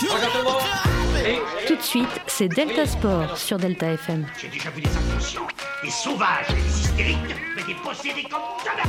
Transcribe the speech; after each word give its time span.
Tout 0.00 1.76
de 1.76 1.82
suite, 1.82 2.08
c'est 2.26 2.48
Delta 2.48 2.86
Sport 2.86 3.36
sur 3.36 3.58
Delta 3.58 3.92
FM. 3.92 4.26
J'ai 4.40 4.48
déjà 4.48 4.70
vu 4.70 4.80
des 4.80 4.88
inconscients, 4.88 5.46
des 5.82 5.90
sauvages, 5.90 6.48
des 6.48 6.80
hystériques, 6.80 7.18
mais 7.54 7.62
des 7.64 7.74
possédés 7.74 8.22
comme 8.22 8.40
jamais 8.64 8.82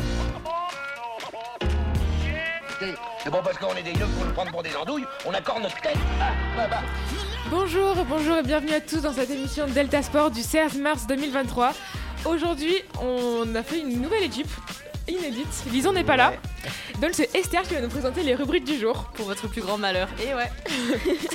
C'est 3.22 3.30
bon 3.30 3.42
parce 3.44 3.58
qu'on 3.58 3.76
est 3.76 3.84
des 3.84 3.92
yeux 3.92 4.06
pour 4.16 4.26
nous 4.26 4.32
prendre 4.32 4.52
pour 4.52 4.64
des 4.64 4.74
andouilles, 4.74 5.04
on 5.26 5.34
accorde 5.34 5.64
notre 5.64 5.82
tête. 5.82 5.98
Ah, 6.22 6.32
bah, 6.56 6.68
bah. 6.70 6.82
Bonjour, 7.50 7.94
bonjour 8.08 8.38
et 8.38 8.44
bienvenue 8.44 8.74
à 8.74 8.80
tous 8.80 9.02
dans 9.02 9.14
cette 9.14 9.32
émission 9.32 9.68
Delta 9.68 10.02
Sport 10.02 10.32
du 10.32 10.42
16 10.42 10.78
mars 10.78 11.08
2023. 11.08 11.74
Aujourd'hui, 12.24 12.76
on 13.02 13.54
a 13.56 13.64
fait 13.64 13.82
une 13.82 14.02
nouvelle 14.02 14.24
équipe 14.24 14.48
inédite. 15.08 15.48
Lison 15.72 15.94
n'est 15.94 16.04
pas 16.04 16.18
là. 16.18 16.34
Donc 17.02 17.12
c'est 17.14 17.34
Esther 17.36 17.62
qui 17.64 17.74
va 17.74 17.82
nous 17.82 17.90
présenter 17.90 18.24
les 18.24 18.36
rubriques 18.36 18.66
du 18.66 18.80
jour. 18.80 19.06
Pour 19.16 19.26
votre 19.26 19.48
plus 19.48 19.62
grand 19.62 19.78
malheur. 19.78 20.08
Et 20.24 20.34
ouais. 20.34 20.52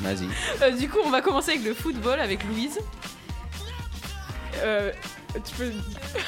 Vas-y. 0.00 0.28
Euh, 0.62 0.70
du 0.72 0.88
coup, 0.88 0.98
on 1.04 1.10
va 1.10 1.20
commencer 1.22 1.52
avec 1.52 1.64
le 1.64 1.74
football 1.74 2.20
avec 2.20 2.44
Louise. 2.44 2.78
Euh, 4.62 4.92
tu 5.44 5.54
peux... 5.56 5.72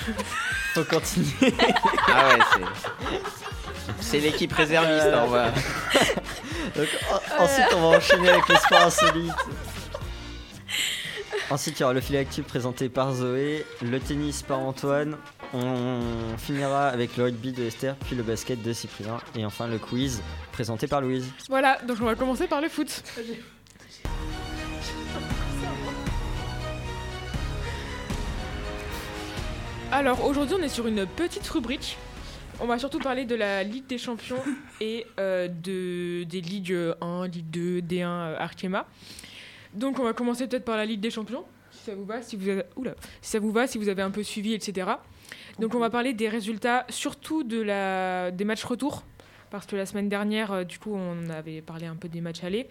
Faut 0.74 0.84
continuer. 0.84 1.54
ah 2.08 2.28
ouais, 2.28 2.38
c'est. 2.52 3.20
C'est 4.00 4.20
l'équipe 4.20 4.52
réserviste, 4.52 5.06
hein, 5.06 5.22
on 5.24 5.28
va. 5.28 5.46
Donc, 6.76 6.88
en- 7.10 7.42
ensuite, 7.44 7.66
on 7.74 7.80
va 7.90 7.96
enchaîner 7.98 8.28
avec 8.30 8.48
les 8.48 8.56
sports 8.56 8.82
insolites. 8.82 9.32
Ensuite, 11.50 11.78
il 11.78 11.80
y 11.80 11.84
aura 11.84 11.94
le 11.94 12.02
filet 12.02 12.18
actif 12.18 12.44
présenté 12.44 12.90
par 12.90 13.14
Zoé, 13.14 13.64
le 13.80 13.98
tennis 14.00 14.42
par 14.42 14.58
Antoine. 14.58 15.16
On 15.54 16.02
finira 16.36 16.88
avec 16.88 17.16
le 17.16 17.24
rugby 17.24 17.52
de 17.52 17.64
Esther, 17.64 17.96
puis 17.96 18.16
le 18.16 18.22
basket 18.22 18.62
de 18.62 18.70
Cyprien. 18.74 19.16
Et 19.34 19.46
enfin, 19.46 19.66
le 19.66 19.78
quiz 19.78 20.20
présenté 20.52 20.86
par 20.86 21.00
Louise. 21.00 21.26
Voilà, 21.48 21.78
donc 21.86 21.96
on 22.02 22.04
va 22.04 22.16
commencer 22.16 22.48
par 22.48 22.60
le 22.60 22.68
foot. 22.68 23.02
Alors 29.90 30.22
aujourd'hui 30.26 30.54
on 30.60 30.62
est 30.62 30.68
sur 30.68 30.86
une 30.86 31.06
petite 31.06 31.48
rubrique. 31.48 31.96
On 32.60 32.66
va 32.66 32.78
surtout 32.78 32.98
parler 32.98 33.24
de 33.24 33.34
la 33.34 33.62
Ligue 33.62 33.86
des 33.86 33.96
Champions 33.96 34.42
et 34.82 35.06
euh, 35.18 35.48
de, 35.48 36.24
des 36.24 36.42
Ligues 36.42 36.76
1, 37.00 37.26
Ligue 37.28 37.48
2, 37.48 37.80
D1, 37.80 38.04
euh, 38.04 38.36
Arkema. 38.38 38.86
Donc 39.78 39.98
on 40.00 40.04
va 40.04 40.12
commencer 40.12 40.48
peut-être 40.48 40.64
par 40.64 40.76
la 40.76 40.84
Ligue 40.84 41.00
des 41.00 41.10
Champions, 41.10 41.44
si 41.70 41.84
ça 41.84 41.94
vous 41.94 42.04
va, 42.04 42.20
si 42.20 42.34
vous 42.36 42.48
avez, 42.48 42.64
si 43.22 43.30
ça 43.30 43.38
vous 43.38 43.52
va, 43.52 43.66
si 43.68 43.78
vous 43.78 43.88
avez 43.88 44.02
un 44.02 44.10
peu 44.10 44.24
suivi, 44.24 44.52
etc. 44.52 44.90
Donc 45.60 45.74
on 45.74 45.78
va 45.78 45.88
parler 45.88 46.14
des 46.14 46.28
résultats, 46.28 46.84
surtout 46.88 47.44
de 47.44 47.60
la, 47.60 48.32
des 48.32 48.44
matchs 48.44 48.64
retour, 48.64 49.04
parce 49.50 49.66
que 49.66 49.76
la 49.76 49.86
semaine 49.86 50.08
dernière, 50.08 50.52
euh, 50.52 50.64
du 50.64 50.78
coup, 50.80 50.94
on 50.94 51.30
avait 51.30 51.62
parlé 51.62 51.86
un 51.86 51.94
peu 51.94 52.08
des 52.08 52.20
matchs 52.20 52.42
allés. 52.42 52.66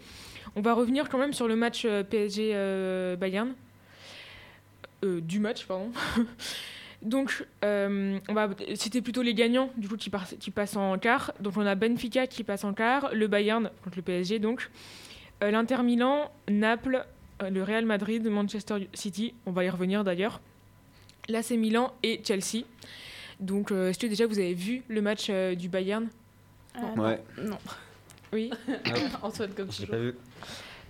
On 0.56 0.62
va 0.62 0.74
revenir 0.74 1.08
quand 1.10 1.18
même 1.18 1.34
sur 1.34 1.48
le 1.48 1.56
match 1.56 1.84
euh, 1.86 2.04
PSG 2.04 2.52
euh, 2.54 3.16
du 5.04 5.40
match, 5.40 5.66
pardon. 5.66 5.92
Donc, 7.04 7.46
c'était 8.76 9.02
plutôt 9.02 9.22
les 9.22 9.34
gagnants, 9.36 9.70
du 9.78 9.88
coup, 9.88 9.98
qui, 9.98 10.10
par- 10.10 10.28
qui 10.28 10.50
passent 10.52 10.76
en 10.76 10.98
quart. 10.98 11.32
Donc, 11.40 11.56
on 11.56 11.66
a 11.66 11.76
Benfica 11.76 12.26
qui 12.26 12.44
passe 12.44 12.64
en 12.64 12.74
quart, 12.74 13.12
le 13.14 13.28
Bayern 13.28 13.70
contre 13.84 13.98
le 13.98 14.02
PSG, 14.02 14.40
donc 14.40 14.70
l'Inter 15.42 15.84
Milan, 15.84 16.32
Naples, 16.50 17.06
euh, 17.42 17.50
le 17.50 17.64
Real 17.64 17.86
Madrid, 17.86 18.26
Manchester 18.28 18.88
City. 18.94 19.34
On 19.46 19.52
va 19.52 19.64
y 19.64 19.70
revenir 19.70 20.04
d'ailleurs. 20.04 20.42
L'AC 21.30 21.52
Milan 21.52 21.94
et 22.04 22.22
Chelsea. 22.24 22.64
Donc, 23.40 23.72
euh, 23.72 23.90
est-ce 23.90 24.00
que 24.00 24.08
déjà 24.08 24.26
vous 24.26 24.40
avez 24.40 24.54
vu 24.54 24.84
le 24.88 25.02
match 25.02 25.28
euh, 25.30 25.54
du 25.56 25.70
Bayern? 25.70 26.08
Ouais. 26.96 27.22
Non. 27.42 27.58
Oui. 28.34 28.50
Antoine, 29.22 29.52
comme 29.54 29.68
toujours. 29.68 29.90
pas 29.90 29.98
vu. 29.98 30.16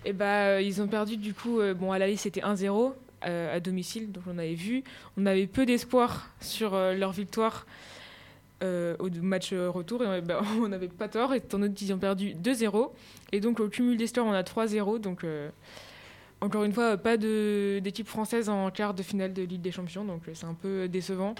Et 0.04 0.12
bah, 0.12 0.44
euh, 0.46 0.62
ils 0.62 0.80
ont 0.80 0.86
perdu 0.88 1.16
du 1.16 1.34
coup. 1.34 1.60
euh, 1.60 1.74
bon, 1.74 1.92
à 1.92 1.98
l'aller, 1.98 2.16
c'était 2.16 2.40
1-0 2.40 2.92
euh, 3.26 3.56
à 3.56 3.60
domicile, 3.60 4.12
donc 4.12 4.24
on 4.26 4.38
avait 4.38 4.54
vu. 4.54 4.84
On 5.16 5.26
avait 5.26 5.46
peu 5.46 5.66
d'espoir 5.66 6.30
sur 6.40 6.74
euh, 6.74 6.94
leur 6.94 7.12
victoire 7.12 7.66
euh, 8.62 8.96
au 8.98 9.08
match 9.22 9.52
retour, 9.52 10.02
et 10.02 10.06
on 10.06 10.22
bah, 10.24 10.42
on 10.60 10.68
n'avait 10.68 10.88
pas 10.88 11.08
tort, 11.08 11.32
étant 11.34 11.58
donné 11.58 11.74
qu'ils 11.74 11.92
ont 11.92 11.98
perdu 11.98 12.34
2-0. 12.34 12.90
Et 13.32 13.40
donc, 13.40 13.60
au 13.60 13.68
cumul 13.68 13.96
des 13.96 14.06
scores, 14.06 14.26
on 14.26 14.32
a 14.32 14.42
3-0. 14.42 14.98
Donc, 15.00 15.24
euh, 15.24 15.48
encore 16.40 16.64
une 16.64 16.72
fois, 16.72 16.96
pas 16.96 17.16
de- 17.16 17.80
d'équipe 17.82 18.06
française 18.08 18.48
en 18.48 18.70
quart 18.70 18.94
de 18.94 19.02
finale 19.02 19.32
de 19.32 19.42
Ligue 19.42 19.60
des 19.62 19.72
Champions, 19.72 20.04
donc 20.04 20.22
euh, 20.28 20.32
c'est 20.34 20.46
un 20.46 20.54
peu 20.54 20.88
décevant. 20.88 21.34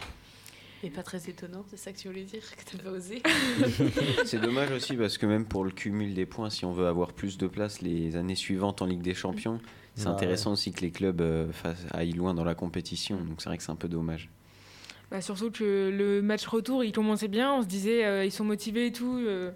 Et 0.84 0.90
pas 0.90 1.02
très 1.02 1.28
étonnant, 1.28 1.64
c'est 1.68 1.76
ça 1.76 1.92
que 1.92 1.98
tu 1.98 2.06
voulais 2.06 2.22
dire, 2.22 2.40
que 2.40 2.76
t'as 2.76 2.80
pas 2.80 2.90
osé. 2.90 3.20
C'est 4.24 4.40
dommage 4.40 4.70
aussi 4.70 4.94
parce 4.94 5.18
que 5.18 5.26
même 5.26 5.44
pour 5.44 5.64
le 5.64 5.72
cumul 5.72 6.14
des 6.14 6.24
points, 6.24 6.50
si 6.50 6.64
on 6.64 6.72
veut 6.72 6.86
avoir 6.86 7.12
plus 7.14 7.36
de 7.36 7.48
place 7.48 7.82
les 7.82 8.14
années 8.14 8.36
suivantes 8.36 8.80
en 8.80 8.86
Ligue 8.86 9.02
des 9.02 9.14
Champions, 9.14 9.60
c'est 9.96 10.04
Bah 10.04 10.12
intéressant 10.12 10.52
aussi 10.52 10.70
que 10.70 10.82
les 10.82 10.92
clubs 10.92 11.20
euh, 11.20 11.50
fassent- 11.50 11.86
aillent 11.90 12.12
loin 12.12 12.32
dans 12.32 12.44
la 12.44 12.54
compétition. 12.54 13.16
Donc 13.16 13.40
c'est 13.42 13.48
vrai 13.48 13.56
que 13.56 13.64
c'est 13.64 13.72
un 13.72 13.76
peu 13.76 13.88
dommage. 13.88 14.30
Bah, 15.10 15.20
surtout 15.20 15.50
que 15.50 15.90
le 15.96 16.20
match 16.22 16.46
retour, 16.46 16.84
il 16.84 16.92
commençait 16.92 17.28
bien. 17.28 17.54
On 17.54 17.62
se 17.62 17.66
disait, 17.66 18.04
euh, 18.04 18.24
ils 18.24 18.32
sont 18.32 18.44
motivés 18.44 18.86
et 18.86 18.92
tout. 18.92 19.18
euh, 19.26 19.50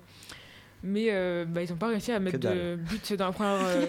mais 0.84 1.06
euh, 1.10 1.44
bah, 1.46 1.62
ils 1.62 1.70
n'ont 1.70 1.76
pas 1.76 1.88
réussi 1.88 2.10
à 2.10 2.18
mettre 2.18 2.38
de 2.38 2.74
but 2.76 3.12
dans 3.12 3.26
la 3.26 3.32
première. 3.32 3.60
euh, 3.64 3.86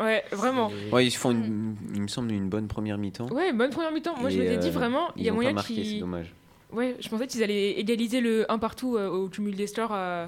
Ouais, 0.00 0.22
vraiment. 0.32 0.70
Ouais, 0.92 1.06
ils 1.06 1.10
font, 1.10 1.30
une, 1.30 1.74
il 1.94 2.02
me 2.02 2.08
semble, 2.08 2.30
une 2.32 2.48
bonne 2.50 2.68
première 2.68 2.98
mi-temps. 2.98 3.28
Ouais, 3.30 3.52
bonne 3.54 3.70
première 3.70 3.90
mi-temps. 3.92 4.16
Moi, 4.20 4.28
je 4.30 4.36
Et, 4.36 4.40
m'étais 4.40 4.58
dit 4.58 4.70
vraiment, 4.70 5.08
il 5.16 5.22
y 5.24 5.28
a 5.28 5.32
moyen 5.32 5.54
qu'ils. 5.54 6.00
dommage. 6.00 6.34
Ouais, 6.72 6.96
je 7.00 7.08
pensais 7.08 7.26
qu'ils 7.26 7.42
allaient 7.42 7.70
égaliser 7.78 8.20
le 8.20 8.50
1 8.52 8.58
partout 8.58 8.96
euh, 8.96 9.08
au 9.08 9.28
cumul 9.28 9.54
des 9.54 9.66
scores 9.68 9.92
euh, 9.94 10.26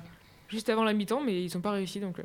juste 0.48 0.70
avant 0.70 0.84
la 0.84 0.94
mi-temps, 0.94 1.20
mais 1.20 1.44
ils 1.44 1.50
n'ont 1.54 1.60
pas 1.60 1.72
réussi. 1.72 2.00
Donc, 2.00 2.20
euh, 2.20 2.22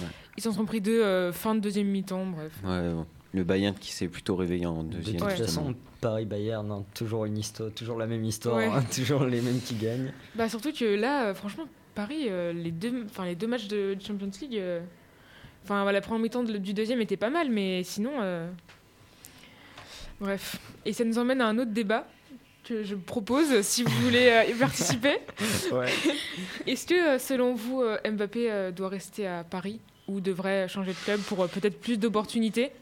Ouais. 0.00 0.08
ils 0.38 0.42
s'en 0.42 0.52
sont 0.52 0.64
pris 0.64 0.80
deux 0.80 1.02
euh, 1.02 1.32
fin 1.32 1.54
de 1.54 1.60
deuxième 1.60 1.88
mi-temps. 1.88 2.24
Bref. 2.26 2.52
Ouais, 2.64 2.94
bon. 2.94 3.06
Le 3.34 3.44
Bayern 3.44 3.74
qui 3.74 3.92
s'est 3.92 4.08
plutôt 4.08 4.36
réveillé 4.36 4.64
en 4.66 4.82
De 4.82 4.96
deuxième. 4.96 5.16
toute 5.18 5.26
Ouais. 5.28 5.36
justement. 5.36 5.64
façon, 5.66 5.76
Paris-Bayern, 6.00 6.70
hein, 6.72 6.84
toujours 6.94 7.24
une 7.26 7.36
histoire, 7.36 7.70
toujours 7.72 7.98
la 7.98 8.06
même 8.06 8.24
histoire, 8.24 8.56
Ouais. 8.56 8.66
hein, 8.66 8.82
toujours 8.94 9.24
les 9.24 9.40
mêmes 9.42 9.60
qui 9.60 9.74
gagnent. 9.74 10.12
Bah, 10.34 10.48
surtout 10.48 10.72
que 10.72 10.84
là, 10.94 11.26
euh, 11.26 11.34
franchement, 11.34 11.64
Paris, 11.94 12.26
euh, 12.28 12.52
les, 12.52 12.70
deux, 12.70 13.04
enfin, 13.04 13.24
les 13.26 13.34
deux 13.34 13.46
matchs 13.46 13.66
de 13.68 13.96
Champions 14.00 14.30
League, 14.40 14.56
euh, 14.56 14.80
enfin, 15.64 15.82
voilà, 15.82 15.98
la 15.98 16.00
première 16.00 16.22
mi-temps 16.22 16.42
de- 16.44 16.56
du 16.56 16.72
deuxième 16.72 17.00
était 17.02 17.16
pas 17.18 17.30
mal, 17.30 17.50
mais 17.50 17.82
sinon. 17.84 18.12
euh, 18.20 18.48
Bref. 20.20 20.56
Et 20.84 20.92
ça 20.92 21.04
nous 21.04 21.18
emmène 21.18 21.40
à 21.40 21.46
un 21.46 21.58
autre 21.58 21.70
débat 21.70 22.06
que 22.64 22.82
je 22.82 22.94
propose 22.96 23.60
si 23.62 23.82
vous 23.82 23.90
voulez 24.02 24.28
euh, 24.28 24.44
y 24.50 24.54
participer. 24.54 25.16
Ouais. 25.72 25.86
Est-ce 26.66 26.86
que, 26.86 27.18
selon 27.18 27.54
vous, 27.54 27.82
Mbappé 28.10 28.50
euh, 28.50 28.70
doit 28.72 28.88
rester 28.88 29.26
à 29.26 29.44
Paris 29.44 29.80
ou 30.08 30.20
devrait 30.20 30.66
changer 30.68 30.92
de 30.92 30.96
club 31.04 31.20
pour 31.20 31.42
euh, 31.42 31.46
peut-être 31.46 31.78
plus 31.80 31.98
d'opportunités? 31.98 32.72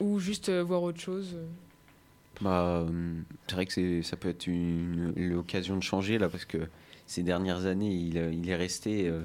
Ou 0.00 0.18
juste 0.18 0.48
euh, 0.48 0.62
voir 0.62 0.82
autre 0.82 1.00
chose 1.00 1.34
euh? 1.36 1.46
Bah, 2.40 2.84
hum, 2.88 3.24
c'est 3.46 3.54
vrai 3.54 3.66
que 3.66 4.02
ça 4.02 4.16
peut 4.16 4.28
être 4.30 4.46
une, 4.46 5.12
l'occasion 5.16 5.76
de 5.76 5.82
changer 5.82 6.18
là 6.18 6.28
parce 6.28 6.44
que 6.46 6.58
ces 7.06 7.22
dernières 7.22 7.66
années, 7.66 7.92
il, 7.94 8.16
euh, 8.16 8.32
il 8.32 8.48
est 8.48 8.56
resté 8.56 9.08
euh, 9.08 9.20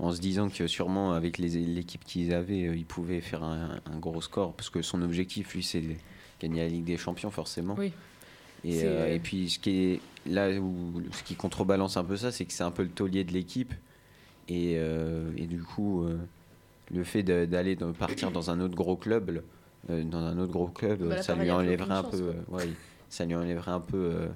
en 0.00 0.10
se 0.10 0.20
disant 0.20 0.48
que 0.48 0.66
sûrement 0.66 1.12
avec 1.12 1.38
les, 1.38 1.50
l'équipe 1.64 2.02
qu'ils 2.04 2.32
avaient, 2.34 2.66
euh, 2.66 2.74
il 2.76 2.86
pouvait 2.86 3.20
faire 3.20 3.44
un, 3.44 3.80
un 3.86 3.98
gros 3.98 4.20
score 4.20 4.52
parce 4.54 4.68
que 4.70 4.82
son 4.82 5.00
objectif, 5.02 5.54
lui, 5.54 5.62
c'est 5.62 5.80
de 5.82 5.94
gagner 6.40 6.62
la 6.62 6.68
Ligue 6.68 6.84
des 6.84 6.96
Champions 6.96 7.30
forcément. 7.30 7.76
Oui. 7.78 7.92
Et, 8.64 8.82
euh, 8.84 9.18
puis 9.22 9.48
ce 9.50 9.58
qui 9.58 9.70
est 9.70 10.00
là 10.26 10.50
où 10.58 11.02
ce 11.12 11.22
qui 11.22 11.34
contrebalance 11.36 11.96
un 11.96 12.04
peu 12.04 12.16
ça, 12.16 12.32
c'est 12.32 12.44
que 12.46 12.52
c'est 12.52 12.64
un 12.64 12.70
peu 12.70 12.82
le 12.82 12.88
taulier 12.90 13.22
de 13.24 13.32
l'équipe 13.32 13.72
et, 14.48 14.74
euh, 14.76 15.30
et 15.36 15.46
du 15.46 15.62
coup 15.62 16.02
euh, 16.04 16.18
le 16.92 17.04
fait 17.04 17.22
de- 17.22 17.44
d'aller 17.46 17.76
de 17.76 17.92
partir 17.92 18.30
dans 18.32 18.50
un 18.50 18.60
autre 18.60 18.74
gros 18.74 18.96
club, 18.96 19.30
euh, 19.30 19.40
dans 19.88 20.18
un 20.18 20.38
autre 20.38 20.52
gros 20.52 20.68
club, 20.68 21.02
Bah 21.08 21.22
ça 21.22 21.34
lui 21.34 21.50
enlèverait 21.50 21.94
un 21.94 22.02
peu, 22.02 22.16
euh, 22.20 22.32
ouais, 22.48 22.68
ça 23.08 23.24
lui 23.24 23.34
enlèverait 23.34 23.70
un 23.72 23.80
peu 23.80 23.96
euh, 23.96 24.28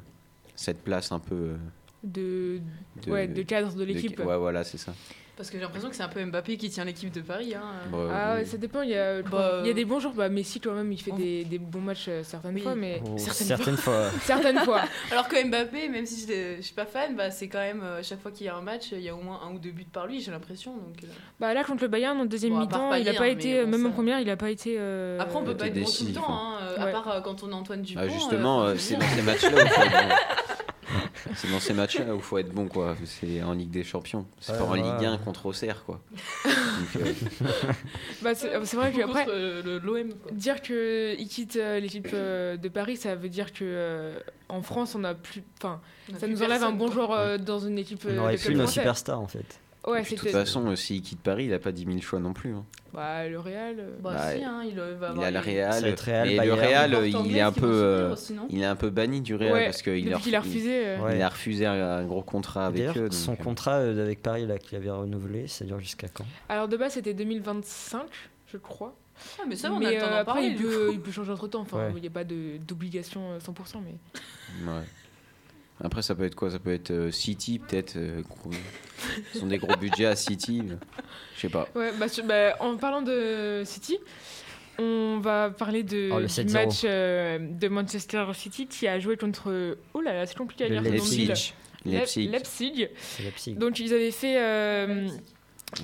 cette 0.54 0.82
place 0.82 1.12
un 1.12 1.18
peu 1.18 1.34
euh, 1.34 1.56
de, 2.02 2.60
de, 3.04 3.10
ouais, 3.10 3.28
de 3.28 3.42
cadre 3.42 3.72
de 3.74 3.80
de- 3.80 3.84
l'équipe 3.84 4.18
ouais, 4.18 4.36
voilà, 4.38 4.64
c'est 4.64 4.78
ça. 4.78 4.94
Parce 5.36 5.50
que 5.50 5.56
j'ai 5.58 5.64
l'impression 5.64 5.88
que 5.90 5.96
c'est 5.96 6.02
un 6.04 6.08
peu 6.08 6.24
Mbappé 6.24 6.56
qui 6.56 6.70
tient 6.70 6.84
l'équipe 6.84 7.12
de 7.12 7.20
Paris. 7.20 7.54
Hein. 7.56 7.62
Bon, 7.90 8.08
Ah 8.12 8.34
oui. 8.34 8.38
ouais, 8.40 8.44
ça 8.44 8.56
dépend. 8.56 8.82
Il 8.82 8.90
y 8.90 8.94
a, 8.96 9.20
Bah, 9.22 9.58
il 9.62 9.66
y 9.66 9.70
a 9.70 9.72
des 9.72 9.84
bons 9.84 9.98
jours. 9.98 10.12
Bah, 10.12 10.28
Messi, 10.28 10.60
quand 10.60 10.72
même, 10.74 10.92
il 10.92 10.96
fait 11.00 11.10
on- 11.10 11.16
des, 11.16 11.44
des 11.44 11.58
bons 11.58 11.80
matchs 11.80 12.06
euh, 12.08 12.22
certaines 12.22 12.54
Oui. 12.54 12.60
fois, 12.60 12.76
mais 12.76 13.02
Oh, 13.04 13.18
Certaines 13.18 13.46
certaines 13.48 13.76
fois. 13.76 14.10
certaines 14.22 14.58
fois. 14.60 14.82
Alors 15.10 15.26
que 15.26 15.44
Mbappé, 15.44 15.88
même 15.88 16.06
si 16.06 16.20
je 16.24 16.54
je 16.58 16.62
suis 16.62 16.74
pas 16.74 16.86
fan, 16.86 17.16
bah, 17.16 17.32
c'est 17.32 17.48
quand 17.48 17.58
même 17.58 17.82
euh, 17.82 18.00
chaque 18.04 18.20
fois 18.22 18.30
qu'il 18.30 18.46
y 18.46 18.48
a 18.48 18.54
un 18.54 18.60
match, 18.60 18.92
il 18.92 19.00
y 19.00 19.08
a 19.08 19.14
au 19.14 19.20
moins 19.22 19.40
un 19.44 19.52
ou 19.52 19.58
deux 19.58 19.72
buts 19.72 19.84
par 19.92 20.06
lui, 20.06 20.20
j'ai 20.20 20.30
l'impression. 20.30 20.72
Donc, 20.74 21.02
euh. 21.02 21.06
Bah 21.40 21.52
là, 21.52 21.64
contre 21.64 21.82
le 21.82 21.88
Bayern, 21.88 22.16
en 22.20 22.26
deuxième 22.26 22.52
Bon, 22.52 22.60
mi-temps, 22.60 22.94
il 22.94 23.02
a 23.08 23.12
Payet, 23.12 23.18
pas 23.18 23.24
hein, 23.24 23.26
été, 23.26 23.58
euh, 23.58 23.64
bon, 23.64 23.70
même 23.72 23.82
ça- 23.82 23.88
en 23.88 23.92
première, 23.92 24.20
il 24.20 24.30
a 24.30 24.36
pas 24.36 24.50
été. 24.50 24.76
euh, 24.78 25.18
Après, 25.18 25.36
on 25.36 25.42
peut 25.42 25.56
pas 25.56 25.66
être 25.66 25.74
bon 25.74 25.80
tout 25.80 25.86
le 25.86 25.86
décisif, 25.86 26.14
temps, 26.14 26.26
hein, 26.28 26.58
euh, 26.62 26.80
à 26.80 26.86
part 26.86 27.08
euh, 27.10 27.20
quand 27.22 27.42
on 27.42 27.50
a 27.50 27.56
Antoine 27.56 27.82
Dupont. 27.82 28.00
Ah, 28.04 28.08
justement, 28.08 28.62
euh, 28.62 28.74
c'est 28.78 28.94
dans 28.94 29.00
ces 29.08 29.22
matchs-là 29.22 29.50
où 29.64 29.68
faut 29.68 29.82
être 29.82 30.08
bon. 30.08 30.14
C'est 31.36 31.50
dans 31.50 31.60
ces 31.60 31.72
matchs-là 31.74 32.14
où 32.14 32.20
faut 32.20 32.38
être 32.38 32.50
bon, 32.52 32.66
quoi. 32.68 32.96
C'est 33.04 33.42
en 33.42 33.52
Ligue 33.52 33.70
des 33.70 33.84
Champions. 33.84 34.26
C'est 34.40 34.52
Ouais, 34.52 34.58
pas 34.58 34.64
en 34.64 34.74
Ligue 34.74 34.84
1 35.04 35.12
ouais. 35.12 35.18
contre 35.24 35.46
Auxerre, 35.46 35.84
quoi. 35.84 36.00
Euh, 36.96 37.12
Bah, 38.22 38.34
c'est 38.34 38.50
c'est 38.64 38.76
vrai 38.76 38.92
euh, 39.28 39.62
le- 39.62 39.78
l'OM. 39.78 40.08
quoi. 40.14 40.32
dire 40.32 40.60
qu'il 40.62 41.28
quitte 41.28 41.56
euh, 41.56 41.80
l'équipe 41.80 42.08
euh, 42.12 42.56
de 42.56 42.68
Paris, 42.68 42.96
ça 42.96 43.14
veut 43.14 43.28
dire 43.28 43.52
que 43.52 43.64
euh, 43.64 44.18
en 44.48 44.62
France, 44.62 44.94
on 44.94 45.04
a 45.04 45.14
plus. 45.14 45.42
Enfin, 45.58 45.80
ça 46.12 46.26
plus 46.26 46.30
nous 46.34 46.42
enlève 46.42 46.62
un 46.62 46.72
bon 46.72 46.90
joueur 46.90 47.12
euh, 47.12 47.38
dans 47.38 47.58
une 47.60 47.78
équipe 47.78 48.02
On 48.06 48.08
euh, 48.10 48.18
aurait 48.20 48.32
de 48.34 48.38
pu 48.38 48.46
club 48.46 48.56
nos 48.58 48.62
français. 48.64 48.80
superstars 48.80 49.20
en 49.20 49.26
fait. 49.26 49.60
Ouais, 49.86 50.00
Et 50.00 50.02
puis, 50.02 50.14
de 50.14 50.20
toute 50.20 50.30
façon, 50.30 50.66
euh, 50.70 50.76
s'il 50.76 51.02
quitte 51.02 51.20
Paris, 51.20 51.44
il 51.44 51.52
a 51.52 51.58
pas 51.58 51.70
10 51.72 51.84
000 51.84 52.00
choix 52.00 52.18
non 52.18 52.32
plus. 52.32 52.54
hein. 52.54 52.64
Bah, 52.94 53.28
le 53.28 53.38
Real. 53.38 53.76
euh, 53.80 53.90
Bah, 54.00 54.12
Bah, 54.14 54.32
si, 54.34 54.42
hein, 54.42 54.62
il 54.64 54.74
va 54.76 54.86
Il 54.88 54.92
avoir 54.94 55.24
a 55.26 55.30
le 55.30 55.36
va 55.36 55.40
Real, 55.42 55.84
le. 55.84 56.54
Real, 56.54 56.94
euh, 56.94 57.06
il 57.08 57.36
est 57.36 57.40
un 57.40 57.52
peu, 57.52 57.66
euh, 57.70 58.12
aussi, 58.12 58.34
il 58.48 58.62
est 58.62 58.64
un 58.64 58.76
peu 58.76 58.88
banni 58.88 59.20
du 59.20 59.34
Real 59.34 59.52
Ouais, 59.52 59.64
parce 59.66 59.82
qu'il 59.82 60.08
a, 60.08 60.12
depuis 60.12 60.22
qu'il 60.24 60.34
a 60.36 60.40
refusé. 60.40 60.86
euh, 60.86 60.98
Ouais. 61.00 61.16
il 61.16 61.22
a 61.22 61.28
refusé 61.28 61.66
un, 61.66 62.04
gros 62.04 62.22
contrat 62.22 62.66
avec 62.66 62.96
eux. 62.96 63.10
son 63.10 63.32
donc, 63.32 63.40
euh, 63.40 63.44
contrat 63.44 63.72
euh, 63.74 64.02
avec 64.02 64.22
Paris 64.22 64.46
là 64.46 64.58
qu'il 64.58 64.78
avait 64.78 64.90
renouvelé, 64.90 65.48
ça 65.48 65.64
dure 65.64 65.80
jusqu'à 65.80 66.08
quand? 66.08 66.24
Alors, 66.48 66.68
de 66.68 66.76
base, 66.76 66.92
c'était 66.94 67.12
2025, 67.14 68.02
je 68.52 68.56
crois. 68.56 68.94
Ah, 69.38 69.42
mais 69.48 69.54
ça, 69.56 69.70
on 69.70 69.76
a 69.76 69.78
mais 69.80 69.94
le 69.96 70.00
temps 70.00 70.06
euh, 70.06 70.10
d'en 70.10 70.16
après, 70.16 70.24
parler. 70.24 70.46
il 70.48 70.56
peut, 70.56 70.90
il 70.92 71.00
peut 71.00 71.12
changer 71.12 71.32
entre 71.32 71.46
temps. 71.48 71.60
Enfin, 71.60 71.78
Ouais. 71.88 71.92
il 71.96 72.00
n'y 72.00 72.06
a 72.06 72.10
pas 72.10 72.24
d'obligation 72.24 73.32
euh, 73.32 73.38
100%. 73.38 73.80
Mais... 73.84 74.70
Ouais. 74.72 74.82
Après, 75.82 76.02
ça 76.02 76.14
peut 76.14 76.24
être 76.24 76.34
quoi? 76.36 76.50
Ça 76.50 76.58
peut 76.58 76.72
être 76.72 76.90
euh, 76.92 77.10
City, 77.10 77.58
peut-être. 77.58 77.96
euh, 77.96 78.22
gros- 78.22 78.50
Ils 79.34 79.42
ont 79.42 79.46
des 79.48 79.58
gros 79.58 79.76
budgets 79.76 80.06
à 80.06 80.16
City. 80.16 80.62
Je 81.36 81.40
sais 81.40 81.48
pas. 81.48 81.68
Ouais, 81.74 81.90
bah, 81.98 82.06
bah, 82.24 82.56
en 82.60 82.76
parlant 82.76 83.02
de 83.02 83.62
City, 83.64 83.98
on 84.78 85.18
va 85.20 85.50
parler 85.50 85.82
de, 85.82 86.10
Oh, 86.12 86.20
le 86.20 86.26
du 86.26 86.32
7-0. 86.32 86.52
match 86.52 86.80
euh, 86.84 87.38
de 87.40 87.68
Manchester 87.68 88.24
City 88.34 88.66
qui 88.66 88.86
a 88.86 88.98
joué 89.00 89.16
contre. 89.16 89.76
Oh 89.94 90.00
là 90.00 90.14
là, 90.14 90.26
c'est 90.26 90.36
compliqué 90.38 90.64
à 90.64 90.68
lire. 90.68 90.82
ce 90.84 90.88
nom 90.88 90.94
de 90.94 91.00
ville. 91.00 91.28
Leipzig. 91.28 91.54
Leipzig. 91.84 92.28
Leipzig. 92.30 92.88
C'est 92.96 93.22
Leipzig. 93.24 93.54
Donc, 93.56 93.78
ils 93.80 93.92
avaient 93.92 94.10
fait 94.12 94.40
euh, 94.40 95.08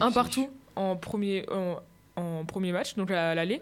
un 0.00 0.12
partout 0.12 0.48
en 0.76 0.96
premier, 0.96 1.44
en, 1.50 1.78
en 2.16 2.44
premier 2.44 2.72
match, 2.72 2.94
donc 2.94 3.10
à 3.10 3.34
l'aller. 3.34 3.60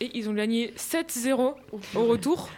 Et 0.00 0.10
ils 0.14 0.28
ont 0.28 0.34
gagné 0.34 0.72
7-0 0.76 1.54
au 1.94 2.04
retour. 2.04 2.48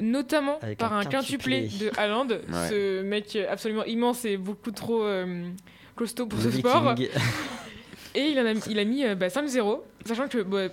Notamment 0.00 0.58
Avec 0.62 0.78
par 0.78 0.92
un 0.94 1.04
quintuplé 1.04 1.64
quintuplé. 1.68 1.90
de 1.90 1.98
Haaland, 1.98 2.28
ce 2.70 3.02
mec 3.02 3.36
absolument 3.50 3.84
immense 3.84 4.24
et 4.24 4.36
beaucoup 4.38 4.70
trop 4.70 5.02
euh, 5.04 5.44
costaud 5.96 6.26
pour 6.26 6.40
ce 6.40 6.50
sport. 6.50 6.94
Et 8.14 8.26
il, 8.26 8.38
en 8.38 8.44
a, 8.44 8.52
il 8.68 8.78
a 8.78 8.84
mis 8.84 9.04
euh, 9.06 9.14
bah, 9.14 9.28
5-0, 9.28 9.80
sachant 10.04 10.28
que 10.28 10.42
bah, 10.42 10.68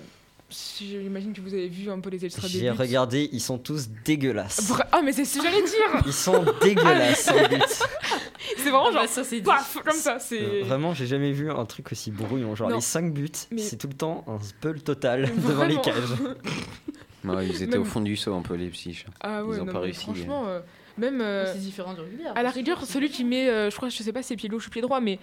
j'imagine 0.50 1.31
que 1.31 1.39
vous 1.39 1.54
avez 1.54 1.69
vu 1.69 1.89
un 1.89 2.00
peu 2.01 2.10
les 2.10 2.25
extraits 2.25 2.51
des 2.51 2.60
J'ai 2.60 2.69
regardé, 2.69 3.30
ils 3.31 3.39
sont 3.39 3.57
tous 3.57 3.88
dégueulasses. 4.04 4.74
Ah 4.92 5.01
mais 5.01 5.13
c'est 5.13 5.24
ce 5.24 5.38
que 5.38 5.44
j'allais 5.45 5.62
dire 5.63 6.01
Ils 6.06 6.12
sont 6.12 6.44
dégueulasses 6.62 7.30
en 7.30 7.48
but. 7.48 7.63
C'est 8.57 8.63
vraiment 8.71 8.88
Ah, 8.88 8.92
bah, 8.92 9.00
genre 9.01 9.07
ça, 9.10 9.24
c'est 9.24 9.42
paf 9.42 9.77
comme 9.86 9.94
ça, 9.95 10.18
c'est 10.19 10.62
Vraiment, 10.63 10.94
j'ai 10.94 11.06
jamais 11.07 11.31
vu 11.31 11.50
un 11.51 11.66
truc 11.66 11.92
aussi 11.92 12.10
brouillon. 12.12 12.56
Genre 12.56 12.69
Non. 12.69 12.75
les 12.77 12.81
5 12.81 13.13
buts, 13.13 13.30
Mais- 13.51 13.62
c'est 13.62 13.77
tout 13.77 13.88
le 13.88 13.94
temps 13.94 14.25
un 14.27 14.39
spell 14.44 14.81
total 14.81 15.30
devant 15.38 15.66
les 15.66 15.80
cages. 15.80 15.94
Ouais, 17.24 17.48
ils 17.48 17.56
étaient 17.63 17.74
Même- 17.74 17.81
au 17.81 17.86
fond 17.86 18.01
du 18.01 18.16
saut 18.16 18.33
un 18.33 18.42
peu, 18.42 18.56
Leipzig. 18.56 19.06
Ah 19.19 19.44
ouais, 19.44 19.57
Ils 19.57 19.62
ont 19.62 19.66
non, 19.66 19.74
pas 19.74 19.80
réussi, 19.80 20.04
franchement, 20.04 20.48
euh, 20.48 20.60
même 20.98 21.19
euh, 21.21 21.51
C'est 21.54 21.60
différent 21.60 21.94
du 21.94 22.00
rugby. 22.01 22.24
à 22.33 22.44
la 22.44 22.50
rigueur, 22.50 22.86
celui 22.86 23.10
qui 23.10 23.24
met, 23.25 23.50
euh, 23.50 23.69
je 23.69 23.75
crois, 23.75 23.89
je 23.89 23.98
sais 24.01 24.13
pas 24.13 24.21
si 24.21 24.30
c'est 24.30 24.36
pied 24.38 24.48
gauche 24.50 24.68
ou 24.68 24.69
pied 24.69 24.81
droit, 24.81 25.01
mais 25.01 25.19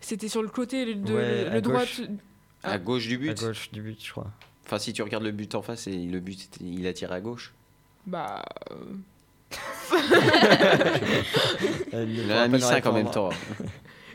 c'était 0.00 0.28
sur 0.28 0.42
le 0.42 0.48
côté 0.48 0.94
de 0.94 1.12
Ouais, 1.14 1.44
le, 1.44 1.50
à 1.52 1.60
droit. 1.60 1.80
gauche. 1.80 2.00
Ah. 2.62 2.72
À 2.72 2.78
gauche 2.78 3.06
du 3.06 3.14
À 3.16 3.18
but. 3.18 3.40
gauche 3.40 3.70
du 3.72 3.82
but, 3.82 4.02
je 4.02 4.10
crois. 4.10 4.30
Enfin, 4.64 4.78
si 4.78 4.92
tu 4.94 5.02
regardes 5.02 5.24
le 5.24 5.32
but 5.32 5.54
en 5.54 5.60
face, 5.60 5.86
et 5.86 5.92
le 5.96 6.20
but, 6.20 6.48
il 6.62 6.86
a 6.86 6.92
tiré 6.94 7.14
à 7.14 7.20
gauche. 7.20 7.52
Bah. 8.06 8.42
euh, 8.70 8.74
Euh, 11.92 12.06
Il 12.08 12.32
a 12.32 12.48
mis 12.48 12.58
pas 12.58 12.66
5 12.66 12.86
en 12.86 12.92
même 12.92 13.10
temps. 13.10 13.30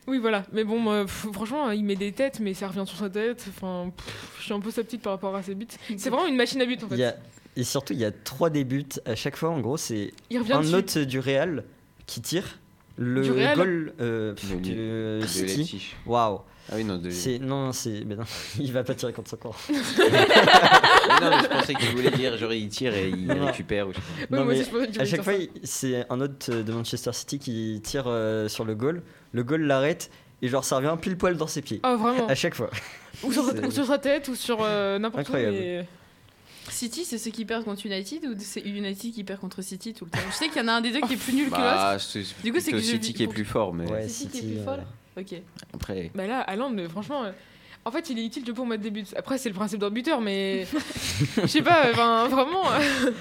Oui, 0.09 0.17
voilà. 0.17 0.44
Mais 0.51 0.63
bon, 0.63 0.89
euh, 0.91 1.03
pff, 1.03 1.27
franchement, 1.31 1.69
il 1.71 1.83
met 1.85 1.95
des 1.95 2.11
têtes, 2.11 2.39
mais 2.39 2.53
ça 2.53 2.67
revient 2.67 2.83
sur 2.85 2.97
sa 2.97 3.09
tête. 3.09 3.45
Enfin, 3.50 3.91
pff, 3.95 4.35
je 4.39 4.44
suis 4.45 4.53
un 4.53 4.59
peu 4.59 4.71
sceptique 4.71 5.01
par 5.01 5.13
rapport 5.13 5.35
à 5.35 5.44
ses 5.44 5.56
buts. 5.56 5.67
C'est 5.97 6.09
vraiment 6.09 6.27
une 6.27 6.35
machine 6.35 6.61
à 6.61 6.65
but 6.65 6.83
en 6.83 6.88
Il 6.88 6.89
fait. 6.89 6.97
y 6.97 7.03
a- 7.06 7.15
Et 7.56 7.63
surtout, 7.63 7.94
il 7.94 8.00
y 8.00 8.06
a 8.06 8.11
3 8.11 8.50
des 8.50 8.63
buts. 8.63 8.85
À 9.06 9.15
chaque 9.15 9.35
fois, 9.35 9.50
en 9.50 9.59
gros, 9.59 9.77
c'est 9.77 10.11
un 10.33 10.61
dessus. 10.61 10.75
autre 10.75 11.00
du 11.01 11.19
Real 11.19 11.63
qui 12.07 12.21
tire. 12.21 12.57
Le 12.97 13.21
Du 13.21 13.31
Real 13.31 13.56
goal 13.56 13.94
euh, 14.01 14.33
du 14.61 14.75
De 14.75 15.25
City. 15.25 15.95
Waouh. 16.06 16.39
Ah 16.71 16.75
oui, 16.75 16.83
non, 16.83 16.97
de... 16.97 17.09
C'est 17.09 17.39
non, 17.39 17.71
c'est 17.71 18.03
mais 18.06 18.15
non, 18.15 18.25
il 18.59 18.71
va 18.73 18.83
pas 18.83 18.94
tirer 18.94 19.11
contre 19.13 19.29
son 19.29 19.38
corps. 19.38 19.57
Non, 19.69 21.29
mais 21.31 21.39
je 21.44 21.47
pensais 21.47 21.73
qu'il 21.73 21.89
voulait 21.95 22.11
dire, 22.11 22.38
genre, 22.38 22.53
il 22.53 22.69
tire 22.69 22.94
et 22.94 23.09
il 23.09 23.25
Non. 23.27 23.45
récupère. 23.47 23.88
Ou 23.88 23.91
je 23.94 23.95
sais 23.97 24.27
pas. 24.27 24.35
Ouais, 24.35 24.39
Non, 24.39 24.45
moi 24.45 24.53
mais 24.53 24.59
aussi, 24.61 24.69
je 24.69 24.75
pensais 24.75 24.88
que 24.88 24.91
tu 24.94 25.00
À 25.01 25.06
chaque 25.06 25.23
fois, 25.23 25.33
c'est 25.63 26.06
un 26.09 26.21
autre 26.21 26.51
de 26.61 26.71
Manchester 26.71 27.11
City 27.13 27.39
qui 27.39 27.81
tire 27.83 28.03
euh, 28.07 28.47
sur 28.47 28.65
le 28.65 28.75
goal. 28.75 29.01
Le 29.31 29.44
goal 29.44 29.62
l'arrête 29.64 30.10
et 30.42 30.48
genre 30.48 30.64
ça 30.64 30.78
revient 30.78 30.96
pile 31.02 31.18
poil 31.18 31.38
dans 31.38 31.48
ses 31.48 31.62
pieds. 31.62 31.80
Ah, 31.84 31.96
vraiment. 31.96 32.28
À 32.28 32.36
chaque 32.36 32.56
fois. 32.56 32.70
Ou 33.24 33.31
sur, 33.34 33.44
C'est- 33.52 33.66
ou 33.66 33.72
sur 33.72 33.86
sa 33.86 33.98
tête, 33.98 34.28
ou 34.30 34.36
sur 34.36 34.60
euh, 34.62 34.98
n'importe 34.98 35.28
où. 35.28 35.31
Incroyable. 35.34 35.58
mais- 35.60 35.86
City, 36.70 37.04
c'est 37.04 37.18
ceux 37.18 37.31
qui 37.31 37.44
perdent 37.46 37.66
contre 37.66 37.86
United 37.86 38.24
ou 38.26 38.36
c'est 38.38 38.62
United 38.62 39.12
qui 39.12 39.24
perd 39.24 39.40
contre 39.40 39.62
City 39.64 39.94
tout 39.94 40.06
le 40.06 40.12
temps? 40.12 40.20
Je 40.30 40.36
sais 40.36 40.48
qu'il 40.50 40.62
y 40.62 40.64
en 40.64 40.68
a 40.68 40.74
un 40.74 40.81
des 40.81 40.92
deux 40.92 41.02
qui 41.02 41.14
est 41.14 41.18
plus 41.18 41.34
nul 41.34 41.46
que 41.48 41.56
l'autre. 41.56 41.64
Bah, 41.64 41.98
c'est 42.00 42.24
Du 42.44 42.54
coup, 42.54 42.60
c'est 42.60 42.72
que 42.72 42.80
City 42.80 43.14
qui 43.14 43.24
est 43.24 43.28
plus 43.28 43.44
fort, 43.46 43.74
mais 43.74 43.90
Ouais, 43.90 44.08
City 44.08 44.30
qui 44.30 44.38
est 44.38 44.42
City. 44.42 44.54
plus 44.54 44.62
euh, 44.62 44.66
folle. 44.66 44.84
Ok. 45.18 45.42
après. 45.74 46.12
Bah 46.14 46.28
là, 46.28 46.46
mais 46.72 46.88
franchement. 46.88 47.24
Euh, 47.89 47.89
En 47.89 47.91
fait, 47.91 48.09
il 48.09 48.19
est 48.19 48.25
utile 48.25 48.44
que 48.44 48.51
pour 48.51 48.65
mettre 48.65 48.83
des 48.83 48.91
buts. 48.91 49.03
Après, 49.18 49.38
c'est 49.38 49.50
le 49.50 49.56
principe 49.56 49.80
d'un 49.80 49.89
buteur, 49.89 50.21
mais. 50.21 50.65
Je 51.41 51.47
sais 51.47 51.62
pas, 51.62 51.88
enfin, 51.91 52.27
vraiment. 52.27 52.63
euh, 52.71 53.12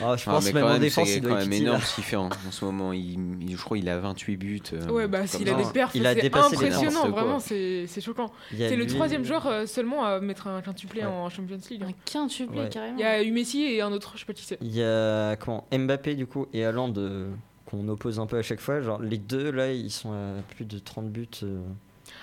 ah, 0.00 0.16
je 0.16 0.24
Ah, 0.26 0.32
pense 0.32 0.44
mais 0.46 0.52
même 0.52 0.64
en 0.64 0.78
défense, 0.78 1.08
c'est 1.08 1.16
il 1.16 1.22
quand 1.22 1.28
doit 1.28 1.38
être 1.38 1.44
même 1.44 1.52
utile. 1.52 1.66
énorme 1.68 1.80
ce 1.82 1.94
qu'il 1.96 2.04
fait 2.04 2.16
en, 2.16 2.26
en 2.26 2.50
ce 2.50 2.64
moment. 2.64 2.92
Il, 2.92 3.18
il- 3.42 3.56
je 3.56 3.62
crois 3.62 3.76
qu'il 3.76 3.88
a 3.88 3.98
28 3.98 4.36
buts. 4.36 4.60
euh, 4.72 4.88
Ouais, 4.88 5.06
bah, 5.08 5.26
s'il 5.26 5.48
a 5.48 5.54
des 5.54 5.64
perfs, 5.72 5.92
Il 5.94 6.06
a 6.06 6.14
c'est 6.14 6.22
dépassé 6.22 6.56
les 6.56 6.72
impressionnant, 6.74 7.08
vraiment, 7.10 7.38
c'est 7.40 7.86
c'est 7.86 8.00
choquant. 8.00 8.30
Il 8.52 8.58
y 8.60 8.64
a 8.64 8.68
C'est 8.68 8.76
le 8.76 8.86
troisième 8.86 9.24
joueur 9.24 9.46
euh, 9.46 9.66
seulement 9.66 10.04
à 10.04 10.20
mettre 10.20 10.46
un 10.46 10.60
quintuplé 10.62 11.00
Ouais. 11.02 11.06
en 11.06 11.28
Champions 11.28 11.58
League. 11.70 11.82
Un 11.82 11.92
quintuplé 12.04 12.60
Ouais. 12.60 12.68
carrément. 12.68 12.96
Il 12.98 13.00
y 13.02 13.04
a 13.04 13.22
eu 13.22 13.30
Messi 13.32 13.62
et 13.64 13.80
un 13.82 13.92
autre, 13.92 14.12
je 14.14 14.20
sais 14.20 14.24
pas 14.26 14.32
qui 14.32 14.44
c'est. 14.44 14.58
Il 14.60 14.74
y 14.74 14.82
a 14.82 15.36
comment 15.36 15.66
Mbappé 15.72 16.14
du 16.14 16.26
coup 16.26 16.46
et 16.52 16.64
Haaland 16.64 16.92
euh, 16.96 17.30
qu'on 17.66 17.86
oppose 17.88 18.18
un 18.20 18.26
peu 18.26 18.38
à 18.38 18.42
chaque 18.42 18.60
fois. 18.60 18.80
Genre 18.80 19.00
les 19.00 19.18
deux 19.18 19.50
là, 19.50 19.72
ils 19.72 19.90
sont 19.90 20.12
à 20.12 20.42
plus 20.54 20.64
de 20.64 20.78
30 20.78 21.10
buts 21.10 21.28
euh, 21.42 21.60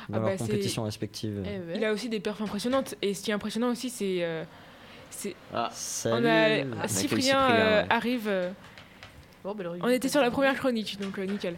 dans 0.10 0.18
Ah 0.18 0.20
bah, 0.22 0.32
c'est- 0.32 0.38
compétition 0.40 0.84
respective. 0.84 1.44
Eh 1.46 1.48
ouais. 1.50 1.78
Il 1.78 1.86
a 1.86 1.94
aussi 1.94 2.10
des 2.10 2.20
perfs 2.20 2.42
impressionnantes. 2.42 2.96
Et 3.02 3.14
ce 3.14 3.24
qui 3.24 3.32
est 3.32 3.34
impressionnant 3.34 3.70
aussi, 3.72 3.90
c'est. 3.90 4.18
euh, 4.24 4.44
c'est- 5.12 5.36
Ah, 5.54 5.70
Salut. 5.72 6.16
on 6.26 6.30
a 6.30 6.50
Michael 6.66 6.90
Cyprien, 6.90 6.98
Cyprien, 7.22 7.52
euh, 7.52 7.82
ouais. 7.84 7.88
arrive. 7.90 8.28
euh, 8.28 8.50
Bon, 9.44 9.56
bah, 9.56 9.64
on 9.82 9.88
était 9.88 10.10
sur 10.10 10.22
la 10.22 10.32
première 10.32 10.56
chronique, 10.58 11.00
donc 11.00 11.18
euh, 11.18 11.26
nickel. 11.26 11.56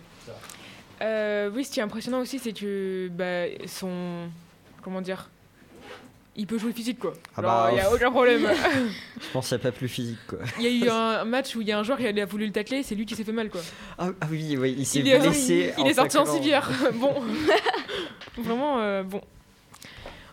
Euh, 1.01 1.49
oui, 1.53 1.65
ce 1.65 1.71
qui 1.71 1.79
est 1.79 1.83
impressionnant 1.83 2.19
aussi, 2.19 2.37
c'est 2.37 2.53
que 2.53 3.09
bah, 3.11 3.45
son. 3.65 4.27
Comment 4.83 5.01
dire 5.01 5.29
Il 6.35 6.45
peut 6.47 6.57
jouer 6.59 6.71
physique, 6.73 6.99
quoi. 6.99 7.13
Ah 7.35 7.41
bah, 7.41 7.69
il 7.71 7.77
y 7.77 7.79
a 7.81 7.91
aucun 7.91 8.11
problème. 8.11 8.47
Je 9.21 9.27
pense 9.33 9.47
qu'il 9.49 9.57
n'y 9.57 9.61
a 9.61 9.63
pas 9.63 9.71
plus 9.75 9.87
physique 9.87 10.19
quoi. 10.27 10.39
Il 10.59 10.65
y 10.65 10.67
a 10.67 10.85
eu 10.85 10.89
un 10.91 11.25
match 11.25 11.55
où 11.55 11.61
il 11.61 11.67
y 11.67 11.71
a 11.71 11.79
un 11.79 11.83
joueur 11.83 11.97
qui 11.97 12.07
a 12.07 12.25
voulu 12.25 12.45
le 12.45 12.51
tacler, 12.51 12.83
c'est 12.83 12.93
lui 12.95 13.05
qui 13.07 13.15
s'est 13.15 13.23
fait 13.23 13.31
mal, 13.31 13.49
quoi. 13.49 13.61
Ah, 13.97 14.09
ah 14.21 14.27
oui, 14.29 14.55
oui, 14.59 14.75
il 14.77 14.85
s'est 14.85 15.01
blessé. 15.01 15.73
il 15.77 15.87
est 15.87 15.93
sorti 15.95 16.17
en 16.19 16.25
civière. 16.25 16.69
bon. 16.93 17.15
Vraiment, 18.37 18.79
euh, 18.79 19.03
bon. 19.03 19.21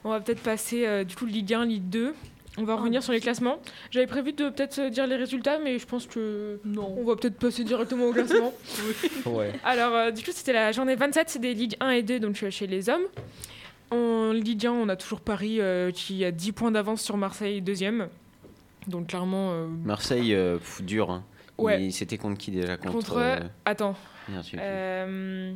On 0.04 0.10
va 0.10 0.20
peut-être 0.20 0.42
passer 0.42 0.86
euh, 0.86 1.04
du 1.04 1.16
coup 1.16 1.26
Ligue 1.26 1.52
1, 1.54 1.64
Ligue 1.66 1.88
2. 1.88 2.14
On 2.60 2.64
va 2.64 2.74
revenir 2.74 3.02
sur 3.04 3.12
les 3.12 3.20
classements. 3.20 3.58
J'avais 3.92 4.06
prévu 4.08 4.32
de 4.32 4.48
peut-être 4.48 4.78
euh, 4.80 4.90
dire 4.90 5.06
les 5.06 5.14
résultats, 5.16 5.58
mais 5.58 5.78
je 5.78 5.86
pense 5.86 6.06
que 6.06 6.58
Non. 6.64 6.92
on 6.98 7.04
va 7.04 7.14
peut-être 7.14 7.38
passer 7.38 7.62
directement 7.62 8.06
au 8.06 8.12
classement. 8.12 8.52
Ouais. 9.26 9.52
Alors, 9.64 9.94
euh, 9.94 10.10
du 10.10 10.22
coup, 10.24 10.30
c'était 10.32 10.52
la 10.52 10.72
journée 10.72 10.94
27 10.96 11.38
des 11.40 11.54
Ligues 11.54 11.76
1 11.80 11.90
et 11.90 12.02
2, 12.02 12.18
donc 12.20 12.34
chez 12.50 12.66
les 12.66 12.88
hommes. 12.88 13.02
En 13.90 14.32
Ligue 14.32 14.66
1, 14.66 14.72
on 14.72 14.88
a 14.88 14.96
toujours 14.96 15.20
Paris 15.20 15.60
euh, 15.60 15.90
qui 15.92 16.24
a 16.24 16.30
10 16.32 16.52
points 16.52 16.70
d'avance 16.72 17.00
sur 17.02 17.16
Marseille, 17.16 17.60
deuxième. 17.60 18.08
Donc, 18.86 19.08
clairement, 19.08 19.50
euh, 19.52 19.66
Marseille, 19.84 20.34
euh, 20.34 20.58
pff, 20.58 20.82
dur. 20.82 21.10
Hein. 21.10 21.22
Ouais. 21.58 21.90
C'était 21.90 22.18
contre 22.18 22.38
qui 22.38 22.50
déjà? 22.50 22.76
Contre. 22.76 22.92
contre. 22.92 23.16
euh, 23.18 23.38
Attends. 23.64 23.94
merde, 24.28 24.44
je 24.44 24.50
sais 24.50 24.56
plus. 24.56 24.60
euh, 24.64 25.06
Euh, 25.06 25.52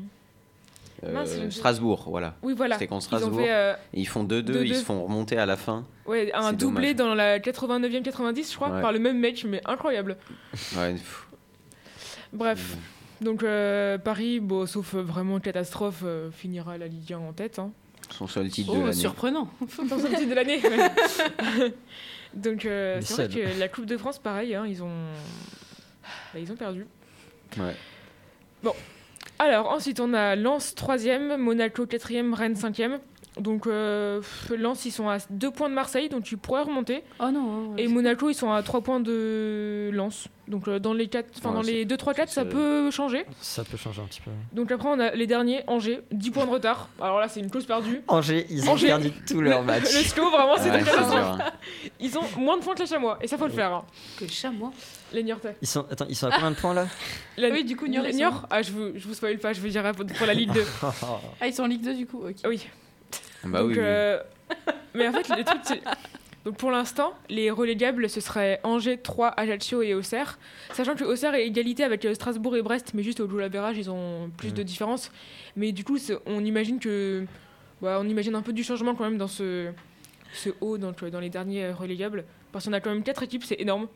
mince, 1.11 1.31
je- 1.43 1.49
Strasbourg, 1.51 2.05
voilà. 2.09 2.35
Oui, 2.43 2.55
voilà. 2.57 2.77
C'était 2.77 2.87
contre 2.87 3.07
Ils 3.11 3.15
ont 3.15 3.19
Strasbourg. 3.19 3.41
fait 3.41 3.53
euh, 3.53 3.75
ils 3.95 4.07
font 4.07 4.25
2-2, 4.25 4.43
2-2. 4.43 4.65
ils 4.67 4.77
se 4.77 4.85
font 4.85 5.03
remonter 5.03 5.37
à 5.39 5.47
la 5.47 5.57
fin. 5.57 5.85
ouais, 6.07 6.31
un 6.35 6.51
C'est 6.51 6.57
doublé 6.57 6.95
dommage. 6.95 7.09
dans 7.11 7.15
la 7.17 7.39
89e, 7.41 8.03
90, 8.03 8.51
je 8.51 8.57
crois, 8.57 8.71
Ouais. 8.71 8.81
par 8.81 8.93
le 8.93 8.99
même 8.99 9.19
mec, 9.19 9.45
mais 9.49 9.61
incroyable. 9.65 10.17
Ouais, 10.77 10.95
Bref. 12.33 12.77
Donc, 13.21 13.43
euh, 13.43 13.99
Paris, 13.99 14.41
bon, 14.41 14.67
sauf 14.67 14.95
euh, 14.95 15.03
vraiment 15.03 15.39
catastrophe, 15.39 16.03
euh, 16.05 16.31
finira 16.31 16.77
la 16.79 16.89
Ligue 16.89 17.13
1 17.13 17.19
en 17.19 17.33
tête. 17.33 17.59
Hein. 17.59 17.71
son 18.11 18.27
seul 18.27 18.49
titre 18.51 18.73
de 18.73 18.79
Oh, 18.79 18.81
l'année. 18.83 18.93
surprenant. 18.93 19.49
dans 19.89 19.99
son 19.99 20.09
titre 20.09 20.29
de 20.29 20.35
l'année. 20.35 20.61
ouais. 20.63 21.75
Donc 22.35 22.65
euh, 22.65 22.99
c'est 23.03 23.27
vrai 23.27 23.29
que 23.29 23.59
la 23.61 23.69
Coupe 23.69 23.87
de 23.87 23.97
France, 23.97 24.19
pareil, 24.19 24.55
hein, 24.55 24.65
ils 24.67 24.83
ont, 24.83 24.91
bah, 26.33 26.41
ils 26.41 26.51
ont 26.51 26.57
perdu. 26.57 26.87
Ouais. 27.59 27.77
Alors 29.45 29.73
ensuite 29.73 29.99
on 29.99 30.15
a 30.15 30.37
Lens 30.37 30.73
3ème, 30.77 31.37
Monaco 31.37 31.85
4ème, 31.85 32.33
Rennes 32.33 32.55
5ème. 32.55 33.01
Donc 33.41 33.67
euh, 33.67 34.21
Lens, 34.59 34.85
ils 34.85 34.91
sont 34.91 35.09
à 35.09 35.17
2 35.31 35.51
points 35.51 35.71
de 35.71 35.75
Marseille, 35.75 36.09
donc 36.11 36.31
ils 36.31 36.37
pourraient 36.37 36.63
remonter. 36.65 37.03
Oh 37.19 37.31
non. 37.33 37.75
Et 37.79 37.89
Monaco, 37.89 38.29
ils 38.29 38.35
sont 38.35 38.53
à 38.53 38.63
3 38.63 38.83
points 38.83 39.01
de 39.01 39.91
Lens. 39.93 40.29
Donc 40.49 40.69
euh, 40.69 40.79
dans 40.79 40.93
les, 40.93 41.07
quatre, 41.09 41.31
enfin, 41.39 41.49
Ouais, 41.51 41.55
dans 41.57 41.63
ça- 41.63 41.71
les 41.71 41.87
2-3-4, 41.87 42.17
ça 42.27 42.27
ça- 42.27 42.45
peut 42.45 42.91
changer. 42.91 43.25
Ça 43.41 43.65
peut 43.65 43.79
changer 43.79 44.03
un 44.03 44.05
petit 44.05 44.21
peu. 44.21 44.31
Donc 44.53 44.71
après, 44.71 44.89
on 44.89 44.99
a 45.01 45.13
les 45.13 45.27
derniers, 45.27 45.63
Angers, 45.67 46.03
10 46.11 46.31
points 46.31 46.45
de 46.45 46.51
retard. 46.51 46.91
Alors 47.01 47.21
là, 47.21 47.29
c'est 47.29 47.41
une 47.41 47.51
clause 47.51 47.65
perdue. 47.65 48.03
Angers, 48.09 48.45
ils 48.51 48.69
ont 48.69 48.73
Angers. 48.73 48.89
perdu 48.89 49.13
tous 49.27 49.41
leurs 49.41 49.63
matchs. 49.63 49.85
Le 49.85 50.03
slow, 50.03 50.29
vraiment, 50.31 50.57
c'est 50.59 50.71
Ouais, 50.71 50.83
hein. 51.17 51.39
Ils 52.01 52.19
ont 52.19 52.25
moins 52.37 52.59
de 52.59 52.63
points 52.63 52.75
que 52.75 52.81
les 52.81 52.87
Chamois, 52.87 53.19
et 53.23 53.29
ça, 53.29 53.39
faut 53.39 53.47
le 53.47 53.53
faire. 53.53 53.73
hein. 53.73 53.85
Que 54.19 54.27
chamois. 54.27 54.73
Les 55.13 55.23
Niortais. 55.23 55.57
Ils 55.63 55.69
sont, 55.69 55.87
attends, 55.91 56.07
ils 56.09 56.17
sont 56.17 56.27
à 56.27 56.33
combien 56.33 56.51
de 56.51 56.57
points 56.57 56.75
là 56.75 56.87
La- 57.39 57.49
Oui, 57.51 57.65
du 57.65 57.77
coup, 57.77 57.87
Niort, 57.87 58.47
ah, 58.51 58.61
je 58.61 58.73
vous, 58.73 58.89
je 58.95 59.07
vous 59.09 59.15
spoil 59.15 59.39
pas, 59.39 59.55
je 59.55 59.61
veux 59.61 59.71
dire 59.71 59.91
pour 59.93 60.05
pour 60.05 60.27
la 60.27 60.35
Ligue 60.35 60.53
2. 60.53 60.65
Ah, 61.41 61.47
ils 61.47 61.55
sont 61.55 61.63
en 61.63 61.67
Ligue 61.67 61.83
2 61.83 61.95
du 61.95 62.07
coup. 62.07 62.23
Ok. 62.27 62.37
Oui. 62.47 62.67
Bah 63.45 63.61
Donc, 63.61 63.71
oui, 63.71 63.77
euh, 63.79 64.21
Mais 64.95 65.09
en 65.09 65.13
fait, 65.13 65.27
c'est. 65.65 65.83
Donc 66.45 66.57
pour 66.57 66.73
l'instant, 66.73 67.15
les 67.29 67.51
relégables, 67.51 68.11
ce 68.11 68.21
serait 68.21 68.59
Angers, 68.65 68.99
3, 68.99 69.29
Ajaccio 69.37 69.81
et 69.83 69.95
Auxerre. 69.95 70.39
Sachant 70.73 70.97
que 70.97 71.05
Auxerre 71.05 71.35
est 71.35 71.47
égalité 71.47 71.85
avec 71.85 72.05
euh, 72.05 72.15
Strasbourg 72.15 72.57
et 72.57 72.63
Brest, 72.63 72.93
mais 72.95 73.05
juste 73.05 73.21
au 73.21 73.29
double 73.29 73.45
average, 73.45 73.79
ils 73.79 73.91
ont 73.91 74.29
plus 74.37 74.53
de 74.53 74.63
différence. 74.65 75.13
Mais 75.55 75.71
du 75.71 75.85
coup, 75.85 75.99
on 76.27 76.45
imagine 76.45 76.81
que. 76.81 77.25
bah, 77.81 77.99
on 78.01 78.09
imagine 78.09 78.35
un 78.35 78.43
peu 78.43 78.53
du 78.53 78.65
changement 78.65 78.95
quand 78.97 79.05
même 79.05 79.19
dans 79.19 79.29
ce, 79.29 79.71
ce 80.33 80.51
haut, 80.61 80.79
donc, 80.79 81.03
euh, 81.03 81.11
dans 81.11 81.21
les 81.21 81.31
derniers 81.31 81.71
relégables. 81.71 82.25
Parce 82.51 82.65
qu'on 82.65 82.73
a 82.73 82.81
quand 82.81 82.91
même 82.91 83.05
4 83.05 83.23
équipes, 83.23 83.45
c'est 83.45 83.61
énorme. 83.61 83.87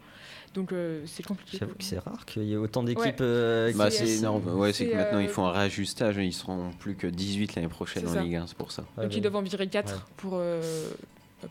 Donc 0.54 0.72
euh, 0.72 1.02
c'est 1.06 1.22
compliqué. 1.22 1.58
J'avoue 1.58 1.74
que 1.74 1.84
c'est 1.84 1.98
rare 1.98 2.24
qu'il 2.24 2.44
y 2.44 2.54
ait 2.54 2.56
autant 2.56 2.82
d'équipes. 2.82 3.04
Ouais. 3.04 3.14
euh, 3.20 3.72
Bah, 3.74 3.90
c'est 3.90 4.08
énorme. 4.08 4.46
Ouais, 4.58 4.72
c'est 4.72 4.86
que 4.88 4.96
maintenant 4.96 5.18
euh, 5.18 5.22
ils 5.22 5.28
font 5.28 5.46
un 5.46 5.52
réajustage. 5.52 6.16
Ils 6.16 6.32
seront 6.32 6.70
plus 6.78 6.96
que 6.96 7.06
18 7.06 7.54
l'année 7.56 7.68
prochaine 7.68 8.06
en 8.08 8.12
ça. 8.14 8.22
Ligue 8.22 8.36
1, 8.36 8.46
c'est 8.46 8.56
pour 8.56 8.72
ça. 8.72 8.84
Donc 8.96 9.14
ils 9.14 9.20
doivent 9.20 9.36
en 9.36 9.42
virer 9.42 9.66
4 9.66 9.92
Ouais. 9.92 9.98
pour, 10.16 10.32
euh, 10.34 10.62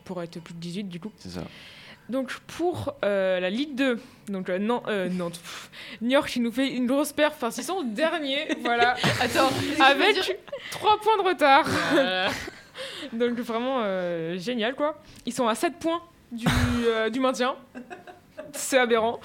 pour 0.04 0.22
être 0.22 0.40
plus 0.40 0.54
de 0.54 0.58
18 0.60 0.84
du 0.84 0.98
coup. 1.00 1.12
C'est 1.18 1.30
ça. 1.30 1.42
Donc 2.08 2.32
pour 2.46 2.94
euh, 3.04 3.40
la 3.40 3.50
Ligue 3.50 3.74
2, 3.74 3.98
donc 4.28 4.48
euh, 4.48 4.58
non, 4.60 4.80
euh, 4.86 5.08
Nantes, 5.08 5.40
pff, 5.40 5.70
Niort 6.02 6.26
qui 6.26 6.38
nous 6.38 6.52
fait 6.52 6.68
une 6.72 6.86
grosse 6.86 7.12
perf, 7.12 7.34
enfin 7.34 7.50
ils 7.56 7.64
sont 7.64 7.82
derniers, 7.82 8.46
voilà, 8.62 8.94
Attends. 9.20 9.50
avec 9.84 10.16
3 10.70 11.00
points 11.00 11.16
de 11.22 11.28
retard. 11.28 11.66
donc 13.12 13.32
vraiment 13.40 13.80
euh, 13.82 14.38
génial 14.38 14.76
quoi. 14.76 15.00
Ils 15.26 15.32
sont 15.32 15.48
à 15.48 15.56
7 15.56 15.80
points 15.80 16.00
du, 16.30 16.46
euh, 16.86 17.10
du 17.10 17.18
maintien, 17.18 17.56
c'est 18.52 18.78
aberrant. 18.78 19.20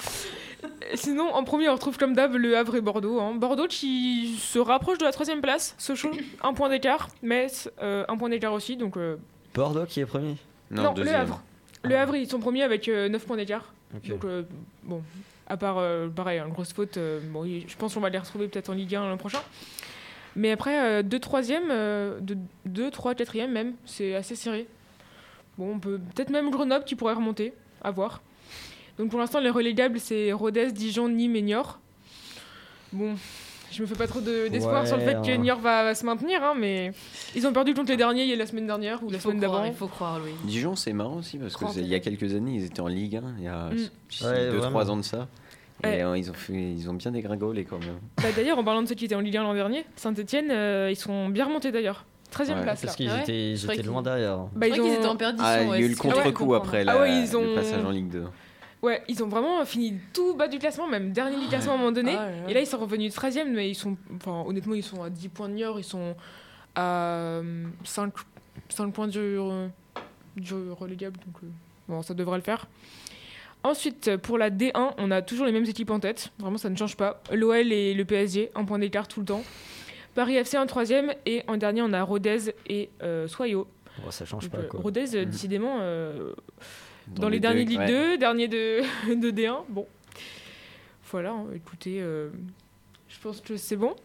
Sinon, 0.93 1.33
en 1.33 1.43
premier, 1.43 1.69
on 1.69 1.73
retrouve 1.73 1.97
comme 1.97 2.13
d'hab 2.13 2.35
le 2.35 2.55
Havre 2.57 2.75
et 2.75 2.81
Bordeaux. 2.81 3.19
hein. 3.19 3.33
Bordeaux 3.35 3.67
qui 3.67 4.35
se 4.37 4.59
rapproche 4.59 4.97
de 4.97 5.03
la 5.05 5.11
troisième 5.11 5.41
place, 5.41 5.75
Sochaux, 5.77 6.11
un 6.43 6.53
point 6.53 6.69
d'écart, 6.69 7.07
Metz, 7.21 7.69
euh, 7.81 8.05
un 8.07 8.17
point 8.17 8.29
d'écart 8.29 8.53
aussi, 8.53 8.77
donc 8.77 8.97
euh, 8.97 9.17
Bordeaux 9.53 9.85
qui 9.85 9.99
est 10.01 10.05
premier? 10.05 10.37
Non, 10.69 10.83
Non, 10.83 10.93
le. 10.95 11.09
Havre. 11.09 11.41
Le 11.83 11.97
Havre, 11.97 12.15
ils 12.15 12.29
sont 12.29 12.39
premiers 12.39 12.61
avec 12.63 12.87
9 12.87 13.25
points 13.25 13.37
d'écart. 13.37 13.73
Donc, 14.07 14.23
euh, 14.23 14.43
bon, 14.83 15.01
à 15.47 15.57
part, 15.57 15.77
euh, 15.79 16.07
pareil, 16.07 16.39
une 16.39 16.53
grosse 16.53 16.73
faute, 16.73 16.97
euh, 16.97 17.19
bon, 17.31 17.43
je 17.45 17.75
pense 17.75 17.93
qu'on 17.93 17.99
va 17.99 18.09
les 18.09 18.19
retrouver 18.19 18.47
peut-être 18.47 18.69
en 18.69 18.73
Ligue 18.73 18.95
1 18.95 19.09
l'an 19.09 19.17
prochain. 19.17 19.41
Mais 20.35 20.51
après, 20.51 21.03
2 21.03 21.19
troisième, 21.19 21.73
2, 22.65 22.91
3, 22.91 23.15
4 23.15 23.47
même, 23.47 23.73
c'est 23.85 24.15
assez 24.15 24.35
serré. 24.35 24.67
Bon, 25.57 25.73
on 25.73 25.79
peut 25.79 25.99
peut-être 26.15 26.29
même 26.29 26.51
Grenoble 26.51 26.85
qui 26.85 26.95
pourrait 26.95 27.15
remonter, 27.15 27.53
à 27.83 27.91
voir. 27.91 28.21
Donc 28.97 29.09
pour 29.09 29.19
l'instant, 29.19 29.39
les 29.39 29.49
relégables, 29.49 29.99
c'est 29.99 30.31
Rodez, 30.31 30.71
Dijon, 30.71 31.09
Nîmes 31.09 31.35
et 31.35 31.41
Niort. 31.41 31.79
Bon, 32.93 33.15
je 33.71 33.81
me 33.81 33.87
fais 33.87 33.95
pas 33.95 34.07
trop 34.07 34.19
de- 34.19 34.47
d'espoir 34.49 34.81
Ouais, 34.81 34.87
sur 34.87 34.97
le 34.97 35.03
fait 35.03 35.15
que. 35.25 35.35
Niort 35.37 35.59
va, 35.59 35.83
va 35.83 35.95
se 35.95 36.05
maintenir, 36.05 36.43
hein, 36.43 36.53
mais 36.57 36.91
ils 37.35 37.47
ont 37.47 37.53
perdu 37.53 37.73
contre 37.73 37.89
les 37.91 37.97
derniers 37.97 38.23
il 38.23 38.29
y 38.29 38.33
a 38.33 38.35
la 38.35 38.45
semaine 38.45 38.67
dernière 38.67 39.01
ou 39.03 39.09
la 39.09 39.17
Il 39.17 39.21
semaine 39.21 39.39
d'avant. 39.39 39.63
il 39.63 39.73
faut 39.73 39.87
croire, 39.87 40.19
Louis. 40.19 40.31
Dijon, 40.43 40.75
c'est 40.75 40.93
marrant 40.93 41.17
aussi 41.17 41.37
parce 41.37 41.53
que 41.53 41.59
Trente. 41.61 41.73
c'est- 41.73 41.81
il 41.81 41.87
y 41.87 41.95
a 41.95 41.99
quelques 41.99 42.33
années, 42.35 42.55
ils 42.55 42.65
étaient 42.65 42.81
en 42.81 42.87
Ligue 42.87 43.15
1, 43.15 43.23
il 43.39 43.45
y 43.45 43.47
a 43.47 43.69
Mm. 43.69 43.75
2-3 44.51 44.57
vraiment. 44.57 44.79
ans 44.93 44.97
de 44.97 45.01
ça. 45.03 45.27
Et 45.83 45.87
Ouais. 45.87 46.03
euh, 46.03 46.17
ils, 46.17 46.29
ont 46.29 46.33
fait, 46.35 46.53
ils 46.53 46.87
ont 46.89 46.93
bien 46.93 47.09
dégringolé 47.11 47.63
quand 47.65 47.79
même. 47.79 47.97
Bah, 48.17 48.27
d'ailleurs, 48.35 48.59
en 48.59 48.63
parlant 48.63 48.83
de 48.83 48.87
ceux 48.87 48.93
qui 48.93 49.05
étaient 49.05 49.15
en 49.15 49.19
Ligue 49.21 49.37
1 49.37 49.43
l'an 49.43 49.55
dernier, 49.55 49.83
Saint-Etienne, 49.95 50.51
ils 50.91 50.95
sont 50.95 51.29
bien 51.29 51.45
remontés 51.45 51.71
d'ailleurs. 51.71 52.05
13e 52.29 52.57
Ouais, 52.59 52.63
place. 52.63 52.81
Parce 52.81 52.95
qu'ils 52.95 53.09
Ah 53.09 53.15
ouais 53.15 53.21
étaient, 53.23 53.51
ils 53.51 53.65
étaient 53.71 53.81
loin 53.83 54.01
derrière. 54.01 54.37
Bah, 54.55 54.67
ils 54.67 54.79
ont... 54.79 54.93
étaient 54.93 55.05
en 55.07 55.15
perdition. 55.17 55.45
Ah, 55.45 55.63
il 55.63 55.69
y 55.69 55.73
a 55.73 55.79
eu 55.79 55.87
le 55.89 55.95
contre-coup 55.95 56.53
après 56.53 56.81
Ah 56.81 56.83
la- 56.83 57.01
ouais, 57.01 57.21
ils 57.23 57.35
ont- 57.35 57.43
le 57.43 57.55
passage 57.55 57.83
en 57.83 57.89
Ligue 57.89 58.09
2. 58.09 58.23
Ouais, 58.81 59.03
ils 59.07 59.23
ont 59.23 59.27
vraiment 59.27 59.63
fini 59.65 59.99
tout 60.13 60.33
bas 60.35 60.47
du 60.47 60.57
classement, 60.57 60.87
même 60.87 61.11
dernier 61.11 61.39
du 61.39 61.47
classement 61.47 61.73
à 61.73 61.75
un 61.75 61.77
moment 61.77 61.91
donné. 61.91 62.13
Ah 62.17 62.25
là 62.29 62.31
là. 62.31 62.49
Et 62.49 62.53
là, 62.53 62.61
ils 62.61 62.65
sont 62.67 62.79
revenus 62.79 63.13
13e, 63.15 63.49
mais 63.51 63.69
ils 63.69 63.75
sont. 63.75 63.95
Enfin, 64.15 64.43
honnêtement, 64.47 64.73
ils 64.73 64.83
sont 64.83 65.03
à 65.03 65.09
10 65.09 65.29
points 65.29 65.49
de 65.49 65.53
Niort, 65.53 65.79
ils 65.79 65.83
sont 65.83 66.15
à 66.75 67.41
5, 67.83 68.11
points 68.93 69.07
du, 69.07 69.19
euh, 69.19 69.67
du 70.35 70.53
relégable. 70.71 71.17
Donc, 71.25 71.35
euh, 71.43 71.47
bon, 71.87 72.01
ça 72.01 72.13
devrait 72.15 72.37
le 72.37 72.43
faire. 72.43 72.67
Ensuite, 73.63 74.17
pour 74.17 74.39
la 74.39 74.49
D1, 74.49 74.93
on 74.97 75.11
a 75.11 75.21
toujours 75.21 75.45
les 75.45 75.51
mêmes 75.51 75.65
équipes 75.65 75.91
en 75.91 75.99
tête. 75.99 76.31
Vraiment, 76.39 76.57
ça 76.57 76.69
ne 76.69 76.75
change 76.75 76.97
pas. 76.97 77.21
L'OL 77.31 77.71
et 77.71 77.93
le 77.93 78.05
PSG, 78.05 78.49
un 78.55 78.65
point 78.65 78.79
d'écart 78.79 79.07
tout 79.07 79.19
le 79.19 79.27
temps. 79.27 79.43
Paris 80.15 80.35
FC 80.35 80.57
en 80.57 80.65
troisième 80.65 81.13
et 81.27 81.43
en 81.47 81.57
dernier, 81.57 81.83
on 81.83 81.93
a 81.93 82.01
Rodez 82.01 82.55
et 82.67 82.89
euh, 83.03 83.27
Soyo. 83.27 83.67
Bon, 84.03 84.09
ça 84.09 84.25
change 84.25 84.45
Donc, 84.45 84.51
pas 84.51 84.57
euh, 84.57 84.67
quoi. 84.67 84.79
Rodez, 84.81 85.15
euh, 85.15 85.25
Mhm. 85.25 85.29
décidément, 85.29 85.77
euh, 85.81 86.33
dans, 87.11 87.23
Dans 87.23 87.29
les, 87.29 87.35
les 87.37 87.39
derniers 87.39 87.65
de 87.65 87.69
Ligue 87.69 87.79
ouais. 87.79 87.87
2, 88.11 88.17
dernier 88.17 88.47
de, 88.47 88.81
de 89.15 89.31
D1. 89.31 89.63
Bon, 89.69 89.87
voilà, 91.11 91.31
hein, 91.31 91.45
écoutez, 91.55 92.01
euh, 92.01 92.29
je 93.09 93.19
pense 93.19 93.41
que 93.41 93.57
c'est 93.57 93.75
bon. 93.75 93.95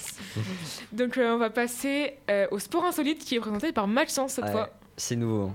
Donc 0.92 1.18
euh, 1.18 1.34
on 1.34 1.38
va 1.38 1.50
passer 1.50 2.14
euh, 2.30 2.46
au 2.50 2.58
sport 2.58 2.84
insolite 2.84 3.24
qui 3.24 3.34
est 3.34 3.40
présenté 3.40 3.72
par 3.72 3.86
Maxence 3.88 4.34
cette 4.34 4.44
Ouais. 4.44 4.52
fois. 4.52 4.70
C'est 4.96 5.16
nouveau. 5.16 5.50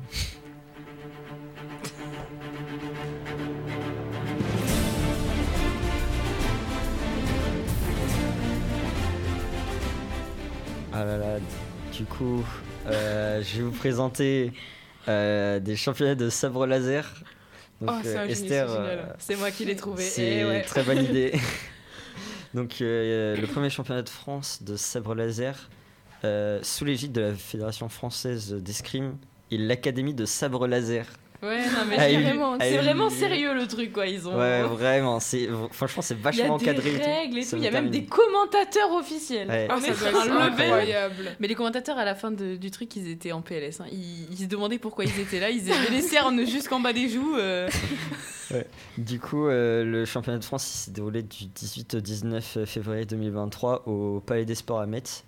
Ah 10.92 11.06
là 11.06 11.18
là, 11.18 11.38
du 11.96 12.04
coup, 12.06 12.44
je 12.88 13.58
vais 13.58 13.63
vous 13.63 13.72
présenter 13.72 14.51
euh, 15.08 15.60
des 15.60 15.75
championnats 15.75 16.15
de 16.15 16.29
sabre 16.29 16.65
laser. 16.65 17.13
Donc, 17.82 17.91
Oh, 17.91 18.00
c'est 18.03 18.18
un 18.18 18.27
génie, 18.27 18.32
Esther, 18.34 18.70
c'est 18.70 18.77
euh, 18.77 19.03
C'est 19.20 19.36
moi 19.38 19.51
qui 19.51 19.65
l'ai 19.65 19.75
trouvé. 19.75 20.03
c'est 20.03 20.44
ouais. 20.44 20.62
très 20.63 20.84
bonne 20.84 21.03
idée. 21.03 21.34
Donc, 22.53 22.82
euh, 22.82 23.36
le 23.36 23.48
premier 23.48 23.70
championnat 23.70 24.01
de 24.01 24.10
France 24.10 24.63
de 24.63 24.75
sabre 24.75 25.15
laser, 25.15 25.70
euh, 26.25 26.60
sous 26.63 26.84
l'égide 26.84 27.12
de 27.13 27.22
la 27.22 27.34
Fédération 27.34 27.88
française 27.88 28.53
d'escrime 28.53 29.18
et 29.51 29.58
l'Académie 29.58 30.13
de 30.13 30.25
sabre 30.25 30.68
laser. 30.68 31.06
Ouais, 31.41 31.65
non, 31.67 31.86
mais 31.88 31.96
Ah, 31.98 32.01
c'est 32.03 32.13
il- 32.15 32.22
vraiment, 32.24 32.53
ah, 32.53 32.58
c'est 32.60 32.77
vraiment 32.77 33.10
sérieux 33.10 33.53
le 33.53 33.65
truc, 33.65 33.93
quoi. 33.93 34.08
Ils 34.08 34.27
ont. 34.27 34.38
Ouais, 34.38 34.62
vraiment, 34.63 35.22
c'est 35.22 35.48
franchement 35.72 36.01
c'est 36.01 36.15
Il 36.15 36.17
y 36.17 36.22
a 36.22 36.24
vachement 36.24 36.58
des 36.58 36.65
règles 36.72 37.38
et 37.38 37.46
tout. 37.46 37.55
Il 37.55 37.63
y 37.63 37.67
a 37.67 37.72
même 37.72 37.89
termine. 37.89 37.91
des 37.91 38.03
commentateurs 38.05 38.91
officiels. 38.91 39.48
Ouais. 39.48 39.67
Ah, 39.69 39.77
ça 39.79 39.93
doit 39.93 40.10
être 40.10 40.31
incroyable. 40.62 41.15
Mais 41.39 41.48
les 41.48 41.55
commentateurs, 41.55 41.98
à 41.98 42.03
la 42.03 42.15
fin 42.15 42.31
de- 42.31 42.55
du 42.58 42.72
truc, 42.72 42.93
ils 42.98 43.10
étaient 43.10 43.31
en 43.31 43.41
PLS. 43.41 43.79
hein. 43.79 43.86
Ils, 43.91 44.27
ils 44.31 44.38
se 44.38 44.46
demandaient 44.46 44.79
pourquoi 44.79 45.05
ils 45.05 45.19
étaient 45.19 45.39
là. 45.39 45.50
Ils 45.50 45.72
avaient 45.72 45.91
les 45.91 46.01
cernes 46.01 46.46
jusqu'en 46.46 46.81
bas 46.81 46.91
des 46.93 47.08
joues. 47.08 47.36
euh. 47.38 47.69
Du 48.98 49.19
coup, 49.19 49.48
euh, 49.48 49.84
le 49.86 50.05
championnat 50.05 50.39
de 50.39 50.43
France 50.43 50.63
s'est 50.65 50.91
déroulé 50.91 51.22
du 51.22 51.46
18 51.46 51.93
au 51.96 52.00
19 52.00 52.58
février 52.65 53.05
2023 53.05 53.88
au 53.88 54.22
Palais 54.22 54.43
des 54.46 54.55
Sports 54.55 54.79
à 54.79 54.88
Metz. 54.88 55.24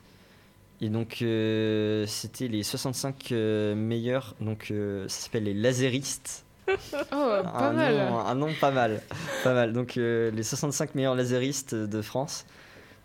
Et 0.81 0.89
donc, 0.89 1.19
euh, 1.21 2.05
c'était 2.07 2.47
les 2.47 2.63
65 2.63 3.31
euh, 3.31 3.75
meilleurs. 3.75 4.35
Donc, 4.41 4.69
euh, 4.71 5.07
ça 5.07 5.23
s'appelle 5.23 5.43
les 5.43 5.53
laseristes. 5.53 6.45
Oh, 7.13 7.27
pas 7.43 7.69
un, 7.69 7.73
mal. 7.73 7.95
Nom, 7.95 8.19
un 8.19 8.35
nom 8.35 8.49
pas 8.59 8.71
mal. 8.71 9.01
pas 9.43 9.53
mal. 9.53 9.73
Donc, 9.73 9.97
euh, 9.97 10.31
les 10.31 10.43
65 10.43 10.95
meilleurs 10.95 11.15
laseristes 11.15 11.75
de 11.75 12.01
France. 12.01 12.45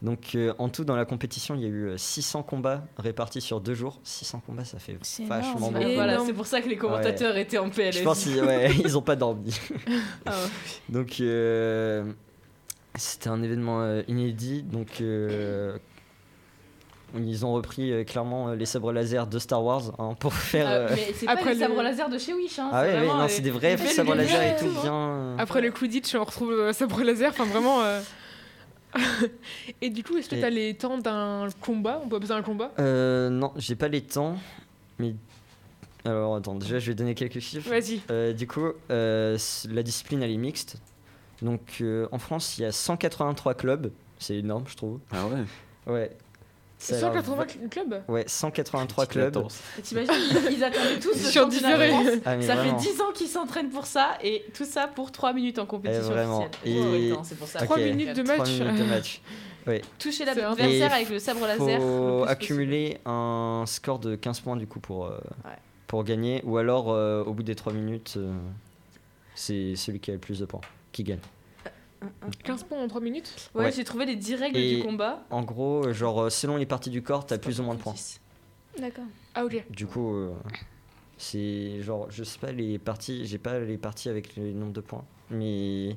Donc, 0.02 0.34
euh, 0.34 0.52
en 0.58 0.68
tout, 0.68 0.84
dans 0.84 0.94
la 0.94 1.04
compétition, 1.04 1.54
il 1.54 1.62
y 1.62 1.64
a 1.64 1.68
eu 1.68 1.86
euh, 1.86 1.96
600 1.96 2.42
combats 2.42 2.84
répartis 2.98 3.40
sur 3.40 3.60
deux 3.60 3.74
jours. 3.74 3.98
600 4.04 4.42
combats, 4.46 4.64
ça 4.64 4.78
fait 4.78 4.96
vachement 5.26 5.56
énorme. 5.56 5.72
beaucoup. 5.72 5.84
Ouais, 5.86 5.94
voilà, 5.94 6.18
c'est 6.24 6.32
pour 6.34 6.46
ça 6.46 6.60
que 6.60 6.68
les 6.68 6.76
commentateurs 6.76 7.36
étaient 7.36 7.58
en 7.58 7.70
PLS. 7.70 7.98
Je 7.98 8.02
pense 8.02 8.22
qu'ils 8.22 8.42
ouais, 8.42 8.70
ils 8.84 8.96
ont 8.96 9.02
pas 9.02 9.16
dormi. 9.16 9.58
Ah 10.26 10.30
ouais. 10.30 10.36
Donc, 10.90 11.20
euh, 11.20 12.04
c'était 12.94 13.28
un 13.28 13.42
événement 13.42 13.80
euh, 13.80 14.02
inédit. 14.06 14.62
Donc, 14.62 15.00
euh, 15.00 15.78
ils 17.14 17.46
ont 17.46 17.52
repris 17.52 17.92
euh, 17.92 18.04
clairement 18.04 18.48
euh, 18.48 18.54
les 18.56 18.66
sabres 18.66 18.92
laser 18.92 19.26
de 19.26 19.38
Star 19.38 19.62
Wars 19.62 19.92
hein, 19.98 20.14
pour 20.18 20.32
faire. 20.34 20.66
Ah, 20.68 20.72
euh, 20.72 20.88
mais 20.94 21.12
c'est 21.14 21.26
pas 21.26 21.32
Après 21.32 21.50
les 21.54 21.60
le- 21.60 21.66
sabres 21.66 21.82
laser 21.82 22.08
de 22.08 22.18
chez 22.18 22.34
Wish. 22.34 22.58
Hein, 22.58 22.70
Ah 22.72 22.82
ouais, 22.82 23.06
non, 23.06 23.26
c'est 23.28 23.42
des 23.42 23.50
vrais 23.50 23.76
sabres 23.78 24.14
laser 24.14 24.42
et 24.42 24.56
tout, 24.58 24.66
et 24.66 24.82
bien. 24.82 25.36
Après 25.38 25.60
le 25.60 25.70
Quidditch, 25.70 26.14
on 26.14 26.24
retrouve 26.24 26.52
euh, 26.52 26.72
sabre 26.72 27.02
laser. 27.02 27.30
Enfin, 27.30 27.44
vraiment. 27.44 27.82
euh, 27.82 28.00
Et 29.82 29.90
du 29.90 30.02
coup, 30.02 30.16
est-ce 30.16 30.30
que 30.30 30.36
Et- 30.36 30.40
tu 30.40 30.44
as 30.44 30.50
les 30.50 30.74
temps 30.74 30.98
d'un 30.98 31.48
combat? 31.60 32.00
On 32.04 32.08
peut 32.08 32.16
appeler 32.16 32.28
ça 32.28 32.36
un 32.36 32.42
combat? 32.42 32.72
Euh, 32.78 33.28
non, 33.28 33.52
j'ai 33.56 33.76
pas 33.76 33.88
les 33.88 34.00
temps. 34.02 34.36
Mais. 34.98 35.14
Alors, 36.04 36.36
attends, 36.36 36.54
déjà, 36.54 36.78
je 36.78 36.86
vais 36.90 36.94
donner 36.94 37.14
quelques 37.14 37.40
chiffres. 37.40 37.68
Vas-y. 37.68 38.00
Euh, 38.10 38.32
du 38.32 38.46
coup, 38.46 38.68
euh, 38.90 39.36
la 39.70 39.82
discipline, 39.82 40.22
elle 40.22 40.30
est 40.30 40.36
mixte. 40.36 40.76
Donc, 41.42 41.78
euh, 41.80 42.06
en 42.12 42.18
France, 42.18 42.56
il 42.58 42.62
y 42.62 42.64
a 42.64 42.72
183 42.72 43.54
clubs. 43.54 43.90
C'est 44.18 44.36
énorme, 44.36 44.64
je 44.68 44.76
trouve. 44.76 45.00
Ah 45.12 45.26
ouais 45.26 45.92
Ouais. 45.92 46.16
Ça 46.78 46.94
a 46.96 47.12
l'air 47.12 47.24
180 47.24 47.46
clubs 47.70 48.02
Ouais, 48.08 48.24
183 48.26 49.06
Petite 49.06 49.12
clubs. 49.20 49.46
T'imagines, 49.82 50.12
ils, 50.50 50.52
ils 50.58 50.64
attendaient 50.64 50.98
tous 51.00 51.14
Sur 51.16 51.42
championnat 51.44 51.78
de 51.78 51.82
différé. 51.84 51.88
France. 52.12 52.22
Ah, 52.26 52.36
mais 52.36 52.46
Ça 52.46 52.54
vraiment. 52.56 52.78
fait 52.78 52.90
10 52.92 53.00
ans 53.00 53.12
qu'ils 53.14 53.28
s'entraînent 53.28 53.70
pour 53.70 53.86
ça 53.86 54.18
et 54.22 54.44
tout 54.54 54.64
ça 54.66 54.86
pour 54.86 55.10
3 55.10 55.32
minutes 55.32 55.58
en 55.58 55.64
compétition 55.66 56.04
Eh, 56.08 56.12
vraiment. 56.12 56.38
officielle. 56.46 56.76
Et- 56.76 56.80
Oh, 56.80 56.90
oui, 56.92 57.08
non, 57.12 57.24
c'est 57.24 57.34
pour 57.38 57.48
ça. 57.48 57.60
Ok. 57.60 57.64
3 57.66 57.78
minutes 57.78 58.14
de 58.16 58.22
Trois 58.22 58.36
match. 58.38 58.50
minutes 58.50 58.78
de 58.78 58.84
match. 58.84 59.20
Toucher 59.98 60.24
l'adversaire 60.24 60.92
avec 60.92 61.08
le 61.10 61.18
sabre 61.18 61.46
laser. 61.46 61.80
faut 61.80 62.24
accumuler 62.28 62.98
un 63.04 63.64
score 63.66 63.98
de 63.98 64.14
15 64.14 64.38
points 64.40 64.56
du 64.56 64.66
coup 64.68 64.78
pour, 64.78 65.06
euh, 65.06 65.18
Ouais. 65.44 65.50
pour 65.88 66.04
gagner. 66.04 66.40
Ou 66.44 66.58
alors, 66.58 66.92
euh, 66.92 67.24
au 67.24 67.32
bout 67.32 67.42
des 67.42 67.54
3 67.56 67.72
minutes, 67.72 68.14
euh, 68.16 68.32
c'est 69.34 69.74
celui 69.74 69.98
qui 69.98 70.10
a 70.10 70.14
le 70.14 70.20
plus 70.20 70.38
de 70.38 70.44
points 70.44 70.60
qui 70.92 71.02
gagne. 71.02 71.18
15 72.44 72.64
points 72.64 72.82
en 72.82 72.88
3 72.88 73.00
minutes. 73.00 73.50
Ouais, 73.54 73.64
Ouais. 73.66 73.72
j'ai 73.72 73.84
trouvé 73.84 74.06
les 74.06 74.16
10 74.16 74.34
règles 74.34 74.56
Et- 74.58 74.76
du 74.76 74.82
combat. 74.82 75.24
En 75.30 75.42
gros, 75.42 75.92
genre, 75.92 76.22
euh, 76.24 76.30
selon 76.30 76.56
les 76.56 76.66
parties 76.66 76.90
du 76.90 77.02
corps, 77.02 77.26
t'as 77.26 77.38
plus 77.38 77.60
ou 77.60 77.62
moins 77.64 77.74
de 77.74 77.80
points. 77.80 77.94
D'accord. 78.78 79.04
Ah, 79.34 79.44
ok. 79.44 79.64
Du 79.70 79.86
coup, 79.86 80.14
euh, 80.14 80.32
c'est 81.18 81.80
genre, 81.82 82.06
je 82.10 82.24
sais 82.24 82.38
pas 82.38 82.52
les 82.52 82.78
parties, 82.78 83.24
j'ai 83.26 83.38
pas 83.38 83.58
les 83.58 83.78
parties 83.78 84.08
avec 84.08 84.36
le 84.36 84.52
nombre 84.52 84.72
de 84.72 84.80
points, 84.82 85.04
mais 85.30 85.96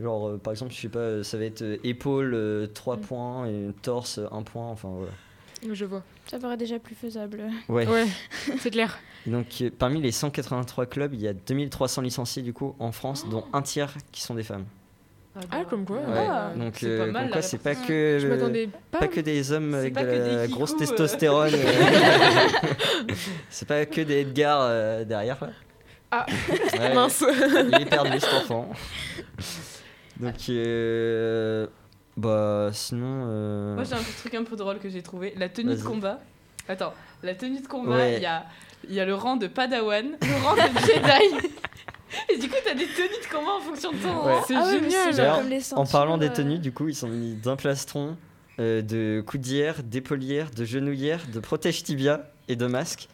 genre, 0.00 0.28
euh, 0.30 0.38
par 0.38 0.52
exemple, 0.52 0.72
je 0.72 0.80
sais 0.80 0.88
pas, 0.88 1.22
ça 1.22 1.38
va 1.38 1.44
être 1.44 1.62
euh, 1.62 1.76
épaule 1.84 2.68
3 2.74 2.96
Mm. 2.96 3.00
points 3.00 3.46
et 3.46 3.68
torse 3.82 4.18
1 4.32 4.42
point, 4.42 4.68
enfin 4.68 4.88
voilà. 4.88 5.12
Je 5.72 5.84
vois. 5.84 6.02
Ça 6.26 6.38
paraît 6.38 6.56
déjà 6.56 6.78
plus 6.78 6.94
faisable. 6.94 7.42
Ouais. 7.68 7.86
Ouais, 7.86 8.06
c'est 8.58 8.70
clair. 8.70 8.98
Donc, 9.26 9.46
euh, 9.60 9.70
parmi 9.78 10.00
les 10.00 10.10
183 10.10 10.86
clubs, 10.86 11.12
il 11.14 11.20
y 11.20 11.28
a 11.28 11.34
2300 11.34 12.00
licenciés 12.02 12.42
du 12.42 12.52
coup 12.54 12.74
en 12.78 12.92
France, 12.92 13.28
dont 13.28 13.44
un 13.52 13.60
tiers 13.62 13.94
qui 14.10 14.22
sont 14.22 14.34
des 14.34 14.42
femmes. 14.42 14.64
Ah, 15.52 15.64
comme 15.68 15.84
quoi. 15.84 15.96
Ouais. 15.98 16.26
Ah, 16.28 16.50
Donc, 16.56 16.74
c'est 16.78 16.86
euh, 16.86 17.06
pas 17.06 17.12
mal, 17.12 17.30
quoi, 17.30 17.40
c'est 17.42 17.58
pas 17.58 17.74
que 17.76 18.18
Je 18.20 18.26
m'attendais 18.26 18.68
pas. 18.90 18.98
pas 18.98 19.08
que 19.08 19.20
des 19.20 19.52
hommes 19.52 19.74
avec 19.74 19.94
de 19.94 20.00
la 20.04 20.46
des 20.46 20.52
grosse 20.52 20.72
euh. 20.74 20.78
testostérone. 20.78 21.52
c'est 23.50 23.66
pas 23.68 23.86
que 23.86 24.00
des 24.00 24.20
Edgar 24.22 24.58
euh, 24.62 25.04
derrière 25.04 25.36
là. 25.40 25.50
Ah, 26.10 26.26
Ouais. 26.78 26.94
Mince. 26.94 27.24
Il 27.72 27.82
est 27.82 27.86
perdu 27.86 28.18
cet 28.18 28.34
enfant. 28.34 28.70
Donc, 30.18 30.34
euh, 30.48 31.66
bah, 32.16 32.70
sinon. 32.72 33.24
euh, 33.28 33.74
Moi 33.76 33.84
j'ai 33.84 33.94
un 33.94 33.98
petit 33.98 34.16
truc 34.20 34.34
un 34.34 34.44
peu 34.44 34.56
drôle 34.56 34.78
que 34.78 34.88
j'ai 34.88 35.02
trouvé. 35.02 35.32
La 35.36 35.48
tenue 35.48 35.76
de 35.76 35.82
combat. 35.82 36.18
Attends, 36.68 36.92
la 37.22 37.34
tenue 37.34 37.60
de 37.60 37.66
combat, 37.68 38.08
il 38.08 38.14
Ouais. 38.14 38.20
y, 38.20 38.26
a, 38.26 38.44
il 38.88 38.94
y 38.94 39.00
a 39.00 39.04
le 39.04 39.14
rang 39.14 39.36
de 39.36 39.46
Padawan, 39.46 40.06
le 40.20 40.44
rang 40.44 40.54
de 40.54 40.78
Jedi. 40.80 41.48
Et 42.28 42.38
du 42.38 42.48
coup, 42.48 42.56
t'as 42.64 42.74
des 42.74 42.86
tenues 42.86 43.08
de 43.08 43.34
combat 43.34 43.52
en 43.58 43.60
fonction 43.60 43.92
de 43.92 43.96
ton 43.98 44.08
Ouais. 44.26 44.34
rang. 44.34 44.44
C'est 44.46 44.54
Ah 44.56 44.70
génial. 44.70 44.90
genre 45.06 45.14
D'ailleurs, 45.16 45.36
comme 45.38 45.48
les 45.48 45.74
en 45.74 45.86
parlant 45.86 46.18
des 46.18 46.28
euh, 46.28 46.32
tenues, 46.32 46.58
du 46.58 46.72
coup, 46.72 46.88
ils 46.88 46.94
sont 46.94 47.08
mis 47.08 47.34
d'un 47.34 47.56
plastron, 47.56 48.16
euh, 48.58 48.82
de 48.82 49.22
coudière, 49.26 49.82
d'épaulière, 49.82 50.50
de 50.54 50.64
genouillère, 50.64 51.20
de 51.32 51.40
protège 51.40 51.82
tibia 51.82 52.30
et 52.48 52.56
de 52.56 52.66
masque. 52.66 53.08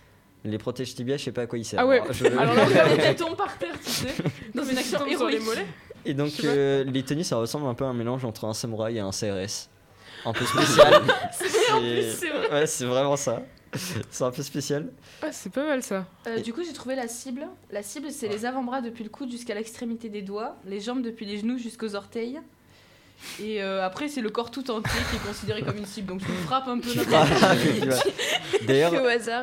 Les 0.45 0.59
protège 0.59 0.95
tibia, 0.95 1.17
je 1.17 1.25
sais 1.25 1.33
pas 1.33 1.43
à 1.43 1.47
quoi 1.47 1.59
ils 1.59 1.65
servent. 1.65 1.83
Ah 1.85 1.87
ouais. 1.88 1.99
Alors, 2.00 2.12
je- 2.12 2.26
Alors 2.26 2.55
là, 2.55 2.62
on 2.93 2.97
met 2.97 3.15
ton 3.17 3.35
par 3.35 3.59
terre, 3.59 3.75
tu 3.85 3.91
sais, 3.91 4.15
dans 4.55 4.65
une 4.65 4.79
action 4.79 4.99
sur 5.09 5.29
les 5.29 5.41
mollets. 5.41 5.67
Et 6.05 6.15
donc, 6.15 6.31
euh, 6.45 6.85
les 6.85 7.03
tenues, 7.03 7.25
ça 7.25 7.37
ressemble 7.37 7.67
un 7.67 7.75
peu 7.75 7.85
à 7.85 7.88
un 7.88 7.95
mélange 7.95 8.25
entre 8.25 8.45
un 8.45 8.55
samouraï 8.55 8.99
et 8.99 9.00
un 9.00 9.11
CRS. 9.11 9.69
Un 10.25 10.33
peu 10.33 10.45
spécial. 10.45 11.03
C'est 11.33 11.49
vrai, 11.49 11.73
en 11.73 11.81
plus, 11.81 12.17
c'est 12.19 12.31
vrai. 12.31 12.50
Ouais, 12.53 12.67
c'est 12.67 12.85
vraiment 12.85 13.17
ça. 13.17 13.43
C'est 14.11 14.25
un 14.25 14.31
peu 14.31 14.43
spécial. 14.43 14.91
Ah, 15.23 15.33
c'est 15.33 15.53
pas 15.53 15.65
mal 15.67 15.83
ça. 15.83 16.07
Euh, 16.27 16.41
du 16.41 16.53
coup, 16.53 16.63
j'ai 16.65 16.73
trouvé 16.73 16.95
la 16.95 17.09
cible. 17.09 17.47
La 17.71 17.83
cible, 17.83 18.11
c'est 18.11 18.29
les 18.29 18.47
avant-bras 18.47 18.81
depuis 18.81 19.05
le 19.05 19.11
coude 19.11 19.31
jusqu'à 19.31 19.55
l'extrémité 19.55 20.09
des 20.09 20.23
doigts, 20.23 20.57
les 20.67 20.81
jambes 20.81 21.03
depuis 21.03 21.27
les 21.27 21.39
genoux 21.39 21.59
jusqu'aux 21.59 21.95
orteils. 21.95 22.41
Et 23.41 23.63
euh, 23.63 23.85
après, 23.85 24.09
c'est 24.09 24.21
le 24.21 24.31
corps 24.31 24.51
tout 24.51 24.71
entier 24.71 25.01
qui 25.11 25.17
est 25.17 25.27
considéré 25.27 25.63
comme 25.63 25.79
une 25.79 25.87
cible. 25.87 26.09
Donc, 26.09 26.21
tu 26.21 26.33
frappes 26.47 26.69
un 26.69 26.79
peu. 26.79 26.91
D'ailleurs, 28.67 28.93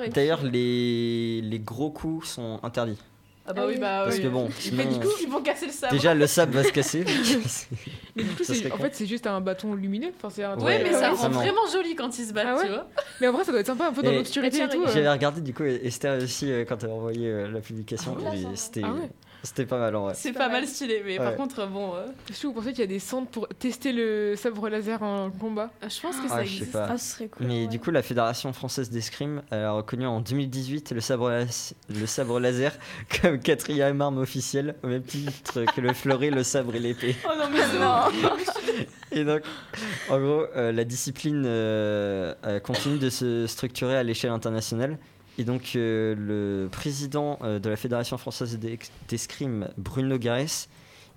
d'ailleurs 0.10 0.44
les, 0.44 1.42
les 1.42 1.60
gros 1.60 1.92
coups 1.92 2.28
sont 2.28 2.60
interdits. 2.64 2.98
Ah 3.46 3.52
bah 3.52 3.64
oui, 3.68 3.78
bah 3.78 4.04
Parce 4.06 4.16
oui. 4.18 4.24
que 4.24 4.28
bon, 4.30 4.46
Mais 4.48 4.54
sinon, 4.58 4.86
du 4.86 5.00
coup, 5.00 5.14
ils 5.22 5.28
vont 5.30 5.42
casser 5.42 5.66
le 5.66 5.72
sabre. 5.74 5.92
déjà 5.94 6.14
le 6.14 6.28
sable 6.28 6.54
va 6.54 6.64
se 6.64 6.72
casser. 6.72 7.04
Mais 8.16 8.24
du 8.24 8.30
coup, 8.30 8.44
Ça 8.44 8.54
c'est- 8.54 8.60
serait 8.62 8.72
en 8.72 8.78
con. 8.78 8.84
fait, 8.84 8.96
c'est 8.96 9.06
juste 9.06 9.28
un 9.28 9.42
bâton 9.42 9.74
lumineux. 9.74 10.12
Enfin, 10.16 10.30
c'est 10.30 10.44
un 10.44 10.56
Ouais, 10.58 10.64
Ouais, 10.64 10.84
mais 10.84 10.94
ça 10.94 11.10
rend 11.10 11.16
vraiment. 11.16 11.40
vraiment 11.42 11.68
joli 11.72 11.96
quand 11.96 12.18
ils 12.18 12.26
se 12.26 12.32
battent, 12.34 12.46
Ah 12.50 12.56
ouais 12.58 12.64
tu 12.66 12.70
vois. 12.70 12.88
Mais 13.20 13.28
en 13.28 13.34
vrai, 13.34 13.44
ça 13.44 13.52
doit 13.52 13.60
être 13.60 13.68
sympa 13.68 13.88
un 13.88 13.92
peu 13.92 14.02
dans 14.04 14.12
Et- 14.12 14.16
l'obscurité 14.18 14.58
et 14.58 14.62
Bah, 14.62 14.68
tout. 14.74 14.84
euh. 14.84 14.88
J'avais 14.94 15.10
regardé 15.10 15.42
du 15.42 15.54
coup 15.54 15.64
Esther 15.64 16.22
aussi 16.24 16.50
euh, 16.52 16.64
quand 16.64 16.82
elle 16.84 16.92
a 16.92 16.94
envoyé 16.94 17.28
euh, 17.28 17.52
la 17.52 17.60
publication. 17.60 18.16
Ah 18.26 18.36
et 18.36 18.56
c'était 18.56 18.82
Ah 18.86 18.94
ouais. 18.94 19.10
C'était 19.44 19.66
pas 19.66 19.78
mal 19.78 19.96
en 19.96 20.04
vrai. 20.06 20.14
C'est 20.16 20.32
pas 20.32 20.48
pas 20.48 20.50
mal. 20.50 20.68
stylé, 20.68 21.04
mais 21.06 21.18
par 21.18 21.36
contre, 21.36 21.68
bon, 21.68 21.96
euh, 21.96 22.06
Est-ce 22.30 22.42
que 22.44 22.48
vous 22.48 22.54
pensez 22.54 22.70
qu'il 22.72 22.80
y 22.80 22.84
a 22.84 22.88
des 22.88 23.00
centres 23.00 23.30
pour 23.30 23.48
tester 23.48 23.92
le 23.92 24.36
sabre 24.38 24.70
laser 24.70 25.04
en 25.04 25.30
combat? 25.32 25.72
Je 25.82 26.02
pense 26.02 26.16
que 26.18 26.26
Ah, 26.28 26.30
ça 26.30 26.44
je 26.44 26.50
sais 26.50 26.56
existe. 26.58 26.72
pas. 26.72 26.88
Ah, 26.92 26.98
ce 26.98 27.12
serait 27.14 27.28
cool. 27.28 27.46
Mais 27.46 27.62
ouais. 27.64 27.68
du 27.68 27.80
coup, 27.80 27.92
la 27.92 28.02
Fédération 28.02 28.52
française 28.54 28.90
d'escrime 28.90 29.42
a 29.52 29.72
reconnu 29.72 30.06
en 30.08 30.22
2018 30.22 30.92
le 30.92 31.02
sabre, 31.02 31.30
le 31.90 32.06
sabre 32.06 32.40
laser 32.40 32.72
comme 33.22 33.40
quatrième 33.40 34.02
arme 34.02 34.18
officielle, 34.18 34.76
au 34.84 34.88
même 34.88 35.04
titre 35.04 35.66
que 35.76 35.82
le 35.82 35.94
fleuret, 35.94 36.30
le 36.30 36.44
sabre 36.44 36.76
et 36.76 36.80
l'épée. 36.80 37.16
Oh 37.26 37.32
non, 37.38 37.46
mais 37.52 37.80
non 37.80 38.30
Et 39.16 39.24
donc, 39.26 39.42
en 40.10 40.20
gros, 40.20 40.46
euh, 40.56 40.72
la 40.72 40.84
discipline 40.86 41.44
euh, 41.46 42.34
euh, 42.46 42.60
continue 42.60 42.98
de 42.98 43.12
se 43.12 43.46
structurer 43.46 43.96
à 43.96 44.02
l'échelle 44.02 44.32
internationale. 44.32 44.98
Et 45.38 45.44
donc, 45.44 45.76
euh, 45.76 46.16
le 46.16 46.70
président 46.70 47.40
euh, 47.42 47.60
de 47.60 47.70
la 47.70 47.76
Fédération 47.76 48.18
française 48.18 48.60
d'escrime, 49.08 49.68
Bruno 49.78 50.18
Garès, 50.18 50.70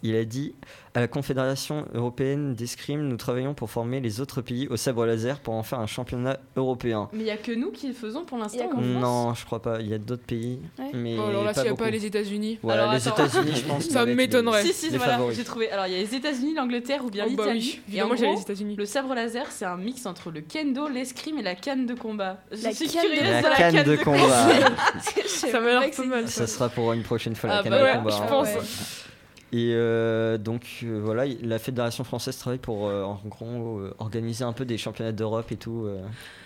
il 0.02 0.14
a 0.16 0.24
dit 0.24 0.54
À 0.94 1.00
la 1.00 1.09
Confédération 1.09 1.87
européenne 1.94 2.54
d'escrime, 2.54 3.02
nous 3.09 3.16
travaillons 3.16 3.54
pour 3.54 3.70
former 3.70 4.00
les 4.00 4.20
autres 4.20 4.40
pays 4.42 4.66
au 4.68 4.76
sabre 4.76 5.04
laser 5.06 5.40
pour 5.40 5.54
en 5.54 5.62
faire 5.62 5.78
un 5.80 5.87
championnat 5.87 6.38
européen. 6.56 7.09
Mais 7.12 7.20
il 7.20 7.26
y 7.26 7.30
a 7.30 7.37
que 7.37 7.52
nous 7.52 7.70
qui 7.70 7.88
le 7.88 7.92
faisons 7.94 8.24
pour 8.24 8.38
l'instant. 8.38 8.70
Non, 8.80 9.35
je 9.35 9.44
crois 9.44 9.61
pas. 9.61 9.80
Il 9.80 9.88
y 9.88 9.94
a 9.94 9.98
d'autres 9.98 10.24
pays. 10.24 10.59
Ouais. 10.78 10.90
Mais 10.94 11.16
Bon, 11.16 11.26
alors 11.28 11.42
là, 11.44 11.48
pas 11.50 11.54
s'il 11.54 11.62
n'y 11.64 11.68
a 11.68 11.72
beaucoup. 11.72 11.85
pas 11.85 11.90
les 11.90 12.06
États-Unis. 12.06 12.59
Voilà, 12.62 12.82
Alors, 12.82 12.94
les. 12.94 13.09
États-Unis, 13.09 13.52
je 13.56 13.64
pense. 13.64 13.85
Ça 13.90 14.04
les- 14.04 14.14
m'étonnerait. 14.14 14.62
Si, 14.64 14.72
si, 14.72 14.96
voilà, 14.96 15.18
j'ai 15.32 15.44
trouvé. 15.44 15.70
Alors, 15.70 15.87
il 15.87 15.92
y 15.92 15.96
a 15.96 15.98
les 15.98 16.14
États-Unis, 16.14 16.54
l'Angleterre 16.54 17.04
ou 17.04 17.11
bien 17.11 17.24
Oh, 17.28 17.32
bah 17.37 17.44
l'Italie. 17.52 17.80
oui, 17.88 17.96
et 17.98 18.02
en 18.02 18.14
j'ai 18.16 18.26
gros, 18.26 18.35
les 18.37 18.40
États-Unis. 18.42 18.76
le 18.76 18.87
sabre 18.87 19.14
laser, 19.14 19.50
c'est 19.50 19.64
un 19.64 19.76
mix 19.76 20.06
entre 20.06 20.30
le 20.30 20.40
kendo, 20.40 20.88
l'escrime 20.88 21.38
et 21.38 21.42
la 21.42 21.54
canne 21.54 21.87
de 21.87 21.94
combat. 21.94 22.38
Je 22.52 22.62
La 22.64 22.72
suis 22.72 22.88
canne 22.88 23.04
de- 23.04 23.42
La 23.42 23.56
canne 23.56 23.82
de 23.85 23.96
combat. 23.96 24.48
Ça 25.26 25.61
m'a 25.61 25.80
l'air 25.80 25.90
pas 25.90 26.04
mal. 26.04 26.28
Ça 26.28 26.46
sera 26.46 26.68
pour 26.68 26.92
une 26.92 27.02
prochaine 27.02 27.35
fois 27.37 27.50
la 27.50 27.59
Ah 27.59 27.62
canne 27.62 27.72
bah 27.72 27.78
de 27.80 27.85
ouais, 27.85 27.96
combat. 27.96 28.11
je 28.11 28.22
hein. 28.22 28.26
pense. 28.28 29.06
Et 29.52 29.70
euh, 29.74 30.38
donc 30.38 30.80
euh, 30.82 31.00
voilà, 31.02 31.24
la 31.42 31.59
Fédération 31.59 32.02
française 32.02 32.37
travaille 32.37 32.59
pour 32.59 32.88
euh, 32.88 33.04
en 33.04 33.20
gros 33.26 33.80
organiser 33.98 34.42
un 34.42 34.52
peu 34.52 34.64
des 34.64 34.76
championnats 34.76 35.12
d'Europe 35.12 35.52
et 35.52 35.56
tout. 35.56 35.88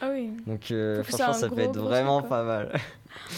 Ah 0.02 0.08
oui. 0.12 0.30
donc 0.46 0.66
ça 0.66 1.02
franchement, 1.04 1.32
ça 1.32 1.48
peut 1.48 1.60
être 1.60 1.78
vraiment 1.78 2.22
pas 2.22 2.42
mal. 2.42 2.72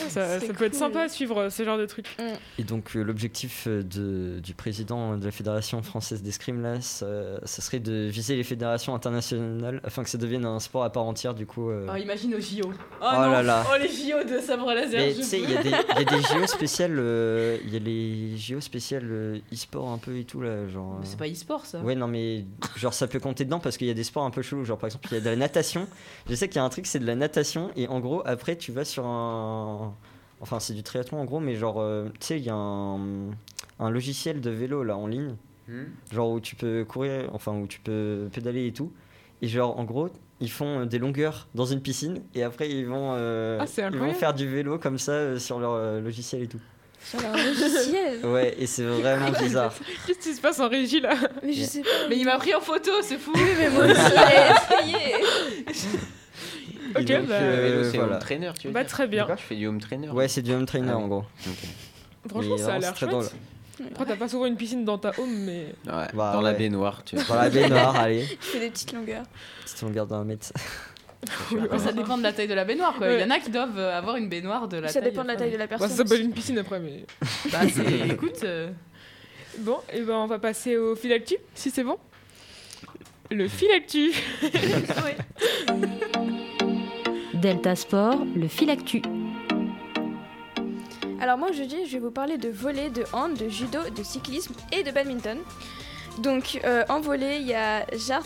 Ça, 0.09 0.39
peut 0.57 0.65
être 0.65 0.75
sympa 0.75 1.03
à 1.03 1.09
suivre 1.09 1.39
euh, 1.39 1.51
ce 1.51 1.63
genre 1.65 1.79
de 1.79 1.87
truc. 1.87 2.17
Et 2.59 2.65
donc 2.65 2.97
euh, 2.97 3.03
l'objectif 3.03 3.65
euh, 3.67 3.83
de, 3.83 4.41
du 4.41 4.55
président 4.55 5.17
de 5.17 5.25
la 5.25 5.31
Fédération 5.31 5.83
française 5.83 6.23
d'escrime 6.23 6.63
là, 6.63 6.81
ça, 6.81 7.07
ça 7.45 7.63
serait 7.63 7.81
de 7.81 8.07
viser 8.07 8.37
les 8.37 8.45
fédérations 8.45 8.95
internationales 8.95 9.81
afin 9.85 10.03
que 10.03 10.11
ça 10.11 10.19
devienne 10.19 10.45
un 10.45 10.61
sport 10.61 10.85
à 10.85 10.91
part 10.91 11.05
entière 11.05 11.35
du 11.35 11.47
coup. 11.47 11.71
euh. 11.71 11.89
Oh, 11.93 11.97
imagine 11.97 12.35
aux 12.35 12.41
JO. 12.41 12.71
Oh, 12.71 12.71
Oh 13.03 13.07
non. 13.15 13.31
là 13.31 13.43
là. 13.43 13.65
Oh, 13.71 13.77
les 13.81 13.89
JO 13.89 14.25
de 14.29 14.41
sabre 14.41 14.73
laser. 14.73 15.15
Tu 15.15 15.23
sais, 15.23 15.41
il 15.41 15.51
y, 15.51 15.57
a 15.57 15.63
des- 15.63 15.69
il 15.71 15.99
y 15.99 16.01
a 16.01 16.05
des 16.05 16.23
JO 16.41 16.47
spéciales, 16.47 16.97
euh, 16.99 17.59
il 17.65 17.73
y 17.73 17.77
a 17.77 17.81
les 17.81 18.37
JO 18.37 18.61
spéciales 18.61 19.09
euh, 19.11 19.39
e-sport 19.53 19.91
un 19.91 19.99
peu 19.99 20.17
et 20.17 20.25
tout 20.25 20.41
là, 20.41 20.69
genre. 20.69 20.99
Mais 21.01 21.07
C'est 21.07 21.19
pas 21.19 21.29
e-sport 21.29 21.67
ça. 21.67 21.81
Ouais, 21.81 21.95
non, 21.95 22.07
mais 22.09 22.45
genre 22.77 22.95
ça 22.95 23.07
peut 23.07 23.21
compter 23.21 23.45
dedans 23.45 23.61
parce 23.61 23.77
qu'il 23.77 23.87
y 23.87 23.91
a 23.91 23.95
des 23.95 24.05
sports 24.05 24.25
un 24.25 24.31
peu 24.31 24.43
chelous. 24.43 24.65
Genre 24.65 24.79
par 24.79 24.87
exemple, 24.89 25.09
il 25.11 25.15
y 25.15 25.17
a 25.19 25.21
de 25.21 25.29
la 25.31 25.37
natation. 25.37 25.87
Je 26.29 26.35
sais 26.35 26.49
qu'il 26.49 26.57
y 26.57 26.61
a 26.61 26.65
un 26.65 26.69
truc, 26.69 26.87
c'est 26.87 26.99
de 26.99 27.07
la 27.07 27.15
natation. 27.15 27.71
Et 27.77 27.89
en 27.89 28.01
gros, 28.01 28.23
après, 28.25 28.57
tu 28.57 28.73
vas 28.73 28.85
sur 28.85 29.07
un. 29.07 29.62
Enfin, 30.41 30.59
c'est 30.59 30.75
du 30.75 30.83
triathlon 30.83 31.21
en 31.21 31.25
gros, 31.25 31.41
mais 31.41 31.55
genre, 31.55 31.77
euh, 31.81 32.09
tu 32.19 32.27
sais, 32.27 32.39
il 32.39 32.45
y 32.45 32.51
a 32.51 32.55
un, 32.55 33.31
un 33.79 33.91
logiciel 33.91 34.41
de 34.41 34.51
vélo 34.51 34.83
là 34.83 34.97
en 34.97 35.07
ligne. 35.07 35.37
Hmm. 35.69 35.85
Genre 36.13 36.31
où 36.31 36.41
tu 36.41 36.57
peux 36.57 36.85
courir, 36.85 37.31
enfin 37.33 37.53
où 37.53 37.67
tu 37.67 37.81
peux 37.81 38.29
pédaler 38.33 38.67
et 38.67 38.73
tout. 38.73 38.93
Et 39.43 39.49
genre, 39.49 39.79
en 39.79 39.85
gros, 39.85 40.09
ils 40.41 40.51
font 40.51 40.87
des 40.87 40.99
longueurs 40.99 41.49
dans 41.55 41.65
une 41.67 41.81
piscine. 41.81 42.23
Et 42.35 42.43
après, 42.43 42.69
ils 42.69 42.87
vont, 42.87 43.15
euh, 43.17 43.59
Ah, 43.61 43.89
ils 43.93 43.99
vont 43.99 44.13
faire 44.15 44.35
du 44.35 44.49
vélo 44.49 44.79
comme 44.79 44.99
ça 44.99 45.13
euh, 45.13 45.39
sur 45.39 45.61
leur 45.61 45.73
euh, 45.73 46.01
logiciel 46.01 46.43
et 46.43 46.49
tout. 46.49 46.61
Sur 47.05 47.21
leur 47.21 47.37
logiciel. 47.37 48.25
Ouais, 48.27 48.55
et 48.59 48.67
c'est 48.67 48.85
vraiment 48.85 49.31
bizarre. 49.31 49.73
Qu'est-ce 50.07 50.19
qui 50.19 50.35
se 50.35 50.41
passe 50.41 50.59
en 50.61 50.69
régie 50.69 51.01
là? 51.01 51.15
Mais 51.43 51.53
je 51.53 51.63
sais 51.65 51.83
pas. 51.83 52.09
Mais 52.09 52.17
il 52.19 52.25
m'a 52.25 52.39
pris 52.39 52.55
en 52.55 52.61
photo, 52.61 52.91
c'est 53.03 53.19
fou. 53.19 53.33
mais 53.35 53.71
moi 53.71 53.85
aussi, 53.85 53.95
j'ai 53.95 54.95
essayé. 54.95 55.25
Ok, 57.01 57.05
donc, 57.05 57.27
bah, 57.29 57.35
euh, 57.35 57.63
vélo, 57.71 57.91
c'est 57.91 57.99
voilà. 57.99 58.15
home 58.15 58.19
trainer, 58.21 58.51
tu 58.59 58.67
veux 58.69 58.73
Bah, 58.73 58.83
dire 58.83 58.91
très 58.91 59.07
bien. 59.07 59.27
Tu 59.37 59.43
fais 59.45 59.55
du 59.57 59.67
home 59.67 59.81
trainer 59.81 60.09
Ouais, 60.11 60.29
c'est 60.29 60.43
du 60.43 60.53
home 60.53 60.67
trainer 60.67 60.89
Ah 60.91 60.97
oui. 60.97 61.03
en 61.05 61.09
gros. 61.09 61.25
Franchement, 62.29 62.57
ça 62.57 62.63
a 62.63 62.67
vraiment, 62.67 62.81
l'air 62.81 62.89
c'est 62.91 62.95
très 63.07 63.13
chouette. 63.13 63.33
drôle. 63.81 63.89
Après, 63.93 64.05
t'as 64.05 64.17
pas 64.17 64.29
souvent 64.29 64.47
une 64.47 64.57
piscine 64.57 64.85
dans 64.85 64.99
ta 64.99 65.11
home, 65.19 65.33
mais. 65.45 65.67
Ouais, 65.87 66.07
Bah, 66.15 66.33
dans 66.35 66.41
la 66.41 66.53
ouais. 66.53 66.59
baignoire, 66.59 67.03
tu 67.05 67.17
Dans 67.17 67.35
la 67.35 67.49
baignoire, 67.51 67.97
allez. 67.97 68.23
Je 68.41 68.47
fais 68.47 68.61
des 68.61 68.71
petites 68.71 68.93
longueurs. 68.93 69.25
Petite 69.65 69.83
longueur 69.83 70.07
d'un 70.07 70.25
mètre. 70.25 70.53
Après, 71.63 71.79
ça 71.79 71.93
dépend 71.93 72.19
de 72.19 72.23
la 72.25 72.33
taille 72.33 72.49
de 72.49 72.55
la 72.55 72.65
baignoire 72.65 72.95
quoi. 72.97 73.07
Ouais. 73.07 73.15
Il 73.19 73.21
y 73.21 73.25
en 73.25 73.31
a 73.31 73.39
qui 73.39 73.51
doivent 73.51 73.79
euh, 73.79 73.97
avoir 73.97 74.17
une 74.17 74.29
baignoire 74.29 74.67
de 74.69 74.77
la 74.79 74.89
Ça 74.89 75.01
taille. 75.01 75.11
dépend 75.11 75.23
de 75.23 75.29
la 75.29 75.37
taille 75.37 75.53
de 75.53 75.57
la 75.57 75.67
Bah, 75.67 75.77
personne. 75.79 75.89
ça 75.91 75.97
s'appelle 75.97 76.21
une 76.21 76.33
piscine 76.33 76.59
après, 76.59 76.81
mais. 76.81 77.05
Bah, 77.53 77.59
c'est- 77.73 78.09
écoute. 78.09 78.41
euh, 78.45 78.71
Bon, 79.59 79.79
et 79.93 80.01
ben 80.01 80.15
on 80.15 80.27
va 80.27 80.39
passer 80.39 80.77
au 80.77 80.97
fil 80.97 81.13
actu, 81.13 81.37
si 81.55 81.71
c'est 81.71 81.85
bon. 81.85 81.97
Le 83.31 83.47
fil 83.49 83.71
actu. 83.71 84.13
ouais. 84.43 85.17
Delta 87.43 87.75
Sport, 87.75 88.25
le 88.37 88.47
filactu. 88.47 89.03
Alors 91.21 91.37
moi 91.39 91.51
aujourd'hui 91.51 91.87
je 91.87 91.95
vais 91.95 91.99
vous 91.99 92.13
parler 92.13 92.39
de 92.39 92.49
volley, 92.49 92.89
de 92.89 93.03
hand, 93.13 93.37
de 93.37 93.49
judo, 93.49 93.81
de 93.97 94.03
cyclisme 94.05 94.55
et 94.71 94.85
de 94.85 94.93
badminton. 94.93 95.39
Donc 96.19 96.61
euh, 96.65 96.85
en 96.89 97.01
volley 97.01 97.41
il 97.41 97.49
y 97.49 97.55
a 97.55 97.85
Jars, 97.97 98.23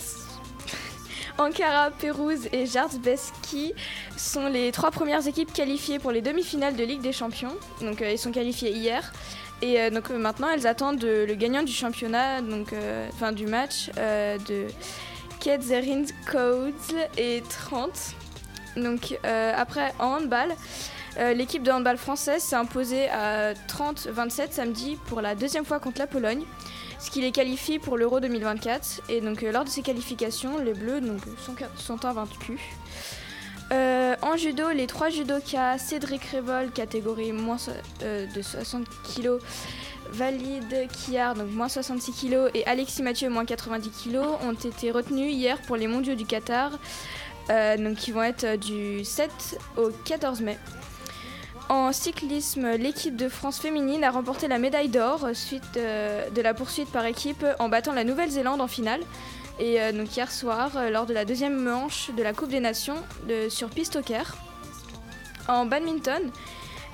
Ankara, 1.39 1.93
Pérouse 1.93 2.47
et 2.53 2.67
Jars 2.67 2.95
Beski 3.03 3.73
sont 4.19 4.49
les 4.49 4.71
trois 4.71 4.91
premières 4.91 5.27
équipes 5.27 5.51
qualifiées 5.51 5.99
pour 5.99 6.13
les 6.13 6.21
demi-finales 6.21 6.77
de 6.77 6.85
Ligue 6.85 7.01
des 7.01 7.13
Champions. 7.13 7.57
Donc 7.81 8.03
euh, 8.03 8.13
ils 8.13 8.19
sont 8.19 8.33
qualifiés 8.33 8.73
hier. 8.73 9.15
Et 9.63 9.81
euh, 9.81 9.89
donc 9.89 10.11
euh, 10.11 10.19
maintenant 10.19 10.49
elles 10.53 10.67
attendent 10.67 11.03
euh, 11.05 11.25
le 11.25 11.35
gagnant 11.37 11.63
du 11.63 11.73
championnat, 11.73 12.43
donc 12.43 12.75
euh, 12.75 13.09
enfin 13.15 13.33
du 13.33 13.47
match 13.47 13.91
euh, 13.97 14.37
de 14.47 14.67
Ketzerin 15.41 16.05
Codes 16.31 16.75
et 17.17 17.43
30. 17.49 18.15
Donc 18.77 19.19
euh, 19.25 19.53
après 19.57 19.93
en 19.99 20.19
handball, 20.19 20.55
euh, 21.19 21.33
l'équipe 21.33 21.63
de 21.63 21.71
handball 21.71 21.97
française 21.97 22.43
s'est 22.43 22.57
imposée 22.57 23.09
à 23.09 23.55
30-27 23.55 24.53
samedi 24.53 24.99
pour 25.07 25.21
la 25.21 25.35
deuxième 25.35 25.65
fois 25.65 25.81
contre 25.81 25.99
la 25.99 26.07
Pologne, 26.07 26.45
ce 26.99 27.11
qui 27.11 27.23
les 27.23 27.33
qualifie 27.33 27.79
pour 27.79 27.97
l'Euro 27.97 28.21
2024. 28.21 29.03
Et 29.09 29.21
donc 29.21 29.43
euh, 29.43 29.53
lors 29.53 29.65
de 29.65 29.71
ces 29.71 29.83
qualifications, 29.83 30.59
les 30.59 30.75
Bleus 30.75 31.01
sont, 31.39 31.55
sont 31.77 32.05
invaincus. 32.05 32.61
En 34.23 34.37
judo, 34.37 34.71
les 34.71 34.87
trois 34.87 35.09
judokas 35.11 35.79
Cédric 35.79 36.23
Révol, 36.25 36.71
catégorie 36.71 37.33
moins 37.33 37.57
de 38.01 38.43
60 38.43 38.87
kg, 39.03 39.39
Valide 40.13 40.89
Kiar, 40.93 41.35
donc 41.35 41.51
moins 41.51 41.69
66 41.69 42.13
kg, 42.13 42.51
et 42.55 42.67
Alexis 42.67 43.03
Mathieu, 43.03 43.29
moins 43.29 43.45
90 43.45 43.91
kg, 43.91 44.19
ont 44.43 44.53
été 44.53 44.91
retenus 44.91 45.33
hier 45.33 45.61
pour 45.63 45.77
les 45.77 45.87
mondiaux 45.87 46.15
du 46.15 46.25
Qatar, 46.25 46.71
donc 47.77 47.97
qui 47.97 48.13
vont 48.13 48.23
être 48.23 48.45
euh, 48.45 48.57
du 48.57 49.05
7 49.05 49.31
au 49.77 49.91
14 50.05 50.41
mai. 50.41 50.59
En 51.69 51.93
cyclisme, 51.93 52.77
l'équipe 52.77 53.17
de 53.17 53.29
France 53.29 53.59
féminine 53.59 54.05
a 54.05 54.11
remporté 54.13 54.47
la 54.47 54.59
médaille 54.59 54.89
d'or 54.89 55.25
euh, 55.25 55.35
suite 55.35 55.77
euh, 55.77 56.31
de 56.31 56.41
la 56.41 56.55
poursuite 56.55 56.91
par 56.93 57.05
équipe 57.07 57.45
en 57.59 57.69
battant 57.69 57.93
la 57.93 58.05
Nouvelle-Zélande 58.05 58.61
en 58.61 58.69
finale. 58.69 59.01
Et 59.59 59.81
euh, 59.81 59.91
donc 59.91 60.17
hier 60.17 60.31
soir, 60.31 60.71
euh, 60.77 60.91
lors 60.91 61.07
de 61.07 61.15
la 61.15 61.25
deuxième 61.25 61.57
manche 61.57 62.11
de 62.17 62.23
la 62.23 62.33
Coupe 62.33 62.51
des 62.51 62.61
Nations 62.61 62.97
sur 63.49 63.71
piste 63.71 63.97
au. 63.97 64.37
En 65.49 65.65
badminton, 65.67 66.23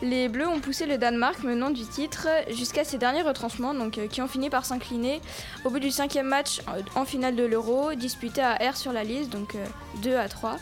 les 0.03 0.29
Bleus 0.29 0.49
ont 0.49 0.61
poussé 0.61 0.85
le 0.85 0.99
Danemark 0.99 1.43
menant 1.45 1.71
du 1.71 1.85
titre 1.85 2.27
jusqu'à 2.51 2.85
ses 2.85 2.99
derniers 2.99 3.23
retranchements, 3.23 3.73
donc, 3.73 3.99
euh, 3.99 4.09
qui 4.09 4.21
ont 4.21 4.29
fini 4.29 4.51
par 4.51 4.65
s'incliner 4.65 5.21
au 5.65 5.71
bout 5.71 5.79
du 5.79 5.91
cinquième 5.91 6.27
match 6.27 6.61
en, 6.95 7.01
en 7.01 7.05
finale 7.05 7.37
de 7.37 7.45
l'Euro, 7.45 7.95
disputé 7.95 8.43
à 8.43 8.55
R 8.55 8.77
sur 8.77 8.93
la 8.93 9.05
liste, 9.05 9.31
donc 9.31 9.55
euh, 9.55 9.65
2 10.03 10.17
à 10.17 10.29
3. 10.29 10.57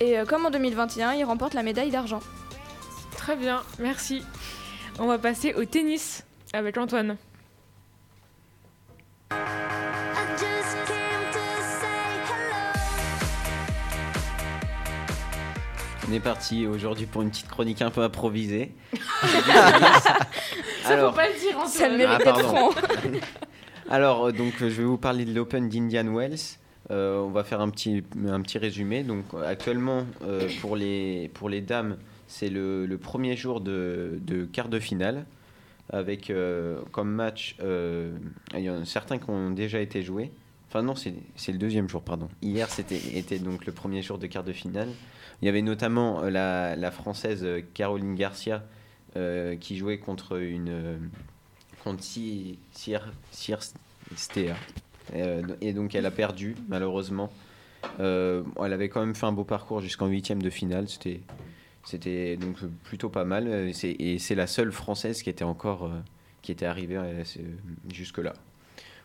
Et 0.00 0.18
euh, 0.18 0.24
comme 0.26 0.44
en 0.46 0.50
2021, 0.50 1.14
ils 1.14 1.24
remportent 1.24 1.54
la 1.54 1.62
médaille 1.62 1.90
d'argent. 1.90 2.20
Très 3.16 3.34
bien, 3.34 3.62
merci. 3.78 4.22
On 4.98 5.06
va 5.06 5.18
passer 5.18 5.54
au 5.54 5.64
tennis 5.64 6.24
avec 6.52 6.76
Antoine. 6.76 7.16
On 16.10 16.12
est 16.12 16.18
parti 16.18 16.66
aujourd'hui 16.66 17.06
pour 17.06 17.22
une 17.22 17.30
petite 17.30 17.46
chronique 17.46 17.82
un 17.82 17.90
peu 17.90 18.02
improvisée. 18.02 18.72
Ça 18.96 20.16
Alors, 20.86 21.10
faut 21.12 21.16
pas 21.16 21.28
le 21.28 21.38
dire 21.38 21.50
Antoine. 21.56 21.68
Ça 21.68 21.88
le 21.88 21.98
mérite 21.98 22.16
Ah, 22.20 22.24
d'être 22.24 22.40
franc. 22.40 22.70
Alors, 23.90 24.26
euh, 24.26 24.32
donc, 24.32 24.54
je 24.58 24.64
vais 24.64 24.82
vous 24.82 24.98
parler 24.98 25.24
de 25.24 25.32
l'Open 25.32 25.68
d'Indian 25.68 26.12
Wells. 26.12 26.58
Euh, 26.90 27.20
on 27.20 27.30
va 27.30 27.44
faire 27.44 27.60
un 27.60 27.70
petit, 27.70 28.02
un 28.26 28.40
petit 28.40 28.58
résumé. 28.58 29.04
Donc, 29.04 29.24
actuellement, 29.46 30.04
euh, 30.24 30.48
pour, 30.60 30.74
les, 30.74 31.30
pour 31.32 31.48
les 31.48 31.60
dames, 31.60 31.96
c'est 32.26 32.48
le, 32.48 32.86
le 32.86 32.98
premier 32.98 33.36
jour 33.36 33.60
de, 33.60 34.18
de 34.20 34.44
quart 34.46 34.68
de 34.68 34.80
finale. 34.80 35.26
Avec 35.92 36.28
euh, 36.30 36.80
comme 36.90 37.10
match, 37.12 37.54
euh, 37.62 38.16
il 38.54 38.60
y 38.60 38.70
en 38.70 38.82
a 38.82 38.84
certains 38.84 39.18
qui 39.18 39.30
ont 39.30 39.50
déjà 39.50 39.78
été 39.78 40.02
joués. 40.02 40.32
Enfin, 40.68 40.82
non, 40.82 40.96
c'est 40.96 41.14
c'est 41.36 41.52
le 41.52 41.58
deuxième 41.58 41.88
jour, 41.88 42.02
pardon. 42.02 42.28
Hier, 42.42 42.68
c'était 42.68 43.00
était 43.16 43.38
donc 43.38 43.64
le 43.66 43.72
premier 43.72 44.02
jour 44.02 44.18
de 44.18 44.26
quart 44.26 44.44
de 44.44 44.52
finale. 44.52 44.88
Il 45.42 45.46
y 45.46 45.48
avait 45.48 45.62
notamment 45.62 46.22
euh, 46.22 46.76
la, 46.76 46.90
française 46.90 47.44
euh, 47.44 47.62
Caroline 47.74 48.14
Garcia 48.14 48.62
euh, 49.16 49.56
qui 49.56 49.76
jouait 49.76 49.98
contre 49.98 50.38
une. 50.40 51.10
contre 51.82 52.02
Si- 52.02 52.58
Sir. 52.72 53.12
Euh, 55.14 55.42
et 55.60 55.72
donc 55.72 55.94
elle 55.94 56.06
a 56.06 56.10
perdu, 56.10 56.56
malheureusement. 56.68 57.32
Elle 57.98 58.44
avait 58.58 58.88
quand 58.88 59.00
même 59.00 59.14
fait 59.14 59.26
un 59.26 59.32
beau 59.32 59.44
parcours 59.44 59.80
jusqu'en 59.80 60.06
huitième 60.06 60.42
de 60.42 60.50
finale. 60.50 60.88
C'était, 60.88 61.20
c'était 61.84 62.36
donc 62.36 62.56
plutôt 62.84 63.08
pas 63.08 63.24
mal. 63.24 63.48
Et 63.82 64.18
c'est 64.18 64.34
la 64.34 64.46
seule 64.46 64.72
française 64.72 65.22
qui 65.22 65.30
était 65.30 65.44
encore, 65.44 65.90
qui 66.42 66.52
était 66.52 66.66
arrivée 66.66 67.00
jusque-là. 67.90 68.34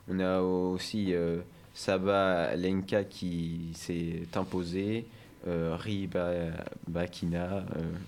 On 0.10 0.20
a 0.20 0.42
aussi 0.42 1.14
Saba 1.74 2.56
Lenka 2.58 3.06
qui 3.06 3.72
s'est 3.74 4.24
imposée. 4.36 5.06
Euh, 5.48 5.76
Ri 5.80 6.08
Ba- 6.08 6.32
Bakina, 6.88 7.58
euh, 7.58 7.64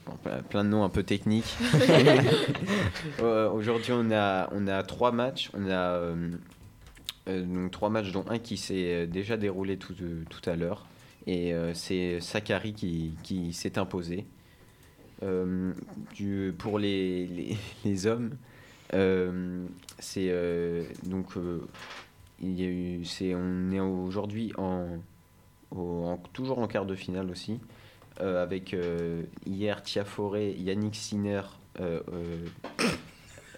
bon, 0.07 0.13
plein- 0.49 0.63
de 0.63 0.69
noms 0.69 0.83
un 0.83 0.89
peu 0.89 1.03
techniques. 1.03 1.55
Euh, 3.21 3.49
Aujourd'hui, 3.51 3.91
on 3.93 4.09
a, 4.11 4.49
on 4.53 4.67
a 4.67 4.81
trois 4.83 5.11
matchs. 5.11 5.49
On 5.53 5.65
a 5.69 5.91
euh, 5.91 6.31
donc 7.27 7.71
trois 7.71 7.89
matchs, 7.89 8.11
dont 8.11 8.25
un 8.29 8.39
qui 8.39 8.57
s'est 8.57 9.05
déjà 9.07 9.37
déroulé 9.37 9.77
tout, 9.77 9.93
tout 10.29 10.49
à 10.49 10.55
l'heure. 10.55 10.85
Et 11.27 11.53
c'est 11.73 12.19
Sakari 12.21 12.73
qui, 12.73 13.13
qui 13.23 13.51
s'est 13.53 13.77
imposé. 13.77 14.25
Du, 16.15 16.53
pour 16.57 16.79
les, 16.79 17.27
les, 17.27 17.57
les 17.85 18.07
hommes, 18.07 18.31
c'est 19.99 20.33
donc 21.05 21.33
il 22.39 22.59
y 22.59 22.63
a 22.63 22.69
eu, 22.69 23.03
c'est, 23.05 23.33
on 23.35 23.71
est 23.71 23.79
aujourd'hui 23.79 24.53
en, 24.57 24.87
toujours 26.33 26.59
en 26.59 26.67
quart 26.67 26.85
de 26.85 26.95
finale 26.95 27.29
aussi, 27.29 27.59
euh, 28.21 28.41
avec 28.41 28.73
euh, 28.73 29.23
hier 29.45 29.83
Tiaforé, 29.83 30.51
Yannick 30.57 30.95
Sinner, 30.95 31.41
euh, 31.79 32.01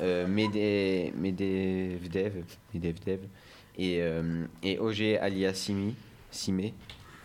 euh, 0.02 0.28
Mede- 0.28 1.14
Medvedev, 1.16 2.44
Medvedev 2.74 3.20
et, 3.78 4.02
et 4.64 4.80
OG 4.80 5.18
Aliassimi, 5.22 5.96
Simé, 6.32 6.74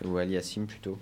ou 0.05 0.17
Aliassim 0.17 0.65
plutôt, 0.65 0.97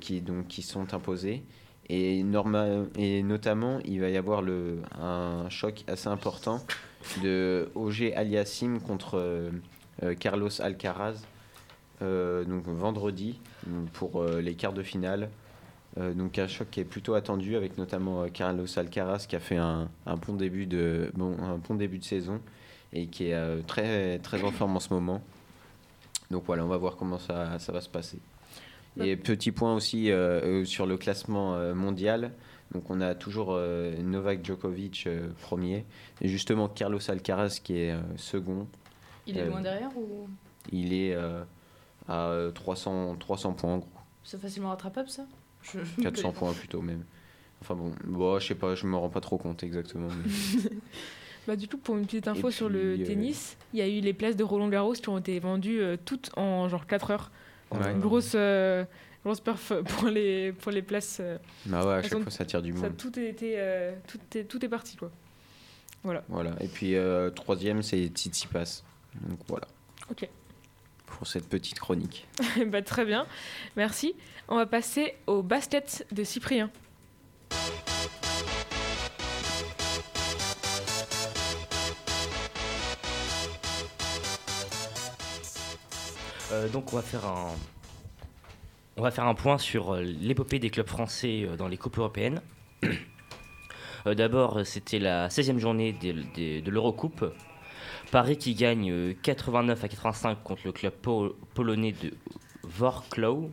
qui, 0.00 0.20
donc, 0.20 0.48
qui 0.48 0.62
sont 0.62 0.94
imposés. 0.94 1.42
Et, 1.90 2.22
notamment, 2.22 3.78
il 3.84 4.00
va 4.00 4.08
y 4.10 4.16
avoir 4.16 4.42
le, 4.42 4.80
un 5.00 5.48
choc 5.50 5.84
assez 5.88 6.08
important 6.08 6.60
de 7.22 7.70
OG 7.74 8.12
Aliassim 8.16 8.78
contre 8.80 9.50
Carlos 10.20 10.60
Alcaraz, 10.60 11.22
donc 12.00 12.66
vendredi, 12.66 13.40
pour 13.92 14.22
euh, 14.22 14.40
les 14.40 14.54
quarts 14.54 14.72
de 14.72 14.82
finale. 14.82 15.30
Euh, 15.98 16.12
donc 16.12 16.38
un 16.38 16.46
choc 16.46 16.68
qui 16.70 16.80
est 16.80 16.84
plutôt 16.84 17.14
attendu 17.14 17.56
avec 17.56 17.78
notamment 17.78 18.22
euh, 18.22 18.28
Carlos 18.28 18.66
Alcaraz 18.78 19.24
qui 19.26 19.34
a 19.36 19.40
fait 19.40 19.56
un, 19.56 19.88
un 20.06 20.16
bon 20.16 20.34
début 20.34 20.66
de 20.66 21.10
bon, 21.14 21.36
un 21.42 21.56
bon 21.56 21.74
début 21.76 21.98
de 21.98 22.04
saison 22.04 22.40
et 22.92 23.06
qui 23.06 23.28
est 23.28 23.34
euh, 23.34 23.62
très 23.66 24.18
très 24.18 24.44
en 24.44 24.50
forme 24.52 24.76
en 24.76 24.80
ce 24.80 24.92
moment. 24.92 25.22
Donc 26.30 26.44
voilà, 26.46 26.64
on 26.64 26.68
va 26.68 26.76
voir 26.76 26.96
comment 26.96 27.18
ça, 27.18 27.58
ça 27.58 27.72
va 27.72 27.80
se 27.80 27.88
passer. 27.88 28.18
Et 29.00 29.16
petit 29.16 29.50
point 29.50 29.74
aussi 29.74 30.10
euh, 30.10 30.40
euh, 30.60 30.64
sur 30.64 30.84
le 30.84 30.98
classement 30.98 31.54
euh, 31.54 31.74
mondial. 31.74 32.32
Donc 32.72 32.90
on 32.90 33.00
a 33.00 33.14
toujours 33.14 33.52
euh, 33.52 33.96
Novak 34.02 34.44
Djokovic 34.44 35.04
euh, 35.06 35.28
premier 35.40 35.86
et 36.20 36.28
justement 36.28 36.68
Carlos 36.68 37.00
Alcaraz 37.10 37.60
qui 37.64 37.78
est 37.78 37.92
euh, 37.92 38.00
second. 38.16 38.66
Il 39.26 39.38
est 39.38 39.42
Euh, 39.42 39.48
loin 39.48 39.62
derrière 39.62 39.96
ou? 39.96 40.28
Il 40.70 40.92
est 40.92 41.14
euh, 41.14 41.42
à 42.08 42.28
euh, 42.28 42.50
300 42.50 43.16
300 43.18 43.52
points 43.52 43.74
en 43.74 43.78
gros. 43.78 43.88
c'est 44.24 44.40
facilement 44.40 44.70
rattrapable 44.70 45.08
ça? 45.08 45.24
Je- 45.62 45.80
je 45.80 46.02
400 46.02 46.22
connais 46.22 46.32
pas. 46.32 46.38
points 46.38 46.52
plutôt 46.54 46.80
même. 46.82 47.04
Enfin 47.60 47.74
bon, 47.74 47.92
bon 48.04 48.38
je 48.38 48.46
sais 48.46 48.54
pas, 48.54 48.74
je 48.74 48.86
me 48.86 48.96
rends 48.96 49.08
pas 49.10 49.20
trop 49.20 49.36
compte 49.38 49.62
exactement. 49.62 50.08
mais- 50.08 50.70
Bah, 51.46 51.56
du 51.56 51.66
coup, 51.66 51.78
pour 51.78 51.96
une 51.96 52.04
petite 52.04 52.28
info 52.28 52.50
Et 52.50 52.52
sur 52.52 52.66
puis, 52.68 52.74
le 52.76 53.00
euh, 53.00 53.06
tennis, 53.06 53.56
il 53.72 53.78
y 53.78 53.82
a 53.82 53.88
eu 53.88 54.00
les 54.00 54.12
places 54.12 54.36
de 54.36 54.44
Roland 54.44 54.68
Garros 54.68 54.92
qui 54.92 55.08
ont 55.08 55.16
été 55.16 55.38
vendues 55.40 55.80
euh, 55.80 55.96
toutes 56.04 56.30
en 56.36 56.68
genre 56.68 56.86
4 56.86 57.10
heures. 57.10 57.30
Ouais. 57.72 57.90
Une 57.90 58.00
grosse, 58.00 58.32
euh, 58.34 58.84
grosse 59.24 59.40
perf 59.40 59.72
pour 59.96 60.08
les, 60.08 60.52
pour 60.52 60.70
les 60.72 60.82
places. 60.82 61.22
Bah 61.64 61.86
ouais, 61.86 61.94
à 61.94 62.02
chaque 62.02 62.20
fois 62.20 62.30
ça 62.30 62.44
tire 62.44 62.60
du 62.60 62.72
ça, 62.74 62.80
monde. 62.90 62.96
tout, 62.98 63.12
a 63.16 63.22
été, 63.22 63.54
euh, 63.56 63.94
tout, 64.06 64.18
est, 64.36 64.44
tout 64.44 64.62
est 64.62 64.68
parti, 64.68 64.96
quoi. 64.98 65.10
Voilà. 66.04 66.22
Voilà. 66.28 66.50
Et 66.60 66.68
puis 66.68 66.94
troisième 67.34 67.82
c'est 67.82 68.06
Tsitsipas. 68.08 68.82
Donc 69.26 69.38
voilà. 69.48 69.66
Ok. 70.10 70.28
Pour 71.16 71.26
cette 71.26 71.48
petite 71.48 71.78
chronique. 71.80 72.26
bah, 72.66 72.82
très 72.82 73.04
bien. 73.04 73.26
Merci. 73.76 74.14
On 74.48 74.56
va 74.56 74.66
passer 74.66 75.14
au 75.26 75.42
basket 75.42 76.06
de 76.12 76.22
Cyprien. 76.24 76.70
Euh, 86.52 86.68
donc 86.68 86.92
on 86.92 86.96
va 86.96 87.02
faire 87.02 87.26
un, 87.26 87.48
on 88.96 89.02
va 89.02 89.10
faire 89.10 89.26
un 89.26 89.34
point 89.34 89.58
sur 89.58 89.94
euh, 89.94 90.02
l'épopée 90.02 90.58
des 90.58 90.70
clubs 90.70 90.86
français 90.88 91.44
euh, 91.46 91.56
dans 91.56 91.68
les 91.68 91.76
coupes 91.76 91.98
européennes. 91.98 92.40
Euh, 94.06 94.14
D'abord, 94.14 94.60
c'était 94.64 95.00
la 95.00 95.28
16e 95.28 95.58
journée 95.58 95.92
des- 95.92 96.12
des- 96.12 96.62
de 96.62 96.70
l'Eurocoupe. 96.70 97.24
Paris 98.10 98.36
qui 98.38 98.54
gagne 98.54 98.90
euh, 98.90 99.14
89 99.22 99.84
à 99.84 99.88
85 99.88 100.42
contre 100.42 100.62
le 100.64 100.72
club 100.72 100.92
po- 100.94 101.36
polonais 101.54 101.92
de 101.92 102.12
Wrocław. 102.64 103.50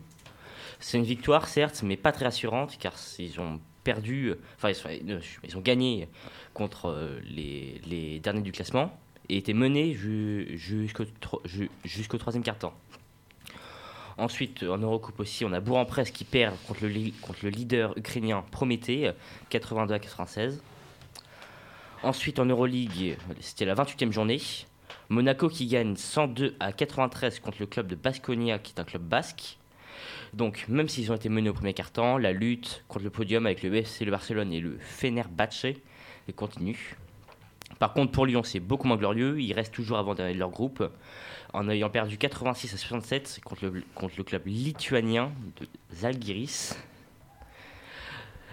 C'est 0.80 0.98
une 0.98 1.04
victoire, 1.04 1.48
certes, 1.48 1.82
mais 1.84 1.98
pas 1.98 2.12
très 2.12 2.26
rassurante, 2.26 2.78
car 2.80 2.94
ils 3.20 3.40
ont 3.40 3.60
perdu, 3.84 4.28
euh, 4.30 4.40
enfin, 4.56 4.72
euh, 4.88 5.20
ils 5.44 5.58
ont 5.58 5.62
gagné 5.62 6.08
contre 6.54 6.88
euh, 6.90 7.20
les, 7.24 8.20
derniers 8.20 8.42
du 8.42 8.52
classement 8.52 8.98
et 9.30 9.38
étaient 9.38 9.54
menés 9.54 9.94
ju- 9.94 10.58
jusqu'au 10.58 11.06
tro- 11.20 11.42
ju- 11.46 11.70
jusqu'au 11.84 12.18
troisième 12.18 12.44
quart-temps. 12.44 12.74
Ensuite, 14.18 14.64
en 14.64 14.78
Eurocoupe 14.78 15.20
aussi, 15.20 15.44
on 15.44 15.52
a 15.52 15.60
Bourg-en-Presse 15.60 16.12
qui 16.12 16.24
perd 16.24 16.56
contre 16.68 16.86
le, 16.86 17.12
contre 17.22 17.40
le 17.44 17.50
leader 17.50 17.98
ukrainien 17.98 18.46
Prométhée, 18.52 19.12
82 19.50 19.94
à 19.94 20.00
96. 20.00 20.62
Ensuite, 22.06 22.38
en 22.38 22.46
Euroleague, 22.46 23.18
c'était 23.40 23.66
la 23.66 23.74
28e 23.74 24.12
journée. 24.12 24.40
Monaco 25.10 25.50
qui 25.50 25.66
gagne 25.66 25.96
102 25.96 26.56
à 26.60 26.72
93 26.72 27.40
contre 27.40 27.58
le 27.60 27.66
club 27.66 27.88
de 27.88 27.96
Basconia, 27.96 28.60
qui 28.60 28.74
est 28.74 28.80
un 28.80 28.84
club 28.84 29.02
basque. 29.02 29.58
Donc, 30.32 30.66
même 30.70 30.88
s'ils 30.88 31.12
ont 31.12 31.16
été 31.16 31.30
menés 31.30 31.50
au 31.50 31.54
premier 31.54 31.74
quart-temps, 31.74 32.20
la 32.20 32.32
lutte 32.32 32.84
contre 32.90 33.06
le 33.06 33.10
podium 33.10 33.48
avec 33.48 33.64
le 33.64 33.74
FC 33.74 34.06
le 34.06 34.12
Barcelone 34.12 34.54
et 34.54 34.60
le 34.60 34.78
Fenerbahçe 34.80 35.66
elle 36.28 36.36
continue. 36.36 36.96
Par 37.80 37.94
contre, 37.94 38.12
pour 38.12 38.28
Lyon, 38.28 38.44
c'est 38.44 38.60
beaucoup 38.60 38.88
moins 38.88 38.98
glorieux. 38.98 39.42
Ils 39.42 39.54
restent 39.54 39.74
toujours 39.74 39.98
avant-dernier 39.98 40.36
de 40.36 40.40
leur 40.40 40.52
groupe, 40.52 40.88
en 41.54 41.68
ayant 41.70 41.90
perdu 41.90 42.20
86 42.20 42.72
à 42.72 42.78
67 42.78 43.40
contre 43.44 43.66
le, 43.66 43.84
contre 43.96 44.14
le 44.16 44.24
club 44.24 44.44
lituanien 44.46 45.32
de 45.60 45.68
Zalgiris. 45.92 46.78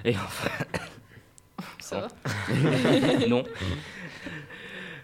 Et 0.06 0.16
enfin. 0.16 0.48
Ça 1.80 2.00
va 2.00 2.08
Non. 3.28 3.44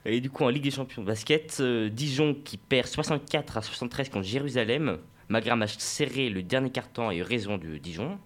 Et 0.05 0.21
du 0.21 0.31
coup, 0.31 0.45
en 0.45 0.49
Ligue 0.49 0.63
des 0.63 0.71
Champions 0.71 1.03
de 1.03 1.07
basket, 1.07 1.59
euh, 1.61 1.89
Dijon 1.89 2.35
qui 2.35 2.57
perd 2.57 2.87
64 2.87 3.59
à 3.59 3.63
73 3.63 4.09
contre 4.09 4.27
Jérusalem, 4.27 4.99
malgré 5.29 5.51
un 5.51 5.57
match 5.57 5.77
serré, 5.79 6.31
le 6.31 6.43
dernier 6.43 6.71
carton 6.71 7.11
et 7.11 7.23
raison 7.23 7.59
de 7.59 7.77
Dijon. 7.79 8.19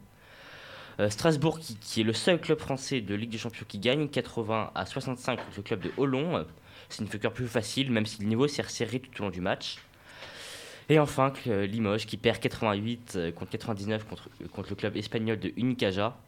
Euh, 1.00 1.08
Strasbourg 1.08 1.58
qui, 1.58 1.76
qui 1.76 2.02
est 2.02 2.04
le 2.04 2.12
seul 2.12 2.40
club 2.40 2.58
français 2.58 3.00
de 3.00 3.14
Ligue 3.14 3.30
des 3.30 3.38
Champions 3.38 3.64
qui 3.66 3.78
gagne, 3.78 4.08
80 4.08 4.72
à 4.74 4.86
65 4.86 5.36
contre 5.36 5.56
le 5.56 5.62
club 5.62 5.80
de 5.80 5.90
Hollon. 5.96 6.46
C'est 6.88 7.02
une 7.02 7.08
victoire 7.08 7.32
plus 7.32 7.48
facile, 7.48 7.90
même 7.90 8.06
si 8.06 8.20
le 8.20 8.28
niveau 8.28 8.46
s'est 8.46 8.62
resserré 8.62 9.00
tout 9.00 9.22
au 9.22 9.24
long 9.24 9.30
du 9.30 9.40
match. 9.40 9.78
Et 10.88 10.98
enfin, 10.98 11.32
Limoges 11.46 12.06
qui 12.06 12.16
perd 12.16 12.38
88 12.38 13.12
euh, 13.16 13.32
contre 13.32 13.50
99 13.52 14.04
contre, 14.04 14.28
euh, 14.42 14.48
contre 14.48 14.70
le 14.70 14.76
club 14.76 14.96
espagnol 14.96 15.38
de 15.38 15.52
Unicaja. 15.56 16.18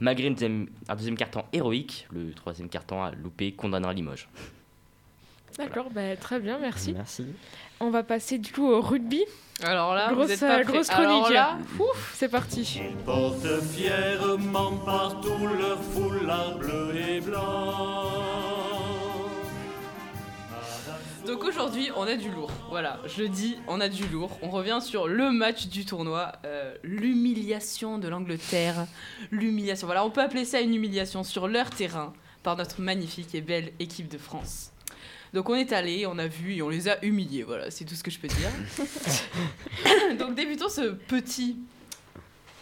Malgré 0.00 0.26
une 0.28 0.34
deuxième- 0.34 0.68
un 0.88 0.94
deuxième 0.96 1.16
carton 1.16 1.42
héroïque, 1.52 2.06
le 2.12 2.32
troisième 2.32 2.68
carton 2.68 3.02
a 3.02 3.10
loupé 3.12 3.52
condamnera 3.52 3.92
Limoges. 3.92 4.28
D'accord, 5.56 5.90
bah, 5.90 6.16
très 6.16 6.38
bien, 6.38 6.58
merci. 6.60 6.92
Merci. 6.92 7.26
On 7.80 7.90
va 7.90 8.02
passer 8.04 8.38
du 8.38 8.52
coup 8.52 8.68
au 8.68 8.80
rugby. 8.80 9.24
Alors 9.64 9.92
là, 9.94 10.12
Grosse, 10.12 10.26
vous 10.26 10.32
êtes 10.32 10.40
pas 10.40 10.60
euh, 10.60 10.64
grosse 10.64 10.88
Alors 10.90 11.22
chronique. 11.22 11.34
là, 11.34 11.58
Ouf, 11.80 12.12
c'est 12.14 12.28
parti. 12.28 12.80
Ils 12.90 12.96
portent 13.04 13.60
fièrement 13.72 14.76
partout 14.84 15.48
leur 15.58 15.82
foulard 15.82 16.58
bleu 16.58 16.94
et 16.96 17.20
blanc. 17.20 18.04
Donc 21.28 21.44
aujourd'hui, 21.44 21.90
on 21.94 22.04
a 22.04 22.16
du 22.16 22.30
lourd. 22.30 22.50
Voilà, 22.70 22.98
je 23.04 23.22
dis, 23.22 23.58
on 23.66 23.82
a 23.82 23.90
du 23.90 24.08
lourd. 24.08 24.38
On 24.40 24.48
revient 24.48 24.78
sur 24.80 25.06
le 25.06 25.30
match 25.30 25.66
du 25.66 25.84
tournoi, 25.84 26.32
euh, 26.46 26.74
l'humiliation 26.82 27.98
de 27.98 28.08
l'Angleterre. 28.08 28.86
L'humiliation. 29.30 29.86
Voilà, 29.86 30.06
on 30.06 30.10
peut 30.10 30.22
appeler 30.22 30.46
ça 30.46 30.62
une 30.62 30.74
humiliation 30.74 31.24
sur 31.24 31.46
leur 31.46 31.68
terrain 31.68 32.14
par 32.42 32.56
notre 32.56 32.80
magnifique 32.80 33.34
et 33.34 33.42
belle 33.42 33.72
équipe 33.78 34.08
de 34.08 34.16
France. 34.16 34.72
Donc 35.34 35.50
on 35.50 35.54
est 35.54 35.74
allé, 35.74 36.06
on 36.06 36.16
a 36.16 36.28
vu 36.28 36.54
et 36.54 36.62
on 36.62 36.70
les 36.70 36.88
a 36.88 37.04
humiliés. 37.04 37.42
Voilà, 37.42 37.70
c'est 37.70 37.84
tout 37.84 37.94
ce 37.94 38.02
que 38.02 38.10
je 38.10 38.18
peux 38.18 38.28
dire. 38.28 38.50
Donc 40.18 40.34
débutons 40.34 40.70
ce 40.70 40.92
petit 40.92 41.58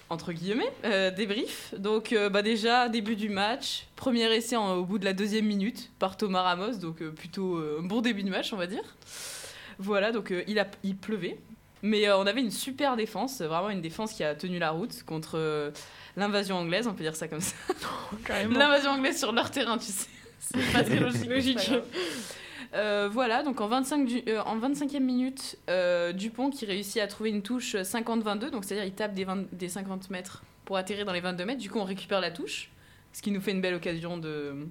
entre 0.09 0.33
guillemets 0.33 0.73
euh, 0.85 1.11
débrief. 1.11 1.75
Donc 1.79 2.12
euh, 2.12 2.29
bah 2.29 2.42
déjà 2.42 2.88
début 2.88 3.16
du 3.16 3.29
match, 3.29 3.87
premier 3.97 4.33
essai 4.35 4.57
en- 4.57 4.75
au 4.77 4.85
bout 4.85 4.99
de 4.99 5.05
la 5.05 5.12
deuxième 5.12 5.47
minute 5.47 5.90
par 5.99 6.16
Thomas 6.16 6.42
Ramos, 6.42 6.75
donc 6.79 7.03
euh, 7.03 7.11
plutôt 7.11 7.59
un 7.59 7.83
bon 7.83 8.01
début 8.01 8.23
de 8.23 8.31
match 8.31 8.53
on 8.53 8.57
va 8.57 8.66
dire. 8.66 8.83
Voilà 9.79 10.12
donc 10.12 10.33
il 10.47 10.59
a 10.59 10.66
il 10.85 10.97
pleuvait, 10.97 11.38
mais 11.83 12.11
on 12.12 12.27
avait 12.27 12.40
une 12.40 12.51
super 12.51 12.97
défense, 12.97 13.40
vraiment 13.42 13.71
une 13.71 13.83
défense 13.83 14.12
qui 14.12 14.25
a 14.25 14.35
tenu 14.35 14.59
la 14.59 14.71
route 14.71 15.03
contre 15.05 15.73
l'invasion 16.16 16.57
anglaise, 16.57 16.87
on 16.87 16.95
peut 16.95 17.03
dire 17.03 17.16
ça 17.16 17.29
comme 17.29 17.40
ça. 17.42 17.55
L'invasion 18.59 18.92
anglaise 18.92 19.19
sur 19.19 19.33
leur 19.33 19.51
terrain, 19.51 19.77
tu 19.77 19.87
sais. 19.92 20.07
C'est 20.40 20.73
pas 20.73 20.83
très 20.85 20.99
Logique. 21.29 21.59
Euh, 22.75 23.09
voilà, 23.11 23.43
donc 23.43 23.61
en, 23.61 23.69
25 23.69 24.07
du- 24.07 24.23
euh, 24.29 24.43
en 24.43 24.59
25e 24.59 25.01
minute, 25.01 25.57
euh, 25.71 26.13
Dupont 26.13 26.51
qui 26.51 26.67
réussit 26.67 27.01
à 27.01 27.07
trouver 27.07 27.31
une 27.31 27.43
touche 27.43 27.75
50-22, 27.77 28.51
donc 28.51 28.65
c'est-à-dire 28.65 28.85
il 28.87 28.93
tape 28.93 29.15
des, 29.15 29.25
20 29.25 29.53
des 29.53 29.69
50 29.69 30.11
mètres 30.11 30.43
pour 30.65 30.77
atterrir 30.77 31.05
dans 31.05 31.13
les 31.13 31.21
22 31.21 31.45
mètres, 31.45 31.61
du 31.61 31.71
coup 31.71 31.79
on 31.79 31.85
récupère 31.85 32.21
la 32.21 32.31
touche, 32.31 32.71
ce 33.13 33.23
qui 33.23 33.31
nous 33.31 33.41
fait 33.41 33.53
une 33.53 33.61
belle 33.61 33.75
occasion 33.75 34.19
de 34.19 34.67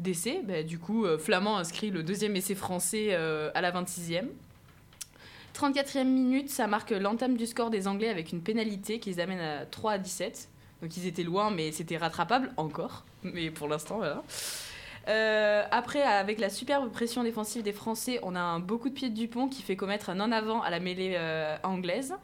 d'essai. 0.00 0.40
Bah, 0.44 0.64
du 0.64 0.80
coup, 0.80 1.06
Flamand 1.18 1.56
inscrit 1.56 1.90
le 1.90 2.02
deuxième 2.02 2.34
essai 2.34 2.56
français 2.56 3.14
à 3.14 3.60
la 3.60 3.70
26e. 3.70 4.26
34e 5.54 6.02
minute, 6.04 6.50
ça 6.50 6.66
marque 6.66 6.90
l'entame 6.90 7.36
du 7.36 7.46
score 7.46 7.70
des 7.70 7.86
Anglais 7.86 8.08
avec 8.08 8.32
une 8.32 8.40
pénalité 8.42 8.98
qui 8.98 9.10
les 9.10 9.20
amène 9.20 9.38
à 9.38 9.66
3 9.66 9.92
à 9.92 9.98
17. 9.98 10.48
Donc 10.82 10.96
ils 10.96 11.06
étaient 11.06 11.22
loin, 11.22 11.52
mais 11.52 11.70
c'était 11.70 11.96
rattrapable 11.96 12.52
encore. 12.56 13.04
Mais 13.22 13.50
pour 13.52 13.68
l'instant, 13.68 13.98
voilà. 13.98 14.24
Euh, 15.08 15.64
après, 15.70 16.02
avec 16.02 16.38
la 16.38 16.48
superbe 16.48 16.90
pression 16.90 17.22
défensive 17.22 17.62
des 17.62 17.72
Français, 17.72 18.18
on 18.22 18.34
a 18.34 18.40
un 18.40 18.60
beau 18.60 18.78
coup 18.78 18.88
de 18.88 18.94
pied 18.94 19.10
de 19.10 19.14
Dupont 19.14 19.48
qui 19.48 19.62
fait 19.62 19.76
commettre 19.76 20.10
un 20.10 20.20
en 20.20 20.32
avant 20.32 20.62
à 20.62 20.70
la 20.70 20.80
mêlée 20.80 21.14
euh, 21.16 21.56
anglaise. 21.62 22.14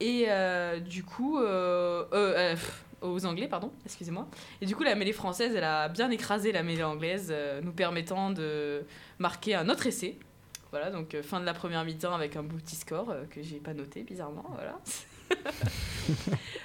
Et 0.00 0.26
euh, 0.28 0.78
du 0.78 1.04
coup, 1.04 1.38
aux 1.38 3.26
Anglais, 3.26 3.48
pardon, 3.48 3.72
excusez-moi. 3.86 4.28
Et 4.60 4.66
du 4.66 4.76
coup, 4.76 4.82
la 4.82 4.94
mêlée 4.94 5.12
française, 5.12 5.54
elle 5.56 5.64
a 5.64 5.88
bien 5.88 6.10
écrasé 6.10 6.52
la 6.52 6.62
mêlée 6.62 6.84
anglaise, 6.84 7.34
nous 7.62 7.72
permettant 7.72 8.30
de 8.30 8.84
marquer 9.18 9.54
un 9.54 9.68
autre 9.70 9.86
essai. 9.86 10.18
Voilà, 10.70 10.90
donc 10.90 11.16
fin 11.22 11.40
de 11.40 11.46
la 11.46 11.54
première 11.54 11.84
mi-temps 11.84 12.14
avec 12.14 12.36
un 12.36 12.42
beau 12.42 12.56
petit 12.56 12.76
score 12.76 13.14
que 13.30 13.40
j'ai 13.40 13.56
pas 13.56 13.72
noté 13.72 14.02
bizarrement. 14.02 14.44
Voilà. 14.54 14.78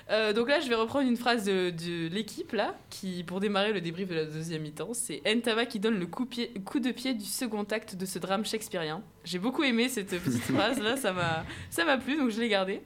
Euh, 0.09 0.33
donc 0.33 0.49
là, 0.49 0.59
je 0.59 0.67
vais 0.67 0.75
reprendre 0.75 1.07
une 1.07 1.15
phrase 1.15 1.45
de, 1.45 1.69
de 1.69 2.07
l'équipe 2.13 2.51
là, 2.51 2.75
qui 2.89 3.23
pour 3.23 3.39
démarrer 3.39 3.71
le 3.71 3.79
débrief 3.79 4.09
de 4.09 4.15
la 4.15 4.25
deuxième 4.25 4.61
mi-temps, 4.63 4.93
c'est 4.93 5.21
Entava 5.25 5.65
qui 5.65 5.79
donne 5.79 5.97
le 5.97 6.05
coup, 6.05 6.25
pied- 6.25 6.51
coup 6.65 6.79
de 6.81 6.91
pied 6.91 7.13
du 7.13 7.23
second 7.23 7.63
acte 7.63 7.95
de 7.95 8.05
ce 8.05 8.19
drame 8.19 8.45
shakespearien. 8.45 9.01
J'ai 9.23 9.39
beaucoup 9.39 9.63
aimé 9.63 9.87
cette 9.87 10.09
petite 10.09 10.41
phrase 10.53 10.79
là, 10.81 10.97
ça 10.97 11.13
m'a 11.13 11.45
ça 11.69 11.85
m'a 11.85 11.97
plu 11.97 12.17
donc 12.17 12.29
je 12.29 12.41
l'ai 12.41 12.49
gardée. 12.49 12.81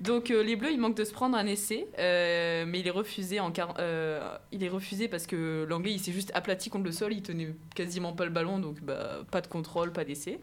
Donc 0.00 0.30
euh, 0.32 0.42
les 0.42 0.56
Bleus, 0.56 0.72
ils 0.72 0.80
manquent 0.80 0.96
de 0.96 1.04
se 1.04 1.12
prendre 1.12 1.36
un 1.36 1.46
essai, 1.46 1.86
euh, 1.98 2.64
mais 2.66 2.80
il 2.80 2.86
est 2.88 2.90
refusé 2.90 3.38
en 3.40 3.52
il 4.50 4.64
est 4.64 4.68
refusé 4.68 5.06
parce 5.08 5.26
que 5.28 5.64
l'anglais 5.68 5.92
il 5.92 6.00
s'est 6.00 6.12
juste 6.12 6.32
aplati 6.34 6.70
contre 6.70 6.84
le 6.86 6.92
sol, 6.92 7.12
il 7.12 7.22
tenait 7.22 7.54
quasiment 7.74 8.12
pas 8.12 8.24
le 8.24 8.32
ballon, 8.32 8.58
donc 8.58 8.82
bah, 8.82 9.20
pas 9.30 9.40
de 9.40 9.46
contrôle, 9.46 9.92
pas 9.92 10.04
d'essai. 10.04 10.40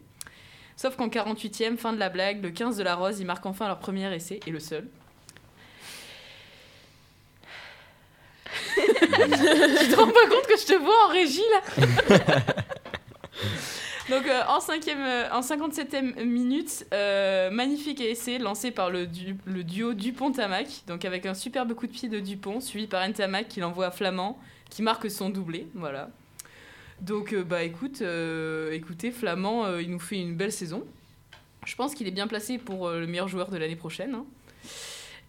Sauf 0.78 0.96
qu'en 0.98 1.08
48e, 1.08 1.78
fin 1.78 1.94
de 1.94 2.00
la 2.00 2.10
blague, 2.10 2.44
le 2.44 2.50
15 2.52 2.78
de 2.78 2.84
la 2.84 2.96
Rose, 2.96 3.20
ils 3.20 3.26
marquent 3.26 3.46
enfin 3.46 3.68
leur 3.68 3.80
premier 3.80 4.14
essai 4.14 4.40
et 4.46 4.52
le 4.52 4.60
seul. 4.60 4.88
tu 8.76 9.88
te 9.90 9.96
rends 9.96 10.08
pas 10.08 10.28
compte 10.30 10.48
que 10.48 10.58
je 10.60 10.66
te 10.66 10.74
vois 10.74 10.96
en 11.08 11.12
régie 11.12 11.42
là 11.52 11.62
Donc 14.10 14.28
euh, 14.28 14.42
en, 14.48 14.60
cinquième, 14.60 15.02
euh, 15.02 15.30
en 15.32 15.42
57e 15.42 16.24
minute, 16.24 16.86
euh, 16.94 17.50
magnifique 17.50 18.00
essai 18.02 18.38
lancé 18.38 18.70
par 18.70 18.92
le, 18.92 19.08
du- 19.08 19.36
le 19.46 19.64
duo 19.64 19.94
Dupont-Tamac, 19.96 20.84
donc 20.88 21.06
avec 21.06 21.26
un 21.26 21.34
superbe 21.34 21.74
coup 21.74 21.88
de 21.88 21.92
pied 21.92 22.08
de 22.08 22.20
Dupont, 22.20 22.60
suivi 22.60 22.86
par 22.86 23.08
Ntamak 23.08 23.48
qui 23.48 23.62
l'envoie 23.62 23.88
à 23.88 23.92
Flamand, 23.92 24.38
qui 24.70 24.84
marque 24.84 25.10
son 25.10 25.32
doublé, 25.32 25.68
voilà. 25.74 26.10
Donc 27.02 27.34
euh, 27.34 27.44
bah 27.44 27.64
écoute, 27.64 28.02
euh, 28.02 28.72
écoutez, 28.72 29.12
Flamand, 29.12 29.66
euh, 29.66 29.82
il 29.82 29.92
nous 29.92 30.00
fait 30.00 30.18
une 30.20 30.36
belle 30.36 30.52
saison. 30.52 30.84
Je 31.66 31.76
pense 31.76 31.94
qu'il 31.96 32.08
est 32.08 32.12
bien 32.12 32.28
placé 32.28 32.58
pour 32.58 32.90
le 32.90 33.08
meilleur 33.08 33.28
joueur 33.28 33.50
de 33.50 33.58
l'année 33.58 33.76
prochaine. 33.76 34.14
hein. 34.16 34.26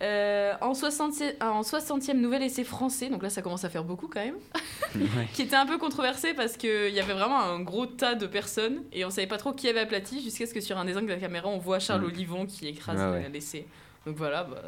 Euh, 0.03 0.53
en, 0.61 0.75
60, 0.75 1.15
en 1.41 1.63
60e 1.63 2.13
nouvel 2.19 2.43
essai 2.43 2.65
français, 2.65 3.09
donc 3.09 3.23
là 3.23 3.31
ça 3.31 3.41
commence 3.41 3.65
à 3.65 3.71
faire 3.71 3.83
beaucoup 3.83 4.09
quand 4.09 4.23
même, 4.23 4.37
qui 5.33 5.41
était 5.41 5.57
un 5.57 5.65
peu 5.65 5.79
controversé 5.79 6.35
parce 6.35 6.59
qu'il 6.59 6.91
y 6.91 7.01
avait 7.01 7.15
vraiment 7.15 7.41
un 7.41 7.61
gros 7.61 7.87
tas 7.87 8.15
de 8.15 8.27
personnes 8.27 8.83
et 8.93 9.07
on 9.07 9.11
savait 9.11 9.27
pas 9.27 9.39
trop 9.39 9.55
qui 9.55 9.71
avait 9.71 9.81
aplati 9.81 10.23
jusqu'à 10.23 10.45
ce 10.47 10.53
que 10.53 10.61
sur 10.61 10.77
un 10.77 10.85
des 10.85 10.99
angles 10.99 11.07
de 11.07 11.13
la 11.15 11.19
caméra 11.19 11.49
on 11.49 11.57
voit 11.57 11.79
Charles 11.79 12.03
Mm. 12.03 12.09
Olivon 12.09 12.45
qui 12.45 12.69
écrase 12.69 12.99
Ah 13.01 13.11
ouais. 13.13 13.31
l'essai. 13.33 13.67
Donc 14.05 14.17
voilà, 14.17 14.45
bah, 14.45 14.61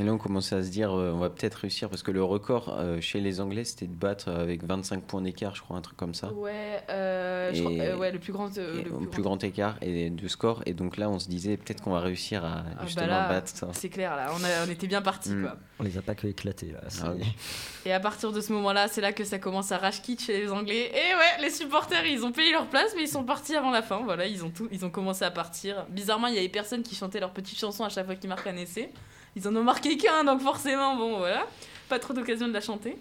Et 0.00 0.04
là, 0.04 0.12
on 0.14 0.18
commençait 0.18 0.54
à 0.56 0.62
se 0.62 0.70
dire, 0.70 0.92
euh, 0.98 1.12
on 1.12 1.18
va 1.18 1.28
peut-être 1.28 1.56
réussir, 1.56 1.90
parce 1.90 2.02
que 2.02 2.10
le 2.10 2.24
record 2.24 2.74
euh, 2.78 3.02
chez 3.02 3.20
les 3.20 3.38
Anglais, 3.40 3.64
c'était 3.64 3.86
de 3.86 3.92
battre 3.94 4.30
avec 4.30 4.64
25 4.64 5.02
points 5.04 5.20
d'écart, 5.20 5.54
je 5.54 5.60
crois, 5.60 5.76
un 5.76 5.82
truc 5.82 5.98
comme 5.98 6.14
ça. 6.14 6.32
Ouais, 6.32 6.82
euh, 6.88 7.50
je 7.52 7.60
crois- 7.60 7.72
Et- 7.72 7.80
euh, 7.82 7.96
ouais, 7.98 8.10
le 8.10 8.18
plus 8.18 8.32
grand. 8.32 8.56
euh, 8.56 8.80
Et 8.80 8.84
le 8.84 8.92
au 8.94 8.98
plus 8.98 9.08
plus 9.08 9.22
grand- 9.22 9.32
grand 9.36 9.44
écart 9.44 9.76
et 9.82 10.08
de 10.08 10.28
score. 10.28 10.62
Et 10.64 10.72
donc 10.72 10.96
là, 10.96 11.10
on 11.10 11.18
se 11.18 11.28
disait, 11.28 11.58
peut-être 11.58 11.82
qu'on 11.82 11.90
va 11.92 12.00
réussir 12.00 12.44
à 12.46 12.64
Ah, 12.78 12.86
justement 12.86 13.06
bah 13.08 13.12
là, 13.12 13.28
battre 13.28 13.48
ça. 13.54 13.68
C'est 13.72 13.90
clair, 13.90 14.16
là, 14.16 14.30
on, 14.32 14.42
a- 14.42 14.66
on 14.66 14.70
était 14.70 14.86
bien 14.86 15.02
partis, 15.02 15.30
Mm. 15.34 15.42
quoi. 15.42 15.56
On 15.80 15.82
les 15.82 15.98
a 15.98 16.02
pas 16.02 16.14
que 16.14 16.26
éclatés 16.26 16.72
là. 16.72 16.80
Ah 17.04 17.12
oui. 17.14 17.22
Et 17.86 17.92
à 17.92 18.00
partir 18.00 18.32
de 18.32 18.40
ce 18.40 18.52
moment-là, 18.54 18.88
c'est 18.88 19.00
là 19.02 19.12
que 19.12 19.24
ça 19.24 19.38
commence 19.38 19.70
à 19.72 19.76
rage 19.78 20.00
chez 20.02 20.40
les 20.40 20.50
Anglais. 20.50 20.90
Et 20.94 21.14
ouais, 21.14 21.42
les 21.42 21.50
supporters, 21.50 22.06
ils 22.06 22.24
ont 22.24 22.32
payé 22.32 22.52
leur 22.52 22.66
place, 22.68 22.92
mais 22.96 23.02
ils 23.02 23.08
sont 23.08 23.24
partis 23.24 23.54
avant 23.54 23.70
la 23.70 23.82
fin. 23.82 24.00
Voilà, 24.02 24.24
ils 24.26 24.44
ont 24.44 24.50
tout, 24.50 24.66
ils 24.72 24.84
ont 24.84 24.90
commencé 24.90 25.24
à 25.26 25.30
partir. 25.30 25.84
Bizarrement, 25.90 26.28
il 26.28 26.34
y 26.34 26.38
avait 26.38 26.48
personne 26.48 26.82
qui 26.82 26.94
chantait 26.94 27.20
leurs 27.20 27.32
petites 27.32 27.58
chansons 27.58 27.84
à 27.84 27.88
chaque 27.90 28.06
fois 28.06 28.14
qu'ils 28.16 28.28
marquent 28.30 28.46
un 28.46 28.56
essai. 28.56 28.90
Ils 29.36 29.46
en 29.46 29.54
ont 29.56 29.62
marqué 29.62 29.96
qu'un, 29.96 30.24
donc 30.24 30.40
forcément, 30.40 30.96
bon, 30.96 31.18
voilà, 31.18 31.46
pas 31.88 31.98
trop 31.98 32.14
d'occasion 32.14 32.48
de 32.48 32.52
la 32.52 32.60
chanter. 32.60 32.96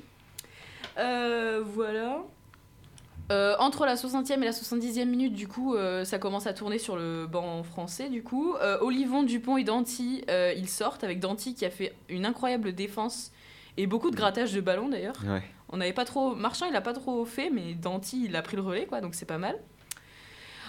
Euh, 0.97 1.63
voilà. 1.65 2.23
Euh, 3.31 3.55
entre 3.59 3.85
la 3.85 3.95
60e 3.95 4.41
et 4.41 4.45
la 4.45 4.51
70e 4.51 5.05
minute, 5.05 5.33
du 5.33 5.47
coup, 5.47 5.75
euh, 5.75 6.03
ça 6.03 6.17
commence 6.17 6.47
à 6.47 6.53
tourner 6.53 6.79
sur 6.79 6.95
le 6.95 7.27
banc 7.27 7.63
français, 7.63 8.09
du 8.09 8.23
coup. 8.23 8.55
Olivon, 8.81 9.23
Dupont 9.23 9.57
et 9.57 9.63
Danty, 9.63 10.23
ils 10.55 10.69
sortent, 10.69 11.03
avec 11.03 11.19
Danty 11.19 11.53
qui 11.53 11.65
a 11.65 11.69
fait 11.69 11.95
une 12.09 12.25
incroyable 12.25 12.73
défense 12.73 13.31
et 13.77 13.87
beaucoup 13.87 14.11
de 14.11 14.15
grattage 14.15 14.51
de 14.53 14.61
ballon 14.61 14.89
d'ailleurs. 14.89 15.15
Ouais. 15.25 15.43
On 15.69 15.77
n'avait 15.77 15.93
pas 15.93 16.05
trop. 16.05 16.35
Marchand, 16.35 16.65
il 16.65 16.75
a 16.75 16.81
pas 16.81 16.93
trop 16.93 17.23
fait, 17.25 17.49
mais 17.51 17.75
Danty, 17.75 18.25
il 18.25 18.35
a 18.35 18.41
pris 18.41 18.55
le 18.55 18.63
relais, 18.63 18.85
quoi, 18.87 19.01
donc 19.01 19.13
c'est 19.13 19.25
pas 19.25 19.37
mal. 19.37 19.57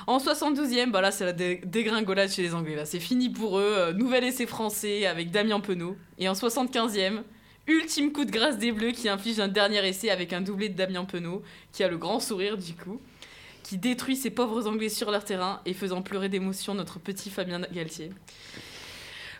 En 0.07 0.19
72e, 0.19 0.91
bah 0.91 1.01
là, 1.01 1.11
c'est 1.11 1.25
la 1.25 1.33
dé- 1.33 1.61
dégringolade 1.65 2.31
chez 2.31 2.43
les 2.43 2.55
Anglais. 2.55 2.81
C'est 2.85 3.01
fini 3.01 3.29
pour 3.31 3.59
eux. 3.59 3.75
Euh, 3.77 3.93
nouvel 3.93 4.25
essai 4.25 4.47
français 4.47 5.07
avec 5.07 5.31
Damien 5.31 5.61
Penaud. 5.61 5.97
Et 6.19 6.29
en 6.29 6.33
75e, 6.33 7.23
ultime 7.67 8.13
coup 8.13 8.25
de 8.25 8.31
grâce 8.31 8.59
des 8.59 8.73
Bleus 8.73 8.93
qui 8.93 9.09
inflige 9.09 9.39
un 9.41 9.49
dernier 9.49 9.87
essai 9.87 10.11
avec 10.11 10.33
un 10.33 10.41
doublé 10.41 10.69
de 10.69 10.75
Damien 10.77 11.05
Penaud, 11.05 11.43
qui 11.73 11.85
a 11.85 11.89
le 11.89 11.99
grand 11.99 12.19
sourire 12.21 12.57
du 12.57 12.75
coup, 12.75 13.01
qui 13.63 13.79
détruit 13.79 14.17
ces 14.17 14.31
pauvres 14.31 14.67
Anglais 14.67 14.89
sur 14.89 15.11
leur 15.11 15.25
terrain 15.25 15.61
et 15.67 15.75
faisant 15.75 16.03
pleurer 16.03 16.29
d'émotion 16.29 16.75
notre 16.75 16.99
petit 16.99 17.31
Fabien 17.31 17.61
Galtier. 17.73 18.11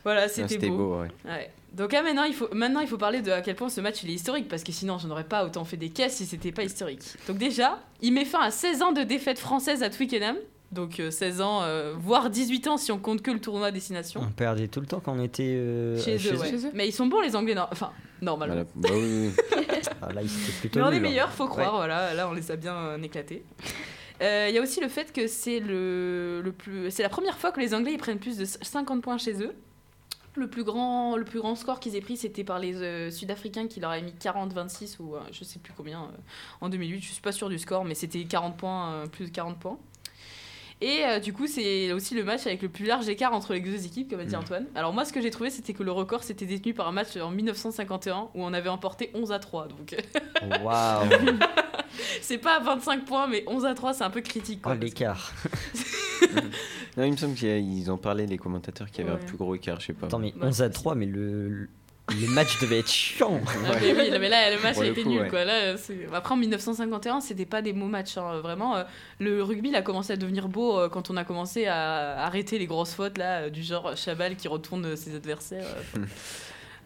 Voilà, 0.05 0.23
Ah, 0.23 0.29
c'était 0.29 0.69
beau. 0.69 1.01
ouais. 1.01 1.09
Ouais. 1.25 1.51
Donc 1.73 1.93
là, 1.93 2.03
maintenant 2.03 2.25
il, 2.25 2.35
faut, 2.35 2.49
maintenant, 2.53 2.81
il 2.81 2.89
faut 2.89 2.99
parler 2.99 3.23
de 3.23 3.31
à 3.31 3.43
quel 3.43 3.55
point 3.55 3.69
ce 3.69 3.81
match 3.81 4.03
il 4.03 4.11
est 4.11 4.15
historique, 4.15 4.49
parce 4.49 4.65
que 4.65 4.73
sinon, 4.73 4.99
je 4.99 5.07
n'aurais 5.07 5.25
pas 5.25 5.45
autant 5.45 5.65
fait 5.65 5.77
des 5.77 5.91
caisses 5.91 6.17
si 6.17 6.27
c'était 6.27 6.51
pas 6.53 6.65
historique. 6.65 7.03
Donc 7.29 7.39
déjà, 7.39 7.79
il 8.03 8.13
met 8.13 8.25
fin 8.25 8.41
à 8.41 8.51
16 8.51 8.83
ans 8.83 8.93
de 8.93 9.03
défaite 9.03 9.39
française 9.39 9.83
à 9.83 9.91
Twickenham. 9.91 10.37
Donc 10.73 11.01
euh, 11.01 11.11
16 11.11 11.41
ans, 11.41 11.63
euh, 11.63 11.95
voire 11.99 12.31
18 12.31 12.69
ans 12.69 12.77
si 12.77 12.93
on 12.93 12.99
compte 12.99 13.23
que 13.23 13.31
le 13.33 13.41
tournoi 13.41 13.69
à 13.69 13.71
destination. 13.73 14.21
On 14.25 14.31
perdait 14.31 14.69
tout 14.69 14.81
le 14.81 14.87
temps 14.87 15.01
quand 15.05 15.13
on 15.17 15.23
était 15.23 15.43
euh, 15.45 15.99
Chez, 16.01 16.17
eux, 16.17 16.39
ouais. 16.39 16.53
Mais 16.75 16.87
ils 16.89 16.93
sont 16.93 17.07
bons 17.09 17.21
les 17.21 17.35
Anglais, 17.35 17.55
non 17.57 17.67
enfin, 17.73 17.91
normalement. 18.23 18.55
Voilà. 18.55 18.69
Bah 18.77 18.89
oui, 18.93 19.29
oui. 19.29 19.67
Ah, 20.03 20.13
là, 20.13 20.23
ils 20.23 20.27
étaient 20.27 20.53
plutôt 20.61 20.79
Mais 20.81 20.85
on 20.87 20.91
est 20.93 20.97
hein. 20.97 21.01
meilleurs, 21.01 21.31
faut 21.33 21.47
croire, 21.47 21.73
Ouais. 21.73 21.79
voilà, 21.79 22.15
là 22.15 22.29
on 22.29 22.33
les 22.33 22.51
a 22.51 22.57
bien 22.57 22.75
euh, 22.75 23.03
éclatés. 23.03 23.43
Euh, 24.23 24.47
Il 24.49 24.55
y 24.55 24.59
a 24.59 24.63
aussi 24.63 24.81
le 24.81 24.89
fait 24.89 25.13
que 25.13 25.27
c'est 25.27 25.59
le, 25.61 26.41
le 26.43 26.53
plus, 26.53 26.91
c'est 26.91 27.03
la 27.03 27.09
première 27.09 27.37
fois 27.39 27.53
que 27.53 27.61
les 27.61 27.75
Anglais 27.75 27.93
ils 27.93 27.99
prennent 27.99 28.19
plus 28.19 28.37
de 28.39 28.45
50 28.45 29.03
points 29.03 29.19
chez 29.19 29.43
eux. 29.43 29.55
Le 30.37 30.49
plus 30.49 30.63
grand, 30.65 31.17
le 31.17 31.25
plus 31.25 31.41
grand 31.41 31.55
score 31.57 31.81
qu'ils 31.81 31.97
aient 31.97 32.01
pris, 32.01 32.17
c'était 32.17 32.45
par 32.45 32.59
les 32.59 32.77
euh, 32.83 33.11
Sud-Africains 33.11 33.67
qui 33.67 33.81
leur 33.81 33.91
avaient 33.91 34.03
mis 34.03 34.13
40-26 34.13 34.97
ou 35.01 35.17
euh, 35.17 35.21
je 35.33 35.43
sais 35.45 35.59
plus 35.59 35.73
combien 35.77 36.03
euh, 36.03 36.17
en 36.61 36.69
2008. 36.69 37.01
Je 37.01 37.13
suis 37.13 37.21
pas 37.21 37.33
sûre 37.33 37.49
du 37.49 37.59
score, 37.59 37.85
mais 37.85 37.95
c'était 37.95 38.23
40 38.25 38.57
points, 38.57 38.93
euh, 38.93 39.07
plus 39.07 39.27
de 39.27 39.31
40 39.31 39.59
points. 39.59 39.79
Et 40.83 41.05
euh, 41.05 41.19
du 41.19 41.33
coup, 41.35 41.47
c'est 41.47 41.93
aussi 41.93 42.15
le 42.15 42.25
match 42.25 42.47
avec 42.47 42.63
le 42.63 42.69
plus 42.71 42.87
large 42.87 43.07
écart 43.09 43.35
entre 43.35 43.53
les 43.53 43.61
deux 43.61 43.85
équipes, 43.85 44.09
comme 44.11 44.21
a 44.21 44.25
dit 44.25 44.35
Mm. 44.35 44.39
Antoine. 44.39 44.67
Alors 44.75 44.95
moi, 44.95 45.05
ce 45.05 45.13
que 45.13 45.21
j'ai 45.21 45.31
trouvé, 45.31 45.51
c'était 45.51 45.75
que 45.75 45.83
le 45.83 45.93
record 45.93 46.23
s'était 46.23 46.47
détenu 46.47 46.73
par 46.75 46.89
un 46.89 46.93
match 46.93 47.17
en 47.17 47.31
1951 47.31 48.29
où 48.35 48.43
on 48.43 48.53
avait 48.55 48.71
emporté 48.71 49.11
11 49.15 49.33
à 49.33 49.39
3. 49.41 49.69
Donc 49.69 49.95
Waouh 50.63 51.07
c'est 52.23 52.39
pas 52.39 52.61
25 52.61 53.05
points, 53.05 53.27
mais 53.27 53.45
11 53.47 53.67
à 53.67 53.75
3, 53.75 53.93
c'est 53.95 54.05
un 54.05 54.11
peu 54.11 54.21
critique. 54.23 54.61
Oh 54.63 54.69
quoi, 54.69 54.75
l'écart 54.77 55.33
Non, 56.97 57.05
il 57.05 57.13
me 57.13 57.17
semble 57.17 57.35
qu'ils 57.35 57.91
en 57.91 57.97
parlaient, 57.97 58.27
les 58.27 58.39
commentateurs, 58.39 58.91
qu'il 58.91 59.05
y 59.05 59.09
avait 59.09 59.17
Ouais. 59.17 59.23
un 59.23 59.27
plus 59.27 59.37
gros 59.37 59.55
écart, 59.55 59.81
je 59.81 59.87
sais 59.87 59.93
pas. 59.93 60.07
Attends 60.07 60.19
mais 60.19 60.33
Ouais, 60.41 60.49
11 60.49 60.63
à 60.63 60.71
3 60.71 60.95
mais 60.97 61.07
le, 61.07 61.69
le 62.11 62.27
match 62.35 62.61
devait 62.61 62.81
être 62.81 62.91
chiant 62.91 63.41
Ah, 63.47 63.73
mais 63.81 63.93
oui, 63.95 64.11
non, 64.11 64.19
mais 64.19 64.29
là, 64.29 64.55
le 64.55 64.61
match 64.61 64.79
a 64.79 64.87
été 64.87 65.03
coup, 65.05 65.09
nul. 65.11 65.21
ouais. 65.23 65.29
Quoi. 65.29 65.45
Là, 65.45 65.77
c'est- 65.77 66.09
Après, 66.13 66.35
en 66.35 66.37
1951, 66.37 67.21
c'était 67.21 67.47
pas 67.47 67.63
des 67.63 67.73
beaux 67.73 67.87
matchs. 67.87 68.17
hein, 68.19 68.41
Vraiment, 68.41 68.77
euh, 68.77 68.83
le 69.21 69.43
rugby 69.45 69.69
il 69.69 69.77
a 69.77 69.83
commencé 69.83 70.13
à 70.13 70.17
devenir 70.17 70.49
beau 70.49 70.79
euh, 70.79 70.89
quand 70.89 71.11
on 71.11 71.17
a 71.17 71.25
commencé 71.25 71.67
à 71.67 72.25
arrêter 72.25 72.59
les 72.59 72.67
grosses 72.67 72.95
fautes, 72.95 73.17
là, 73.19 73.43
euh, 73.43 73.51
du 73.51 73.63
genre 73.63 73.97
Chabal 73.97 74.35
qui 74.37 74.49
retourne 74.49 74.97
ses 74.97 75.15
adversaires. 75.15 75.65
euh. 75.97 76.01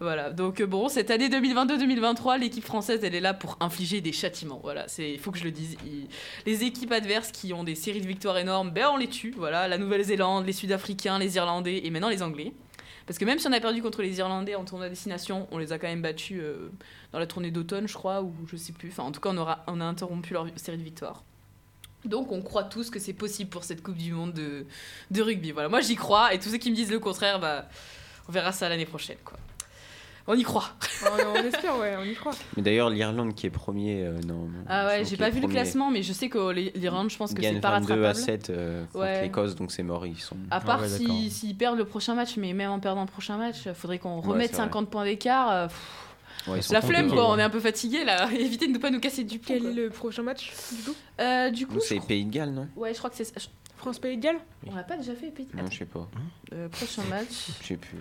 Voilà, 0.01 0.31
donc 0.31 0.61
euh, 0.61 0.67
bon, 0.67 0.89
cette 0.89 1.11
année 1.11 1.29
2022-2023, 1.29 2.39
l'équipe 2.39 2.65
française, 2.65 3.01
elle 3.05 3.15
est 3.15 3.21
là 3.21 3.33
pour 3.33 3.57
infliger 3.61 4.01
des 4.01 4.13
châtiments. 4.13 4.61
Voilà, 4.63 4.87
il 4.99 5.19
faut 5.21 5.31
que 5.31 5.39
je 5.39 5.45
le 5.45 5.53
dise. 5.53 5.77
Les 6.47 6.65
équipes 6.65 6.93
adverses 6.93 7.31
qui 7.31 7.53
ont 7.53 7.63
des 7.63 7.77
séries 7.77 8.01
de 8.01 8.07
victoires 8.07 8.39
énormes, 8.39 8.71
ben 8.71 8.89
on 8.93 8.97
les 8.97 9.09
tue. 9.09 9.33
Voilà, 9.37 9.69
la 9.69 9.79
Nouvelle-Zélande, 9.79 10.47
les 10.47 10.53
Sud-Africains, 10.53 11.19
les 11.19 11.37
Irlandais 11.37 11.83
et 11.85 11.91
maintenant 11.91 12.09
les 12.09 12.23
Anglais. 12.23 12.53
Parce 13.07 13.19
que 13.19 13.25
même 13.25 13.39
si 13.39 13.47
on 13.47 13.53
a 13.53 13.61
perdu 13.61 13.83
contre 13.83 14.03
les 14.03 14.19
Irlandais 14.19 14.55
en 14.55 14.65
tournoi 14.65 14.87
à 14.87 14.89
destination, 14.89 15.47
on 15.51 15.59
les 15.59 15.73
a 15.73 15.79
quand 15.79 15.87
même 15.87 16.03
battus 16.03 16.41
euh, 16.43 16.71
dans 17.13 17.19
la 17.19 17.27
tournée 17.27 17.51
d'automne, 17.51 17.87
je 17.87 17.95
crois, 17.95 18.23
ou 18.23 18.33
je 18.47 18.57
sais 18.57 18.73
plus. 18.73 18.89
Enfin, 18.89 19.03
en 19.03 19.13
tout 19.13 19.21
cas, 19.21 19.29
on, 19.31 19.37
aura, 19.37 19.63
on 19.67 19.81
a 19.81 19.85
interrompu 19.85 20.33
leur 20.33 20.47
série 20.57 20.79
de 20.79 20.83
victoires. 20.83 21.23
Donc, 22.05 22.33
on 22.33 22.43
croit 22.43 22.65
tous 22.65 22.91
que 22.91 22.99
c'est 22.99 23.13
possible 23.13 23.51
pour 23.51 23.65
cette 23.65 23.83
Coupe 23.83 23.97
du 23.97 24.13
Monde 24.13 24.33
de, 24.33 24.67
de 25.11 25.23
rugby. 25.23 25.53
Voilà, 25.53 25.69
moi 25.69 25.81
j'y 25.81 25.97
crois, 25.97 26.35
et 26.35 26.39
tous 26.39 26.51
ceux 26.51 26.59
qui 26.59 26.71
me 26.71 26.77
disent 26.77 26.91
le 26.91 26.99
contraire, 26.99 27.41
bah, 27.41 27.69
on 28.29 28.33
verra 28.33 28.53
ça 28.53 28.69
l'année 28.69 28.87
prochaine, 28.87 29.19
quoi. 29.25 29.39
On 30.27 30.35
y 30.35 30.43
croit. 30.43 30.71
on, 31.05 31.39
on 31.39 31.43
espère, 31.45 31.79
ouais, 31.79 31.97
on 32.01 32.05
y 32.05 32.15
croit. 32.15 32.33
Mais 32.57 32.63
d'ailleurs, 32.63 32.89
l'Irlande 32.89 33.35
qui 33.35 33.47
est 33.47 33.51
premier. 33.51 34.05
euh, 34.05 34.19
non, 34.27 34.49
Ah 34.67 34.85
je 34.85 34.87
ouais, 35.01 35.05
j'ai 35.05 35.17
pas 35.19 35.29
vu 35.29 35.41
le 35.41 35.49
classement, 35.49 35.91
mais 35.91 36.03
je 36.03 36.13
sais 36.15 36.29
que 36.31 36.51
l'Irlande, 36.79 37.11
je 37.11 37.17
pense 37.19 37.35
que 37.35 37.43
c'est 37.43 37.61
pas 37.61 37.73
22 37.73 37.93
rattrapable. 37.93 38.07
à 38.07 38.15
7 38.15 38.51
euh, 38.51 38.85
contre 38.87 39.05
Ouais. 39.05 39.23
l'Écosse, 39.23 39.55
donc 39.55 39.71
c'est 39.71 39.83
mort. 39.83 40.07
Ils 40.07 40.19
sont. 40.19 40.37
À 40.51 40.61
part 40.61 40.81
ouais, 40.81 40.89
si- 40.89 41.03
d'accord. 41.07 41.17
s'ils 41.29 41.57
perdent 41.57 41.77
le 41.79 41.85
prochain 41.85 42.15
match, 42.15 42.37
mais 42.39 42.55
même 42.55 42.71
en 42.71 42.81
perdant 42.81 43.03
le 43.03 43.07
prochain 43.07 43.37
match, 43.37 43.69
faudrait 43.75 43.99
qu'on 43.99 44.21
Ouais, 44.21 44.27
remette 44.29 44.51
c'est 44.51 44.57
vrai. 44.57 44.65
50 44.65 44.89
points 44.91 45.05
d'écart. 45.05 45.51
euh, 45.53 45.69
Ouais, 46.47 46.61
la 46.71 46.81
flemme, 46.83 47.11
quoi, 47.11 47.31
on 47.31 47.39
est 47.39 47.43
un 47.43 47.51
peu 47.51 47.61
fatigué 47.61 48.05
là. 48.05 48.29
Évitez 48.39 48.67
de 48.67 48.73
ne 48.73 48.79
pas 48.79 48.91
nous 48.91 49.01
casser 49.01 49.25
du 49.25 49.39
pied. 49.39 49.59
Quel 49.59 49.67
est 49.71 49.73
le 49.75 49.91
prochain 49.91 50.23
match, 50.23 50.53
du 50.73 50.83
coup? 50.83 50.95
Euh, 51.21 51.51
du 51.51 51.67
coup, 51.67 51.81
c'est 51.81 51.97
crois- 51.97 52.09
Pays 52.09 52.25
de 52.25 52.31
Galles, 52.31 52.51
non? 52.53 52.69
Ouais, 52.77 52.93
je 52.93 52.99
crois 52.99 53.09
que 53.11 53.17
c'est 53.17 53.25
ça. 53.25 53.35
Je- 53.39 53.47
France-Pays 53.77 54.17
de 54.17 54.23
Galles? 54.23 54.39
On 54.67 54.75
l'a 54.75 54.83
pas 54.83 54.97
déjà 54.97 55.15
fait, 55.15 55.27
Pays- 55.31 55.49
Non, 55.55 55.65
je 55.71 55.79
sais 55.79 55.85
pas. 55.85 56.09
Euh, 56.55 56.69
prochain 56.71 57.03
match. 57.11 57.49
Je 57.61 57.67
sais 57.67 57.77
plus. 57.77 57.99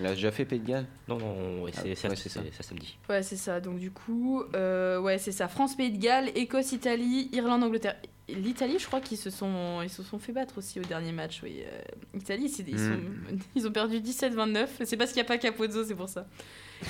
On 0.00 0.04
a 0.04 0.10
déjà 0.10 0.30
fait 0.32 0.44
Pays 0.44 0.58
de 0.60 0.66
Galles 0.66 0.86
Non, 1.08 1.18
non, 1.18 1.62
ouais, 1.62 1.70
c'est 1.72 1.92
Ah, 1.92 1.94
ça, 1.96 2.08
ouais, 2.08 2.16
ça. 2.16 2.40
ça 2.52 2.62
samedi. 2.62 2.96
Ouais, 3.08 3.22
c'est 3.22 3.36
ça. 3.36 3.60
Donc 3.60 3.78
du 3.78 3.90
coup, 3.90 4.42
euh, 4.54 4.98
ouais, 5.00 5.18
c'est 5.18 5.32
ça. 5.32 5.46
France, 5.48 5.76
Pays 5.76 5.90
de 5.92 5.98
Galles, 6.02 6.30
Écosse, 6.34 6.72
Italie, 6.72 7.28
Irlande, 7.32 7.62
Angleterre. 7.62 7.96
Et 8.26 8.34
L'Italie, 8.34 8.78
je 8.78 8.86
crois 8.86 9.00
qu'ils 9.02 9.18
se 9.18 9.28
sont, 9.30 9.82
ils 9.82 9.90
se 9.90 10.02
sont 10.02 10.18
fait 10.18 10.32
battre 10.32 10.56
aussi 10.58 10.80
au 10.80 10.82
dernier 10.82 11.12
match. 11.12 11.40
Oui, 11.42 11.60
Euh, 11.62 12.18
Italie, 12.18 12.46
ils, 12.66 12.78
sont- 12.78 12.98
ils 13.54 13.66
ont 13.68 13.70
perdu 13.72 13.98
17-29. 14.00 14.66
C'est 14.84 14.96
parce 14.96 15.10
qu'il 15.12 15.20
n'y 15.20 15.26
a 15.26 15.28
pas 15.28 15.36
Capozzo, 15.38 15.84
c'est 15.84 15.94
pour 15.94 16.08
ça. 16.08 16.26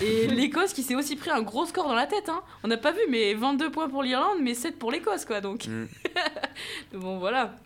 Et 0.01 0.27
l'Écosse 0.29 0.73
qui 0.73 0.83
s'est 0.85 0.95
aussi 0.95 1.17
pris 1.17 1.31
un 1.31 1.43
gros 1.43 1.67
score 1.67 1.88
dans 1.88 1.95
la 1.95 2.07
tête. 2.07 2.29
Hein. 2.29 2.40
On 2.62 2.69
n'a 2.69 2.77
pas 2.79 2.93
vu, 2.93 3.01
mais 3.11 3.35
22 3.35 3.71
points 3.73 3.88
pour 3.88 4.03
l'Irlande, 4.05 4.38
mais 4.43 4.55
7 4.55 4.79
pour 4.79 4.93
l'Écosse, 4.93 5.25
quoi. 5.25 5.40
Donc 5.40 5.67
Mm. 5.69 5.87
bon, 6.99 7.19
voilà. 7.19 7.57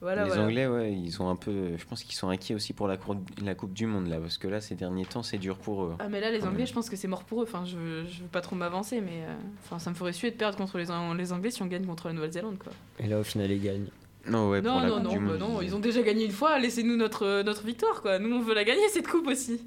Voilà, 0.00 0.22
les 0.22 0.28
voilà. 0.28 0.44
Anglais, 0.44 0.66
ouais, 0.68 0.92
ils 0.92 1.20
ont 1.20 1.28
un 1.28 1.34
peu. 1.34 1.76
Je 1.76 1.84
pense 1.84 2.04
qu'ils 2.04 2.14
sont 2.14 2.28
inquiets 2.28 2.54
aussi 2.54 2.72
pour 2.72 2.86
la, 2.86 2.96
cour- 2.96 3.16
la 3.42 3.56
Coupe 3.56 3.72
du 3.72 3.86
Monde, 3.86 4.06
là, 4.06 4.20
parce 4.20 4.38
que 4.38 4.46
là, 4.46 4.60
ces 4.60 4.76
derniers 4.76 5.04
temps, 5.04 5.24
c'est 5.24 5.38
dur 5.38 5.58
pour 5.58 5.82
eux. 5.84 5.94
Ah 5.98 6.08
mais 6.08 6.20
là 6.20 6.30
les 6.30 6.44
Anglais 6.44 6.66
je 6.66 6.72
pense 6.72 6.88
que 6.88 6.94
c'est 6.94 7.08
mort 7.08 7.24
pour 7.24 7.40
eux. 7.40 7.44
Enfin 7.48 7.64
je, 7.64 7.76
veux- 7.76 8.06
je 8.06 8.22
veux 8.22 8.28
pas 8.28 8.40
trop 8.40 8.54
m'avancer 8.54 9.00
mais 9.00 9.24
euh, 9.26 9.34
enfin 9.64 9.80
ça 9.80 9.90
me 9.90 9.96
ferait 9.96 10.12
suer 10.12 10.30
de 10.30 10.36
perdre 10.36 10.56
contre 10.56 10.78
les, 10.78 10.90
An- 10.92 11.14
les 11.14 11.32
Anglais 11.32 11.50
si 11.50 11.62
on 11.62 11.66
gagne 11.66 11.84
contre 11.84 12.06
la 12.06 12.12
Nouvelle-Zélande 12.12 12.58
quoi. 12.58 12.70
Et 13.00 13.08
là 13.08 13.18
au 13.18 13.24
final 13.24 13.50
ils 13.50 13.60
gagnent. 13.60 13.88
Non, 14.26 14.50
ouais, 14.50 14.62
pour 14.62 14.70
non 14.72 14.80
la 14.80 14.86
non 14.88 14.94
Coupe 14.96 15.02
non, 15.04 15.10
du 15.10 15.18
bah 15.18 15.24
Monde. 15.32 15.38
non 15.40 15.62
ils 15.62 15.74
ont 15.74 15.78
déjà 15.80 16.02
gagné 16.02 16.26
une 16.26 16.30
fois. 16.32 16.58
Laissez-nous 16.60 16.96
notre 16.96 17.24
euh, 17.26 17.42
notre 17.42 17.64
victoire 17.64 18.00
quoi. 18.00 18.20
Nous 18.20 18.32
on 18.36 18.40
veut 18.40 18.54
la 18.54 18.62
gagner 18.64 18.88
cette 18.90 19.08
coupe 19.08 19.26
aussi. 19.26 19.60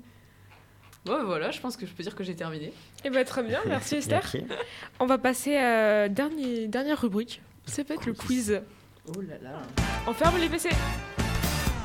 Bon 1.05 1.25
voilà 1.25 1.51
je 1.51 1.59
pense 1.59 1.75
que 1.75 1.85
je 1.85 1.91
peux 1.93 2.03
dire 2.03 2.15
que 2.15 2.23
j'ai 2.23 2.35
terminé. 2.35 2.71
Eh 3.03 3.09
ben 3.09 3.25
très 3.25 3.43
bien, 3.43 3.59
merci 3.67 3.95
Esther. 3.95 4.21
On 5.01 5.05
va 5.07 5.17
passer 5.17 5.57
à 5.57 6.07
dernier, 6.07 6.67
dernière 6.67 7.01
rubrique. 7.01 7.41
C'est 7.65 7.83
peut-être 7.83 8.05
le 8.05 8.13
quiz. 8.13 8.61
Oh 9.07 9.21
là 9.21 9.35
là. 9.41 9.61
On 10.07 10.13
ferme 10.13 10.39
les 10.39 10.49
PC. 10.49 10.69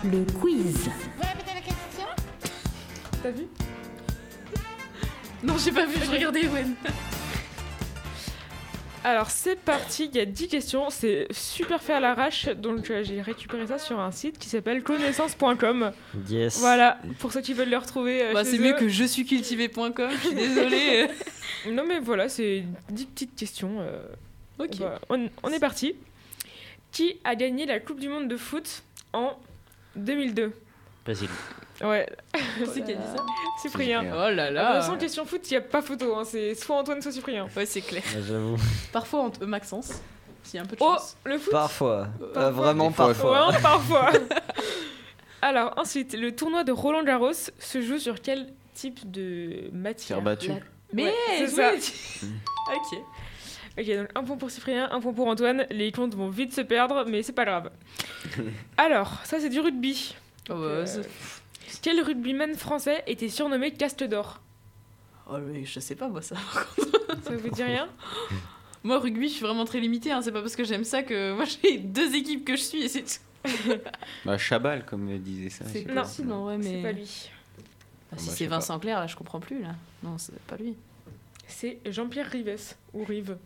Le 0.05 0.25
quiz. 0.39 0.91
T'as 3.23 3.31
vu? 3.31 3.47
Non 5.43 5.57
j'ai 5.59 5.73
pas 5.73 5.87
vu 5.87 5.95
je 6.05 6.11
regardais 6.11 6.43
Ewen. 6.45 6.75
Alors 9.05 9.31
c'est 9.31 9.55
parti, 9.57 10.07
il 10.13 10.17
y 10.17 10.21
a 10.21 10.25
10 10.25 10.49
questions, 10.49 10.91
c'est 10.91 11.29
super 11.31 11.81
fait 11.81 11.93
à 11.93 12.01
l'arrache, 12.01 12.49
donc 12.49 12.91
euh, 12.91 13.05
j'ai 13.05 13.21
récupéré 13.23 13.65
ça 13.69 13.79
sur 13.79 14.01
un 14.01 14.11
site 14.11 14.37
qui 14.37 14.49
s'appelle 14.49 14.83
connaissance.com. 14.83 15.93
Yes. 16.29 16.59
Voilà, 16.59 16.99
pour 17.21 17.33
ceux 17.33 17.41
qui 17.41 17.53
veulent 17.53 17.71
le 17.71 17.77
retrouver. 17.79 18.25
euh, 18.25 18.33
Bah, 18.33 18.43
c'est 18.45 18.59
mieux 18.59 18.73
eux. 18.75 18.77
que 18.79 18.89
je 18.89 19.05
suis 19.05 19.25
cultivé.com. 19.25 20.11
Je 20.11 20.17
suis 20.27 20.35
désolée. 20.35 21.09
Non 21.71 21.85
mais 21.87 21.99
voilà, 22.01 22.29
c'est 22.29 22.65
10 22.91 23.07
petites 23.07 23.35
questions. 23.37 23.81
euh, 23.81 24.07
ok. 24.59 24.77
on 25.43 25.51
est 25.51 25.59
parti. 25.61 25.95
Qui 26.97 27.21
a 27.25 27.35
gagné 27.35 27.67
la 27.67 27.79
Coupe 27.79 28.01
du 28.01 28.09
Monde 28.09 28.27
de 28.27 28.39
foot 28.39 28.83
en 29.13 29.37
2002 29.97 30.51
Vas-y. 31.07 31.29
Ouais, 31.87 32.09
C'est 32.73 32.83
qui 32.85 32.93
a 32.93 32.95
dit 32.95 33.03
ça 33.15 33.23
Cyprien. 33.61 34.03
Oh 34.07 34.31
là 34.35 34.51
là 34.51 34.73
façon, 34.81 34.97
question 34.97 35.27
foot, 35.27 35.43
il 35.51 35.53
n'y 35.53 35.59
a 35.59 35.61
pas 35.61 35.83
photo. 35.83 36.17
hein, 36.17 36.25
C'est 36.25 36.55
soit 36.55 36.75
Antoine, 36.77 37.03
soit 37.03 37.13
Cyprien. 37.13 37.49
Ouais, 37.55 37.67
c'est 37.67 37.83
clair. 37.83 38.03
Ouais, 38.15 38.23
J'avoue. 38.27 38.57
Parfois, 38.93 39.21
entre 39.25 39.43
euh, 39.43 39.47
Maxence, 39.47 40.01
s'il 40.43 40.57
y 40.57 40.59
a 40.59 40.63
un 40.63 40.67
peu 40.67 40.75
de 40.77 40.81
Oh, 40.83 40.95
chance. 40.95 41.19
le 41.27 41.37
foot 41.37 41.53
Parfois. 41.53 42.09
Euh, 42.23 42.33
Parfois. 42.33 42.51
vraiment 42.51 42.91
parfois. 42.91 43.49
Ouais, 43.51 43.61
parfois. 43.61 44.11
Alors, 45.43 45.75
ensuite, 45.77 46.15
le 46.15 46.35
tournoi 46.35 46.65
de 46.65 46.73
Roland 46.73 47.05
Garros 47.05 47.33
se 47.59 47.83
joue 47.83 47.99
sur 47.99 48.23
quel 48.23 48.47
type 48.73 49.11
de 49.11 49.69
matière 49.71 50.17
Terre 50.17 50.25
battue. 50.25 50.49
La- 50.49 50.55
Mais 50.95 51.05
Ouais, 51.05 51.13
c'est 51.41 51.49
ça. 51.49 51.73
Ok. 52.75 52.99
Ok, 53.79 53.87
donc 53.87 54.09
un 54.15 54.25
point 54.25 54.37
pour 54.37 54.51
Cyprien, 54.51 54.89
un 54.91 55.01
point 55.01 55.13
pour 55.13 55.27
Antoine. 55.29 55.67
Les 55.71 55.93
comptes 55.93 56.15
vont 56.15 56.31
vite 56.31 56.55
se 56.55 56.63
perdre, 56.63 57.05
mais 57.07 57.23
c'est 57.23 57.33
pas 57.33 57.45
grave. 57.45 57.71
Alors, 58.77 59.21
ça 59.25 59.39
c'est 59.41 59.51
du 59.51 59.61
rugby. 59.61 60.15
Oh, 60.49 60.55
bah, 60.55 60.61
Euh, 60.61 61.03
Quel 61.83 62.01
rugbyman 62.01 62.55
français 62.55 63.03
était 63.07 63.29
surnommé 63.29 63.73
Caste 63.73 64.03
d'or 64.05 64.41
oh, 65.29 65.37
mais 65.39 65.65
je 65.65 65.81
sais 65.81 65.95
pas, 65.95 66.09
moi, 66.09 66.23
ça. 66.23 66.37
Ça 67.23 67.37
vous 67.37 67.51
dit 67.51 67.63
rien 67.63 67.89
Moi, 68.85 68.99
rugby, 69.01 69.29
je 69.29 69.35
suis 69.35 69.45
vraiment 69.45 69.65
très 69.65 69.81
limitée. 69.81 70.13
Hein. 70.13 70.23
C'est 70.23 70.31
pas 70.33 70.41
parce 70.43 70.55
que 70.57 70.63
j'aime 70.65 70.85
ça 70.85 71.03
que. 71.03 71.35
Moi, 71.35 71.45
j'ai 71.45 71.79
deux 71.79 72.15
équipes 72.15 72.45
que 72.45 72.57
je 72.57 72.63
suis 72.63 72.83
et 72.85 72.89
c'est 72.89 73.03
tout. 73.03 73.21
Bah, 74.25 74.39
Chabal, 74.39 74.85
comme 74.87 75.19
disait 75.19 75.51
ça. 75.51 75.65
C'est 75.67 75.83
pas. 75.83 76.03
possible, 76.03 76.33
en 76.33 76.45
vrai, 76.45 76.59
mais. 76.59 76.65
C'est 76.77 76.83
pas 76.83 76.93
lui. 76.93 77.31
Ah, 78.13 78.17
si 78.17 78.27
Bah, 78.29 78.35
c'est 78.37 78.47
Vincent 78.47 78.79
Clair, 78.79 79.01
là, 79.01 79.07
je 79.09 79.17
comprends 79.17 79.41
plus, 79.41 79.61
là. 79.61 79.75
Non, 80.03 80.17
c'est 80.19 80.39
pas 80.43 80.57
lui. 80.57 80.75
C'est 81.49 81.79
Jean-Pierre 81.87 82.31
Rives. 82.31 82.75
Ou 82.95 83.05
Rive. 83.05 83.37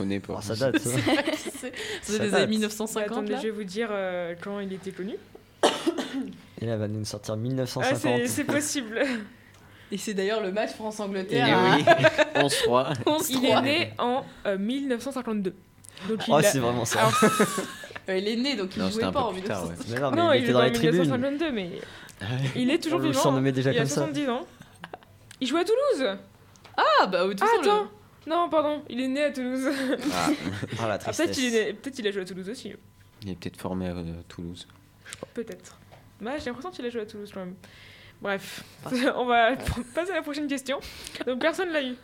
Connais 0.00 0.18
pas. 0.20 0.36
Oh, 0.38 0.40
ça 0.40 0.54
date. 0.56 0.78
ça. 0.78 0.90
c'est 2.02 2.18
des 2.18 2.34
années 2.34 2.46
1950, 2.46 3.10
Attendez, 3.12 3.32
là. 3.32 3.38
je 3.38 3.42
vais 3.44 3.50
vous 3.50 3.64
dire 3.64 3.88
euh, 3.92 4.34
quand 4.42 4.58
il 4.60 4.72
était 4.72 4.92
connu. 4.92 5.14
Et 6.62 6.66
là, 6.66 6.72
elle 6.72 6.78
va 6.78 6.88
nous 6.88 7.04
sortir 7.04 7.34
Ah, 7.34 7.36
1950. 7.36 8.00
c'est 8.00 8.26
c'est 8.26 8.44
possible. 8.44 9.02
Et 9.92 9.98
c'est 9.98 10.14
d'ailleurs 10.14 10.40
le 10.40 10.52
match 10.52 10.70
Et 10.70 10.74
France-Angleterre. 10.74 11.58
oui, 11.76 11.84
à 12.34 12.42
11-3. 12.44 12.94
11-3. 13.04 13.26
Il 13.30 13.44
est 13.44 13.60
né 13.60 13.92
en 13.98 14.24
euh, 14.46 14.56
1952. 14.56 15.54
Donc 16.08 16.26
il 16.28 16.32
oh, 16.32 16.36
a- 16.36 16.42
c'est 16.42 16.60
vraiment 16.60 16.86
ça. 16.86 17.00
Alors, 17.00 17.12
Euh, 18.08 18.16
il 18.16 18.26
est 18.26 18.36
né, 18.36 18.56
donc 18.56 18.70
il 18.76 18.82
Non, 18.82 18.90
jouait 18.90 19.02
pas 19.12 19.20
en 19.20 19.32
plus 19.32 19.42
tard, 19.42 19.62
1950. 19.66 19.92
ouais. 19.92 20.00
Non, 20.00 20.10
mais 20.10 20.16
non, 20.22 20.32
il 20.32 20.36
il 20.38 20.42
était 20.42 20.50
est 20.50 20.52
dans 20.54 20.62
les 20.62 20.72
tribunes. 20.72 21.00
1952, 21.02 21.52
mais 21.52 21.70
il 22.56 22.70
est 22.70 22.78
toujours 22.82 22.98
On 22.98 23.02
vivant. 23.02 23.40
déjà 23.52 23.70
il 23.72 23.76
a 23.76 23.80
comme 23.80 23.88
ça. 23.88 23.94
70 24.06 24.28
ans. 24.30 24.46
Il 25.42 25.46
joue 25.46 25.58
à 25.58 25.64
Toulouse. 25.64 26.16
Ah, 26.78 27.06
bah, 27.06 27.24
de 27.26 27.32
toute 27.34 27.42
Ah, 27.42 27.46
façon, 27.46 27.62
le- 27.62 27.68
attends. 27.68 27.90
Non, 28.30 28.48
pardon, 28.48 28.82
il 28.88 29.00
est 29.00 29.08
né 29.08 29.24
à 29.24 29.30
Toulouse. 29.32 29.68
Ah, 30.14 30.28
Ah, 30.80 30.86
la 30.88 30.94
Ah, 30.94 30.98
peut-être 30.98 31.32
qu'il 31.32 31.44
est 31.46 31.50
né- 31.66 31.72
peut-être 31.74 31.94
qu'il 31.96 32.06
a 32.06 32.12
joué 32.12 32.22
à 32.22 32.24
Toulouse 32.24 32.48
aussi. 32.48 32.72
il 33.22 33.30
est 33.30 33.34
peut-être 33.34 33.56
formé 33.56 33.88
à 33.88 33.90
euh, 33.96 34.22
Toulouse. 34.28 34.68
Peut-être. 35.34 35.78
Bah, 36.20 36.38
j'ai 36.38 36.46
l'impression 36.46 36.70
qu'il 36.70 36.86
a 36.86 36.90
joué 36.90 37.00
à 37.02 37.06
Toulouse 37.06 37.30
quand 37.34 37.40
même. 37.40 37.56
Bref, 38.22 38.62
on 39.16 39.24
va 39.24 39.56
passer 39.94 40.12
à 40.12 40.16
la 40.16 40.22
prochaine 40.22 40.46
question. 40.46 40.78
Donc 41.26 41.40
personne 41.40 41.70
l'a 41.70 41.82
eu. 41.82 41.96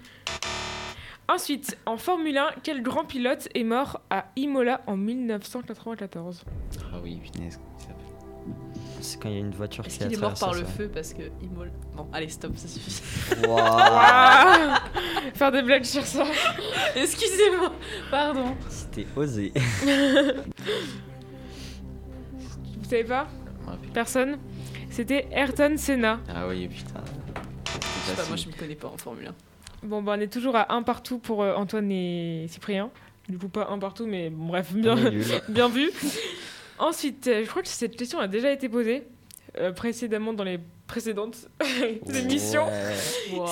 Ensuite, 1.28 1.76
en 1.86 1.96
Formule 1.96 2.38
1, 2.38 2.50
quel 2.62 2.82
grand 2.82 3.04
pilote 3.04 3.48
est 3.54 3.64
mort 3.64 4.00
à 4.10 4.26
Imola 4.36 4.80
en 4.86 4.96
1994 4.96 6.44
Ah 6.92 7.00
oui, 7.02 7.16
punaise. 7.32 7.58
il 7.78 7.82
s'appelle 7.82 7.95
C'est 9.00 9.20
quand 9.20 9.28
il 9.28 9.34
y 9.34 9.38
a 9.38 9.40
une 9.40 9.50
voiture 9.52 9.84
Est-ce 9.86 9.98
qui 9.98 10.04
a 10.04 10.06
qu'il 10.08 10.16
est 10.16 10.20
mort 10.20 10.34
par 10.34 10.52
le 10.54 10.60
ça. 10.60 10.66
feu 10.66 10.90
parce 10.92 11.12
que 11.12 11.22
il 11.42 11.50
mole 11.50 11.70
Bon, 11.94 12.08
allez, 12.12 12.28
stop, 12.28 12.56
ça 12.56 12.66
suffit. 12.66 13.02
Faire 15.34 15.52
des 15.52 15.62
blagues 15.62 15.84
sur 15.84 16.04
ça. 16.04 16.24
Excusez-moi, 16.96 17.72
pardon. 18.10 18.56
C'était 18.68 19.06
osé. 19.14 19.52
Vous 22.78 22.88
savez 22.90 23.04
pas? 23.04 23.26
Personne 23.92 24.38
C'était 24.90 25.26
Ayrton 25.32 25.74
Senna. 25.76 26.20
Ah 26.28 26.46
oui, 26.48 26.68
putain. 26.68 27.00
Je 27.82 28.10
sais 28.10 28.16
pas, 28.16 28.28
moi 28.28 28.36
je 28.36 28.46
me 28.48 28.52
connais 28.52 28.74
pas 28.76 28.88
en 28.88 28.96
Formule 28.96 29.28
1. 29.28 29.34
Bon, 29.86 30.02
bah, 30.02 30.14
on 30.16 30.20
est 30.20 30.32
toujours 30.32 30.56
à 30.56 30.72
un 30.74 30.82
partout 30.82 31.18
pour 31.18 31.42
euh, 31.42 31.54
Antoine 31.54 31.90
et 31.90 32.46
Cyprien. 32.48 32.90
Du 33.28 33.38
coup, 33.38 33.48
pas 33.48 33.68
un 33.70 33.78
partout, 33.78 34.06
mais 34.06 34.30
bon, 34.30 34.46
bref, 34.46 34.72
bien 34.72 34.94
vu. 35.68 35.90
Ensuite, 36.78 37.26
euh, 37.26 37.42
je 37.44 37.48
crois 37.50 37.62
que 37.62 37.68
cette 37.68 37.96
question 37.96 38.18
a 38.18 38.28
déjà 38.28 38.50
été 38.50 38.68
posée 38.68 39.06
euh, 39.58 39.72
précédemment 39.72 40.32
dans 40.32 40.44
les 40.44 40.60
précédentes 40.86 41.48
émissions. 42.14 42.66
Ouais. 42.66 42.94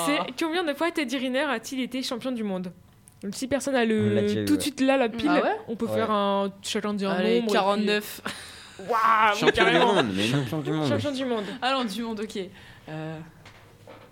C'est 0.06 0.18
combien 0.44 0.62
de 0.64 0.74
fois 0.74 0.90
Teddy 0.90 1.16
Riner 1.16 1.40
a-t-il 1.40 1.80
été 1.80 2.02
champion 2.02 2.32
du 2.32 2.44
monde? 2.44 2.72
Donc, 3.22 3.34
si 3.34 3.48
personne 3.48 3.74
a 3.74 3.84
le 3.86 4.44
tout 4.44 4.52
de 4.52 4.56
ouais. 4.56 4.60
suite 4.60 4.80
là 4.82 4.96
la 4.98 5.08
pile, 5.08 5.30
Ah 5.30 5.42
ouais? 5.42 5.56
on 5.68 5.76
peut 5.76 5.86
Ouais. 5.86 5.94
faire 5.94 6.10
un 6.10 6.52
chacun 6.62 6.92
dit 6.92 7.06
un 7.06 7.10
Allez, 7.12 7.40
nombre. 7.40 7.44
et 7.44 7.46
puis- 7.46 7.52
49. 7.54 8.20
Waouh, 8.88 9.36
Champion 9.36 9.64
du 9.70 9.78
monde, 9.78 10.06
mais 10.14 10.28
non. 10.28 10.44
Champion 10.44 10.60
du 10.60 10.72
monde. 10.72 10.88
Champion 10.88 11.12
du 11.12 11.24
monde. 11.24 11.44
Allons, 11.62 11.84
du 11.84 12.02
monde, 12.02 12.20
ok. 12.20 12.38
Euh, 12.88 13.18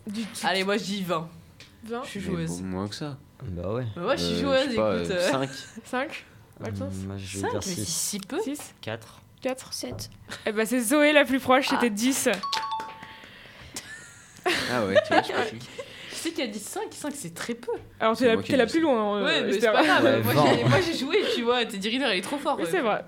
Du 0.07 0.23
Allez, 0.45 0.65
moi 0.65 0.77
je 0.79 0.85
dis 0.85 1.03
20. 1.03 1.29
20, 1.85 2.03
Je 2.05 2.09
suis 2.09 2.21
joueuse. 2.21 2.49
beaucoup 2.49 2.63
moins 2.65 2.89
que 2.89 2.95
ça. 2.95 3.19
Bah 3.45 3.73
ouais. 3.73 3.85
Bah, 3.97 4.03
moi 4.03 4.17
je 4.17 4.23
suis 4.25 4.35
Euh, 4.37 4.41
joueuse, 4.41 4.65
je 4.67 4.71
sais 4.71 4.77
pas, 4.77 4.97
écoute. 4.99 5.11
euh, 5.11 5.15
euh, 5.19 5.31
5. 5.31 5.51
5, 5.85 6.25
Maxence 6.63 6.95
Hum, 7.01 7.07
Moi, 7.09 7.17
je 7.19 7.37
vais 7.39 7.41
5, 7.43 7.51
dire 7.51 7.55
mais 7.55 7.61
c'est 7.75 7.85
6. 7.85 7.87
si 7.87 8.21
peu. 8.21 8.41
6, 8.41 8.75
4. 8.81 9.21
4. 9.43 9.73
7. 9.73 10.11
Eh 10.47 10.53
ben 10.53 10.65
c'est 10.67 10.81
Zoé 10.81 11.13
la 11.13 11.25
plus 11.25 11.41
proche, 11.41 11.69
c'était 11.69 11.91
10. 11.91 12.29
Ah 14.71 14.85
ouais, 14.87 14.95
tu 15.07 15.13
vois, 15.13 15.23
je 15.23 15.47
suis- 15.49 15.59
Tu 16.11 16.29
sais 16.29 16.31
qu'il 16.35 16.45
a 16.45 16.47
dit 16.47 16.59
5, 16.59 16.83
5 16.91 17.13
c'est 17.17 17.35
très 17.35 17.55
peu. 17.55 17.73
Alors 17.99 18.17
C'est 18.17 18.25
t'es 18.25 18.29
la, 18.29 18.35
moi 18.35 18.43
qui 18.45 18.51
t'es 18.53 18.57
la 18.57 18.67
dis 18.67 18.73
plus 18.73 18.81
ça. 18.81 18.87
loin. 18.87 19.19
euh, 19.19 19.25
ouais, 19.25 19.43
mais 19.43 19.51
c'est 19.53 19.57
Esther. 19.59 19.73
pas 19.73 19.83
grave. 19.85 20.05
Ouais, 20.05 20.21
moi, 20.23 20.35
20. 20.35 20.55
j'ai, 20.57 20.65
moi 20.65 20.81
j'ai 20.81 20.95
joué, 20.97 21.17
tu 21.35 21.43
vois, 21.43 21.65
Teddy 21.65 21.89
Riner 21.89 22.07
il 22.13 22.19
est 22.19 22.23
trop 22.23 22.39
fort. 22.39 22.57
Oui, 22.59 22.65
ouais. 22.65 22.71
c'est 22.71 22.81
vrai. 22.81 23.05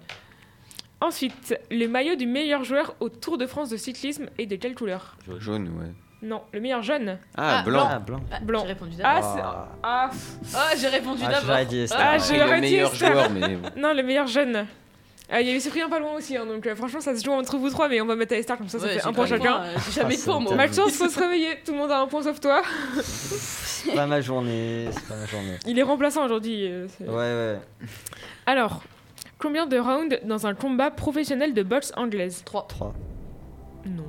Ensuite, 1.00 1.56
le 1.70 1.86
maillot 1.86 2.16
du 2.16 2.26
meilleur 2.26 2.64
joueur 2.64 2.96
au 3.00 3.08
Tour 3.10 3.36
de 3.38 3.46
France 3.46 3.68
de 3.70 3.76
cyclisme 3.76 4.26
est 4.38 4.46
de 4.46 4.56
quelle 4.56 4.74
couleur? 4.74 5.16
Jaune, 5.38 5.68
ouais. 5.78 5.92
Non, 6.24 6.42
le 6.52 6.60
meilleur 6.60 6.82
jeune. 6.82 7.18
Ah, 7.36 7.58
Ah, 7.58 7.62
blanc. 7.62 7.88
Ah, 7.92 7.98
blanc. 7.98 8.20
Ah, 8.32 8.40
Blanc. 8.40 8.60
J'ai 8.62 8.68
répondu 8.72 8.92
Ah, 9.04 9.14
d'abord. 9.20 9.68
Ah, 9.82 10.10
Ah, 10.10 10.10
Ah, 10.56 10.76
j'ai 10.80 10.88
répondu 10.88 11.22
Ah, 11.24 11.28
d'abord. 11.30 11.46
j'aurais 11.46 11.66
dit. 11.66 11.86
Ah, 11.94 12.16
le 12.16 12.60
meilleur 12.60 12.94
joueur, 12.94 13.30
mais 13.30 13.56
bon. 13.56 13.68
non, 13.76 13.92
le 13.92 14.02
meilleur 14.02 14.26
jeune. 14.26 14.66
Ah, 15.30 15.40
Il 15.40 15.46
y 15.46 15.50
avait 15.50 15.60
Cyprien 15.60 15.88
pas 15.88 15.98
loin 15.98 16.12
aussi, 16.12 16.36
hein, 16.36 16.44
donc 16.44 16.66
euh, 16.66 16.76
franchement 16.76 17.00
ça 17.00 17.16
se 17.16 17.24
joue 17.24 17.32
entre 17.32 17.56
vous 17.56 17.70
trois, 17.70 17.88
mais 17.88 17.98
on 18.02 18.04
va 18.06 18.14
mettre 18.14 18.34
à 18.34 18.36
Esther 18.36 18.58
comme 18.58 18.68
ça, 18.68 18.78
ça 18.78 18.86
fait 18.88 19.04
un 19.06 19.12
point 19.12 19.24
chacun. 19.26 19.62
euh, 19.62 19.74
J'ai 19.86 19.92
jamais 20.02 20.14
Ah, 20.14 20.20
de 20.20 20.22
point, 20.22 20.38
moi. 20.40 20.54
Malchance, 20.54 20.92
faut 20.92 21.08
se 21.08 21.18
réveiller, 21.24 21.60
tout 21.64 21.72
le 21.72 21.78
monde 21.78 21.90
a 21.90 22.00
un 22.00 22.06
point 22.06 22.22
sauf 22.22 22.38
toi. 22.40 22.62
C'est 23.02 23.94
pas 23.94 24.06
ma 24.06 24.20
journée. 24.20 24.88
C'est 24.92 25.08
pas 25.08 25.16
ma 25.16 25.24
journée. 25.26 25.58
Il 25.66 25.78
est 25.78 25.82
remplaçant 25.82 26.24
aujourd'hui. 26.26 26.66
euh, 26.70 26.86
Ouais, 27.00 27.08
ouais. 27.56 27.58
Alors, 28.46 28.82
combien 29.38 29.66
de 29.66 29.78
rounds 29.78 30.18
dans 30.24 30.46
un 30.46 30.54
combat 30.54 30.90
professionnel 30.90 31.54
de 31.54 31.62
boxe 31.62 31.92
anglaise? 31.96 32.42
3, 32.44 32.66
3. 32.68 32.94
Non. 33.86 34.04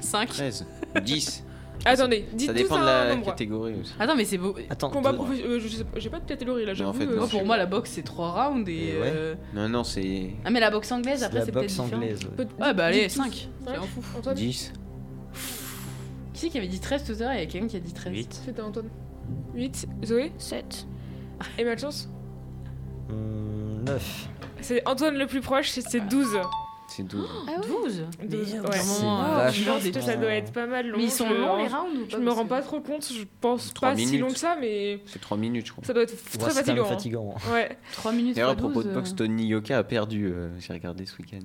5. 0.00 0.28
13. 0.28 0.66
10. 1.00 1.44
Attendez, 1.84 2.26
dites 2.32 2.48
Ça 2.48 2.52
tous 2.54 2.58
dépend 2.62 2.76
de 2.76 2.82
un 2.82 2.84
la 2.86 3.14
nombre. 3.14 3.26
catégorie 3.26 3.74
aussi. 3.80 3.94
Attends, 4.00 4.16
mais 4.16 4.24
c'est 4.24 4.36
beau. 4.38 4.54
Attends. 4.68 4.90
Combat 4.90 5.12
deux- 5.12 5.16
professionnel, 5.18 5.60
je 5.60 5.68
sais 5.68 5.84
pas, 5.84 5.98
j'ai 6.00 6.10
pas 6.10 6.18
de 6.18 6.24
catégorie 6.26 6.64
là, 6.66 6.74
j'avoue. 6.74 6.90
en 6.90 6.92
fait, 6.92 7.04
euh, 7.04 7.10
non. 7.10 7.16
Moi, 7.18 7.28
pour 7.28 7.44
moi, 7.46 7.56
la 7.56 7.66
boxe 7.66 7.90
c'est 7.92 8.02
3 8.02 8.32
rounds 8.48 8.68
et. 8.68 8.72
Et 8.72 9.00
ouais. 9.00 9.12
euh, 9.14 9.34
Non, 9.54 9.68
non, 9.68 9.84
c'est 9.84 10.30
Ah, 10.44 10.50
mais 10.50 10.58
la 10.58 10.70
boxe 10.72 10.90
anglaise 10.90 11.20
C'est 11.20 11.24
après 11.26 11.38
la 11.38 11.44
c'est 11.44 11.52
peut-être 11.52 11.62
boxe 11.64 11.72
différent. 11.80 11.96
anglaise. 12.02 12.18
ouais. 12.24 12.44
peut- 12.44 12.64
Ouais, 12.64 12.74
bah 12.74 12.86
allez, 12.86 13.02
dites 13.06 13.10
tous. 13.16 13.22
5. 13.22 13.48
Cinq. 13.64 13.76
On 13.80 13.86
fout. 13.86 14.04
Antoine 14.18 14.34
10. 14.34 14.72
Qui 16.34 16.40
c'est 16.40 16.48
qui 16.50 16.58
avait 16.58 16.66
dit 16.68 16.80
13 16.80 17.04
tout 17.04 17.12
à 17.12 17.24
l'heure? 17.24 17.32
Il 17.34 17.38
y 17.40 17.42
a 17.42 17.46
quelqu'un 17.46 17.68
qui 17.68 17.76
a 17.76 17.80
dit 17.80 17.92
13. 17.92 18.12
8. 18.12 18.42
C'était 18.44 18.60
Antoine. 18.62 18.88
8. 19.54 19.86
Zoé 20.04 20.32
7. 20.38 20.86
Et 21.58 21.64
Malchance 21.64 22.08
Hum, 23.10 23.84
9. 23.86 24.28
C'est 24.60 24.86
Antoine 24.86 25.16
le 25.16 25.26
plus 25.26 25.40
proche, 25.40 25.70
c'est 25.70 25.80
c'est 25.80 26.00
12. 26.00 26.36
C'est 26.90 27.02
12. 27.02 27.28
Ah 27.46 27.50
ouais 27.60 27.66
12 27.66 28.02
Douze, 28.24 28.54
Mais, 28.54 28.60
ouais. 28.60 28.78
C'est 28.78 29.04
euh, 29.04 29.08
vache. 29.36 29.56
Je 29.60 29.64
pense 29.70 29.84
que 29.90 30.00
ça 30.00 30.16
doit 30.16 30.32
être 30.32 30.52
pas 30.52 30.66
mal 30.66 30.88
long. 30.88 30.96
Mais 30.96 31.04
ils 31.04 31.10
sont 31.10 31.28
longs 31.28 31.58
les 31.58 31.68
rounds 31.68 31.96
ou 31.98 32.06
pas 32.06 32.16
Je 32.16 32.22
me 32.22 32.30
rends 32.30 32.46
pas 32.46 32.62
trop 32.62 32.80
compte, 32.80 33.06
je 33.12 33.24
pense 33.42 33.72
pas 33.72 33.94
si 33.94 34.06
minutes. 34.06 34.20
long 34.22 34.28
que 34.28 34.38
ça, 34.38 34.56
mais 34.58 34.98
C'est 35.06 35.20
3 35.20 35.36
minutes, 35.36 35.66
je 35.66 35.72
crois. 35.72 35.84
ça 35.84 35.92
doit 35.92 36.02
être 36.04 36.12
Ouais, 36.14 36.38
très 36.38 36.50
c'est 36.50 36.56
fatigant. 36.56 36.74
même 36.76 36.84
hein. 36.84 36.88
fatigant. 36.88 37.34
Ouais. 37.52 37.78
3 37.92 38.12
minutes 38.12 38.36
D'ailleurs, 38.36 38.50
à 38.50 38.56
propos 38.56 38.82
de 38.82 38.88
12, 38.88 38.94
boxe, 38.94 39.12
euh, 39.12 39.16
Tony 39.16 39.46
Yoka 39.48 39.76
a 39.78 39.84
perdu. 39.84 40.26
euh, 40.32 40.48
J'ai 40.58 40.72
regardé 40.72 41.04
ce 41.04 41.14
week-end. 41.18 41.40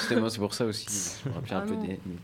Justement, 0.00 0.28
c'est 0.28 0.38
pour 0.38 0.52
ça 0.54 0.66
aussi. 0.66 0.86
Je 1.24 1.30
me 1.30 1.34
rappelais 1.34 1.54
un 1.54 1.58
Ah 1.60 1.66
peu 1.66 1.74
non. 1.74 1.80
des. 1.80 1.88
mais 1.88 2.14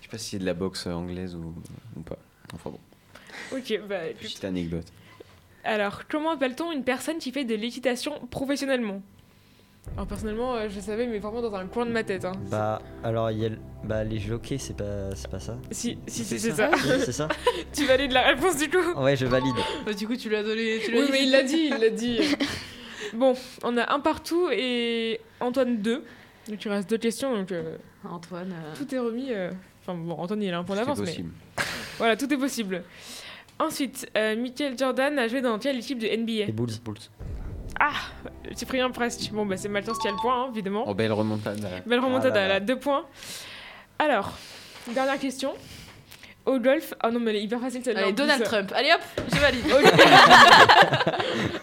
Je 0.00 0.04
sais 0.06 0.10
pas 0.10 0.18
si 0.18 0.30
c'est 0.30 0.38
de 0.40 0.44
la 0.46 0.54
boxe 0.54 0.86
anglaise 0.88 1.36
ou, 1.36 1.54
ou 1.96 2.00
pas. 2.00 2.18
Enfin 2.52 2.70
bon, 2.70 2.80
Ok, 3.56 3.80
bah 3.88 4.00
petite 4.20 4.44
anecdote. 4.44 4.86
Alors, 5.62 6.02
comment 6.08 6.30
appelle-t-on 6.32 6.72
une 6.72 6.82
personne 6.84 7.18
qui 7.18 7.30
fait 7.30 7.44
de 7.44 7.54
l'équitation 7.54 8.14
professionnellement? 8.30 9.00
Alors, 9.94 10.06
personnellement, 10.06 10.54
euh, 10.54 10.68
je 10.70 10.78
savais, 10.80 11.06
mais 11.06 11.18
vraiment 11.18 11.42
dans 11.42 11.54
un 11.54 11.66
coin 11.66 11.84
de 11.86 11.90
ma 11.90 12.04
tête. 12.04 12.24
Hein. 12.24 12.32
Bah, 12.50 12.80
alors, 13.02 13.30
il 13.30 13.38
y 13.38 13.46
a 13.46 13.50
bah, 13.84 14.04
les 14.04 14.18
jockeys, 14.18 14.58
c'est 14.58 14.76
pas, 14.76 15.14
c'est 15.14 15.28
pas 15.30 15.40
ça. 15.40 15.56
Si, 15.70 15.98
si, 16.06 16.24
C'est 16.24 16.38
si, 16.38 16.40
c'est 16.40 16.50
ça. 16.52 16.70
ça. 16.70 16.76
Oui, 16.96 17.02
c'est 17.04 17.12
ça 17.12 17.28
tu 17.72 17.84
valides 17.86 18.12
la 18.12 18.22
réponse 18.22 18.56
du 18.56 18.68
coup 18.70 19.00
Ouais, 19.00 19.16
je 19.16 19.26
valide. 19.26 19.54
bah, 19.84 19.92
du 19.92 20.06
coup, 20.06 20.16
tu 20.16 20.28
lui 20.28 20.36
as 20.36 20.42
donné. 20.42 20.78
Tu 20.84 20.92
Oui, 20.94 21.06
dit- 21.06 21.12
mais 21.12 21.22
il 21.24 21.30
l'a 21.30 21.42
dit, 21.42 21.70
il 21.72 21.78
l'a 21.78 21.90
dit. 21.90 22.20
Bon, 23.14 23.34
on 23.64 23.76
a 23.76 23.92
un 23.92 23.98
partout 23.98 24.48
et 24.52 25.20
Antoine 25.40 25.78
deux. 25.78 26.04
Donc, 26.48 26.64
il 26.64 26.68
reste 26.70 26.88
deux 26.88 26.98
questions, 26.98 27.34
donc 27.34 27.50
euh, 27.50 27.76
Antoine. 28.08 28.52
euh, 28.52 28.74
tout 28.76 28.94
est 28.94 28.98
remis. 29.00 29.32
euh, 29.32 29.50
Enfin, 29.82 29.98
bon, 29.98 30.12
Antoine, 30.14 30.42
il 30.42 30.52
a 30.54 30.58
un 30.58 30.62
point 30.64 30.76
d'avance, 30.76 30.98
mais 31.00 31.06
possible. 31.06 31.30
voilà, 31.98 32.16
tout 32.16 32.32
est 32.32 32.36
possible. 32.36 32.84
Ensuite, 33.58 34.08
euh, 34.16 34.36
Michael 34.36 34.78
Jordan 34.78 35.18
a 35.18 35.26
joué 35.26 35.40
dans 35.40 35.58
quelle 35.58 35.78
équipe 35.78 35.98
de 35.98 36.06
NBA 36.06 36.46
Les 36.46 36.52
Bulls. 36.52 36.70
Cyprien 38.54 38.90
presque. 38.90 39.30
Bon, 39.32 39.46
bah, 39.46 39.56
c'est 39.56 39.68
Malchance 39.68 39.98
qui 39.98 40.08
a 40.08 40.10
le 40.10 40.16
point, 40.16 40.44
hein, 40.44 40.48
évidemment. 40.52 40.88
En 40.88 40.94
belle 40.94 41.12
remontada. 41.12 41.68
Belle 41.86 42.00
remontada, 42.00 42.40
Ah 42.44 42.48
là 42.48 42.54
là. 42.54 42.60
deux 42.60 42.78
points. 42.78 43.04
Alors, 43.98 44.32
dernière 44.92 45.18
question. 45.18 45.52
Au 46.46 46.58
golf. 46.58 46.94
Ah 47.00 47.10
non, 47.10 47.20
mais 47.20 47.30
elle 47.30 47.36
est 47.36 47.42
hyper 47.42 47.60
facile 47.60 47.84
celle-là. 47.84 48.00
Allez, 48.00 48.12
plus. 48.12 48.16
Donald 48.22 48.42
Trump. 48.44 48.72
Allez 48.74 48.90
hop, 48.92 49.24
je 49.32 49.38
valide. 49.38 49.64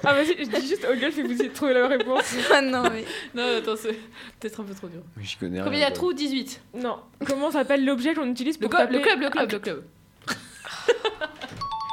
Ah 0.09 0.13
vas-y, 0.13 0.37
je 0.37 0.49
dis 0.49 0.67
juste 0.67 0.85
au 0.89 0.95
golf 0.97 1.17
et 1.17 1.23
vous 1.23 1.33
de 1.43 1.47
trouver 1.49 1.73
la 1.73 1.87
réponse. 1.87 2.33
Ah 2.53 2.61
non, 2.61 2.83
mais. 2.83 3.03
non, 3.35 3.57
attends, 3.57 3.75
c'est 3.75 3.97
peut-être 4.39 4.61
un 4.61 4.63
peu 4.63 4.73
trop 4.73 4.87
dur. 4.87 5.01
Mais 5.17 5.23
Je 5.25 5.37
connais 5.37 5.59
Combien 5.59 5.79
il 5.79 5.81
y 5.81 5.83
a 5.85 5.91
trous? 5.91 6.13
18. 6.13 6.61
Non. 6.75 6.97
Comment 7.25 7.51
s'appelle 7.51 7.83
l'objet 7.83 8.13
qu'on 8.13 8.27
utilise 8.29 8.57
Le, 8.57 8.67
pour 8.69 8.77
club, 8.77 8.91
le 8.91 8.99
taper 8.99 9.09
club, 9.09 9.21
le 9.23 9.29
club, 9.29 9.51
le 9.51 9.59
club. 9.59 9.83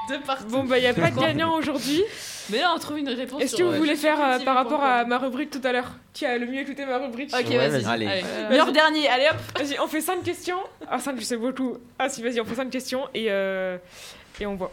De 0.09 0.17
partout. 0.27 0.45
Bon 0.49 0.65
bah 0.65 0.79
y 0.79 0.87
a 0.87 0.93
pas 0.95 1.11
de 1.11 1.19
gagnant 1.19 1.55
aujourd'hui. 1.57 2.03
Mais 2.51 2.59
là, 2.59 2.73
on 2.75 2.79
trouve 2.79 2.99
une 2.99 3.09
réponse. 3.09 3.41
Est-ce 3.43 3.57
que 3.57 3.63
vous 3.63 3.73
euh, 3.73 3.79
voulez 3.79 3.97
faire 3.97 4.21
euh, 4.23 4.39
par 4.41 4.55
rapport 4.55 4.83
à 4.83 5.05
ma 5.05 5.17
rubrique 5.19 5.51
tout 5.51 5.61
à 5.65 5.73
l'heure 5.73 5.93
Qui 6.13 6.27
a 6.27 6.37
le 6.37 6.47
mieux 6.47 6.61
écouté 6.61 6.85
ma 6.85 6.99
rubrique 6.99 7.33
Ok, 7.35 7.49
Ouais, 7.49 7.69
vas-y. 7.69 7.85
Allez. 7.87 8.07
Allez. 8.07 8.23
Euh, 8.25 8.51
L'heure 8.57 8.71
dernier, 8.73 9.09
allez 9.09 9.29
hop. 9.31 9.37
Vas-y, 9.59 9.79
on 9.81 9.87
fait 9.87 10.03
5 10.03 10.23
questions. 10.23 10.59
Ah 10.91 10.99
5 10.99 11.17
je 11.19 11.25
sais 11.25 11.37
beaucoup. 11.39 11.79
Ah 11.99 12.09
si 12.11 12.23
vas-y, 12.23 12.41
on 12.41 12.45
fait 12.45 12.55
5 12.55 12.69
questions 12.69 13.09
et, 13.15 13.27
euh, 13.31 13.79
et 14.41 14.47
on 14.47 14.57
voit. 14.57 14.73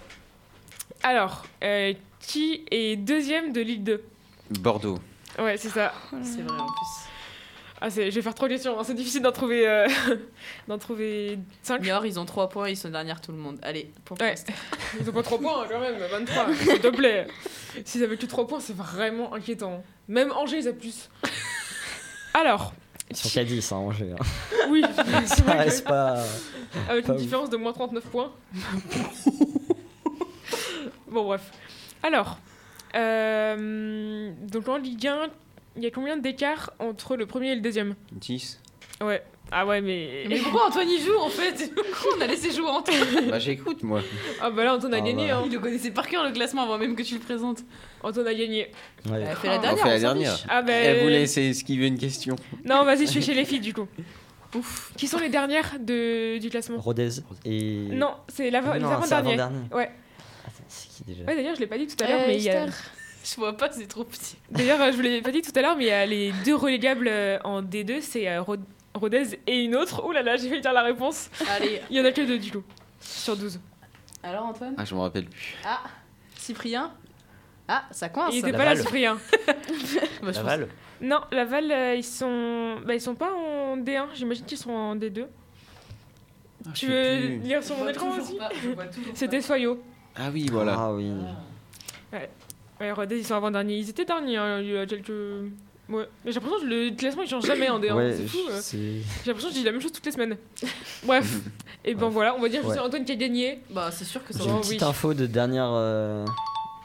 Alors, 1.03 1.43
euh, 1.63 1.93
qui 2.19 2.65
est 2.69 2.97
deuxième 2.97 3.53
de 3.53 3.61
Ligue 3.61 3.84
2 3.84 4.03
Bordeaux. 4.59 4.99
Ouais, 5.39 5.55
c'est 5.57 5.69
ça. 5.69 5.93
C'est 6.23 6.41
vrai 6.41 6.59
en 6.59 6.65
plus. 6.65 7.01
Ah, 7.84 7.89
c'est- 7.89 8.11
je 8.11 8.15
vais 8.15 8.21
faire 8.21 8.36
trop 8.36 8.47
de 8.47 8.53
questions, 8.53 8.79
hein, 8.79 8.84
c'est 8.86 8.93
difficile 8.93 9.23
d'en 9.23 9.32
trouver, 9.32 9.67
euh, 9.67 9.88
d'en 10.67 10.77
trouver 10.77 11.39
5. 11.63 11.82
Niort, 11.82 12.05
ils 12.05 12.19
ont 12.19 12.25
3 12.25 12.47
points, 12.49 12.69
ils 12.69 12.77
sont 12.77 12.89
derrière 12.89 13.19
tout 13.21 13.32
le 13.32 13.39
monde. 13.39 13.57
Allez, 13.63 13.91
pour 14.05 14.19
Ouais. 14.21 14.36
Ils 15.01 15.09
ont 15.09 15.13
pas 15.13 15.23
3 15.23 15.39
points 15.39 15.63
hein, 15.63 15.67
quand 15.69 15.79
même, 15.79 15.95
23, 15.97 16.53
s'il 16.53 16.79
te 16.79 16.88
plaît. 16.89 17.25
S'ils 17.84 18.03
avaient 18.03 18.17
que 18.17 18.25
3 18.27 18.45
points, 18.47 18.59
c'est 18.59 18.75
vraiment 18.75 19.34
inquiétant. 19.34 19.84
Même 20.07 20.32
Angers, 20.32 20.59
ils 20.59 20.67
a 20.67 20.73
plus. 20.73 21.09
Alors, 22.36 22.73
Ils 23.09 23.15
sont 23.17 23.29
qu'à 23.29 23.43
10 23.43 23.71
hein, 23.71 23.77
Angers. 23.77 24.13
hein. 24.19 24.23
oui, 24.69 24.84
c'est 25.25 25.36
Ça 25.38 25.41
vrai 25.43 25.65
que- 25.67 25.82
pas. 25.82 26.23
avec 26.88 27.05
pas 27.05 27.13
une 27.13 27.17
ouf. 27.17 27.21
différence 27.23 27.49
de 27.49 27.57
moins 27.57 27.73
39 27.73 28.03
points. 28.05 28.32
bon, 31.09 31.23
bref. 31.25 31.41
Alors, 32.03 32.38
euh, 32.95 34.32
donc 34.51 34.67
en 34.67 34.77
Ligue 34.77 35.07
1, 35.07 35.27
il 35.78 35.84
y 35.84 35.88
a 35.88 35.91
combien 35.91 36.17
d'écart 36.17 36.72
entre 36.80 37.15
le 37.15 37.26
premier 37.26 37.51
et 37.51 37.55
le 37.55 37.61
deuxième 37.61 37.95
10. 38.13 38.59
Ouais. 39.01 39.24
Ah 39.53 39.65
ouais, 39.65 39.82
mais. 39.82 40.24
Mais 40.30 40.38
pourquoi 40.39 40.67
Antoine 40.67 40.88
y 40.89 40.99
joue 41.01 41.17
en 41.19 41.28
fait 41.30 41.74
Pourquoi 41.76 42.17
on 42.17 42.22
a 42.22 42.28
laissé 42.28 42.51
jouer 42.51 42.69
Antoine 42.69 43.30
bah 43.30 43.38
j'écoute 43.39 43.84
moi. 43.84 44.01
Ah 44.41 44.49
bah 44.49 44.63
là, 44.63 44.76
Antoine 44.76 44.93
a 44.93 44.97
Ah 44.97 45.01
gagné. 45.01 45.28
bah. 45.28 45.38
Hein. 45.39 45.43
Il 45.47 45.51
le 45.51 45.59
connaissait 45.59 45.91
par 45.91 46.07
cœur 46.07 46.24
le 46.24 46.32
classement 46.32 46.61
avant 46.63 46.78
même 46.78 46.95
que 46.95 47.01
tu 47.03 47.15
le 47.15 47.19
présentes. 47.19 47.59
Antoine 48.01 48.28
a 48.28 48.34
gagné. 48.34 48.72
Ouais. 49.09 49.26
Elle 49.30 49.36
fait 49.36 49.47
la 49.47 49.55
Ah. 49.55 49.57
dernière. 49.59 49.74
on 49.74 49.88
fait 49.88 49.93
la 49.93 49.99
dernière. 49.99 50.38
Ah 50.47 50.61
bah. 50.61 50.72
Elle 50.72 51.03
voulait 51.03 51.24
esquiver 51.24 51.88
une 51.88 51.97
question. 51.97 52.36
Non, 52.63 52.86
vas-y, 52.86 53.07
je 53.07 53.11
suis 53.11 53.22
chez 53.24 53.34
les 53.34 53.43
filles 53.43 53.59
du 53.59 53.74
coup. 53.74 53.88
Ouf. 54.55 54.93
Qui 54.97 55.07
sont 55.07 55.19
les 55.19 55.30
dernières 55.30 55.78
de... 55.80 56.38
du 56.38 56.49
classement 56.49 56.78
Rodez 56.78 57.09
et. 57.45 57.88
Non, 57.91 58.11
c'est 58.30 58.51
l'avant- 58.51 58.74
les 58.74 58.80
Non, 58.80 58.89
c'est 59.03 59.13
avant-derniers. 59.15 59.41
avant-dernier. 59.41 59.74
Ouais. 59.74 59.91
Attends, 60.45 60.63
c'est 60.69 60.88
qui 60.89 61.03
déjà 61.03 61.24
Ouais, 61.26 61.36
d'ailleurs, 61.36 61.55
je 61.55 61.59
l'ai 61.61 61.67
pas 61.67 61.78
dit 61.78 61.88
tout 61.88 62.01
à 62.03 62.07
l'heure, 62.07 62.22
Euh, 62.22 62.28
mais 62.28 62.36
il 62.38 62.43
y 62.43 62.49
a... 62.49 62.67
Je 63.24 63.36
vois 63.36 63.55
pas, 63.55 63.72
c'est 63.72 63.88
trop 63.88 64.03
petit. 64.03 64.38
D'ailleurs, 64.49 64.82
euh, 64.82 64.91
je 64.91 64.95
vous 64.95 65.01
l'ai 65.03 65.22
pas 65.22 65.32
dit 65.32 65.41
tout 65.41 65.51
à 65.55 65.61
l'heure, 65.61 65.78
mais 65.78 65.86
il 65.86 65.88
y 65.88 65.91
a 65.91 66.05
les 66.05 66.32
deux 66.43 66.55
relégables 66.55 67.07
euh, 67.07 67.38
en 67.43 67.61
D2, 67.61 68.01
c'est 68.01 68.28
euh, 68.28 68.41
Rod- 68.41 68.63
Rodez 68.95 69.39
et 69.47 69.63
une 69.63 69.76
autre. 69.76 70.03
Ouh 70.05 70.11
là 70.11 70.22
là, 70.24 70.38
j'ai 70.38 70.49
failli 70.49 70.61
dire 70.61 70.74
la 70.74 70.82
réponse. 70.84 71.30
Allez, 71.49 71.82
Il 71.89 71.97
y 71.97 72.01
en 72.01 72.05
a 72.05 72.11
que 72.11 72.22
deux 72.22 72.39
du 72.39 72.51
coup, 72.51 72.63
sur 72.99 73.38
12. 73.38 73.59
alors 74.24 74.45
Antoine? 74.45 74.74
Ah 74.78 74.86
je 74.86 74.95
me 74.95 74.99
rappelle 75.01 75.26
plus. 75.26 75.55
Ah, 75.65 75.82
Cyprien? 76.36 76.91
Ah, 77.67 77.84
ça 77.91 78.09
coince. 78.09 78.34
Il 78.34 78.39
était 78.39 78.51
pas 78.51 78.65
là. 78.65 78.76
Cyprien. 78.76 79.17
Bah, 80.22 80.28
pense- 80.28 80.36
Laval 80.36 80.67
Non, 80.99 81.22
Laval, 81.32 81.72
euh, 81.72 81.95
ils 81.95 82.03
sont... 82.03 82.78
Bah, 82.86 82.93
ils 82.95 83.01
sont 83.01 83.15
pas 83.15 83.32
en 83.34 83.78
D1, 83.78 84.07
j'imagine 84.13 84.45
qu'ils 84.45 84.57
sont 84.57 84.72
en 84.72 84.95
D2. 84.95 85.26
Tu 86.76 86.88
veux 86.88 87.38
lire 87.38 87.61
Je 87.61 87.65
sur 87.67 87.78
mon 87.78 87.88
écran 87.88 88.09
aussi 88.17 88.38
C'était 89.15 89.41
Soyo. 89.41 89.82
Ah 90.15 90.30
oui 90.32 90.47
voilà. 90.51 90.76
Ah 90.78 90.93
oui. 90.93 91.11
Ouais, 92.13 92.30
Rodez, 92.91 93.17
ils 93.17 93.25
sont 93.25 93.36
avant-derniers. 93.36 93.77
Ils 93.77 93.89
étaient 93.89 94.05
derniers 94.05 94.38
hein, 94.38 94.59
il 94.61 94.69
y 94.71 94.77
a 94.77 94.86
quelques... 94.86 95.11
Ouais. 95.89 96.07
Mais 96.23 96.32
j'ai 96.32 96.39
l'impression 96.39 96.59
que 96.65 96.65
le 96.73 96.95
classement 96.95 97.21
il 97.23 97.27
change 97.29 97.45
jamais 97.45 97.69
en 97.69 97.77
D1. 97.79 97.93
Ouais, 97.93 98.15
c'est 98.15 98.27
fou. 98.27 98.38
euh. 98.49 98.61
J'ai 98.71 99.01
l'impression 99.27 99.49
que 99.49 99.55
je 99.55 99.59
dis 99.59 99.65
la 99.65 99.71
même 99.73 99.82
chose 99.82 99.91
toutes 99.91 100.05
les 100.05 100.11
semaines. 100.13 100.38
Bref, 101.05 101.39
et 101.84 101.93
ben 101.95 102.07
voilà, 102.07 102.34
on 102.36 102.39
va 102.39 102.47
dire 102.47 102.61
que 102.61 102.67
Ouais. 102.67 102.75
c'est 102.75 102.79
Antoine 102.79 103.03
qui 103.03 103.11
a 103.11 103.15
gagné. 103.15 103.59
Bah, 103.71 103.89
c'est 103.91 104.05
sûr 104.05 104.23
que 104.25 104.32
ça 104.34 104.39
J'ai 104.41 104.49
va. 104.49 104.55
une 104.55 104.61
petite 104.61 104.82
oui. 104.82 104.88
info 104.88 105.13
de 105.13 105.25
dernière, 105.25 105.69
euh, 105.73 106.25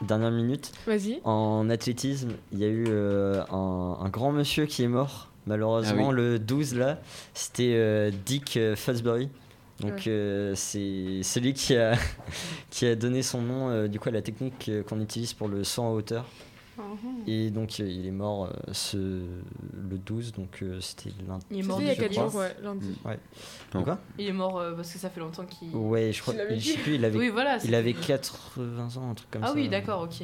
dernière 0.01 0.31
minute. 0.31 0.71
Vas-y. 0.85 1.21
En 1.23 1.69
athlétisme, 1.69 2.31
il 2.51 2.59
y 2.59 2.65
a 2.65 2.67
eu 2.67 2.85
euh, 2.89 3.41
un, 3.49 3.97
un 4.03 4.09
grand 4.09 4.33
monsieur 4.33 4.65
qui 4.65 4.83
est 4.83 4.87
mort, 4.89 5.29
malheureusement, 5.45 6.07
Ah 6.07 6.13
oui. 6.13 6.15
le 6.15 6.39
12 6.39 6.75
là. 6.75 6.99
C'était 7.33 7.75
euh, 7.75 8.11
Dick 8.25 8.57
euh, 8.57 8.75
Fosbury. 8.75 9.29
Donc 9.79 9.93
Ouais. 9.93 10.01
euh, 10.07 10.55
c'est 10.55 11.21
celui 11.23 11.53
qui 11.53 11.75
a, 11.75 11.95
qui 12.71 12.85
a 12.87 12.95
donné 12.95 13.21
son 13.23 13.41
nom 13.41 13.69
euh, 13.69 13.87
du 13.87 13.99
coup 13.99 14.09
à 14.09 14.11
la 14.11 14.21
technique 14.21 14.69
euh, 14.69 14.81
qu'on 14.83 14.99
utilise 15.01 15.33
pour 15.33 15.47
le 15.47 15.63
saut 15.63 15.83
en 15.83 15.93
hauteur. 15.93 16.25
Et 17.25 17.49
donc 17.49 17.79
il 17.79 18.05
est 18.05 18.11
mort 18.11 18.45
euh, 18.45 18.49
ce, 18.71 18.97
le 18.97 19.97
12, 19.97 20.31
donc 20.33 20.59
euh, 20.61 20.79
c'était 20.79 21.09
lundi. 21.27 21.43
Il 21.49 21.59
est 21.59 21.63
mort 21.63 21.81
il 21.81 21.87
y 21.87 21.89
a 21.89 21.95
je 21.95 22.01
4 22.01 22.11
crois. 22.11 22.23
jours, 22.29 22.35
ouais, 22.39 22.55
lundi. 22.61 22.95
Donc, 23.73 23.83
quoi 23.85 23.97
Il 24.19 24.27
est 24.27 24.31
mort 24.31 24.59
euh, 24.59 24.73
parce 24.75 24.93
que 24.93 24.99
ça 24.99 25.09
fait 25.09 25.19
longtemps 25.19 25.45
qu'il. 25.45 25.75
Ouais, 25.75 26.11
je 26.13 26.21
crois. 26.21 26.35
Je 26.51 26.59
sais 26.59 26.77
plus, 26.77 26.95
il 26.95 27.05
avait, 27.05 27.17
Oui, 27.17 27.29
voilà. 27.29 27.55
il 27.55 27.61
c'était- 27.61 27.75
avait 27.75 27.93
80 27.93 28.95
ans, 28.97 29.09
un 29.09 29.13
truc 29.15 29.29
comme 29.31 29.43
Ah 29.43 29.47
ça. 29.47 29.53
oui, 29.55 29.69
d'accord, 29.69 30.03
ok. 30.03 30.23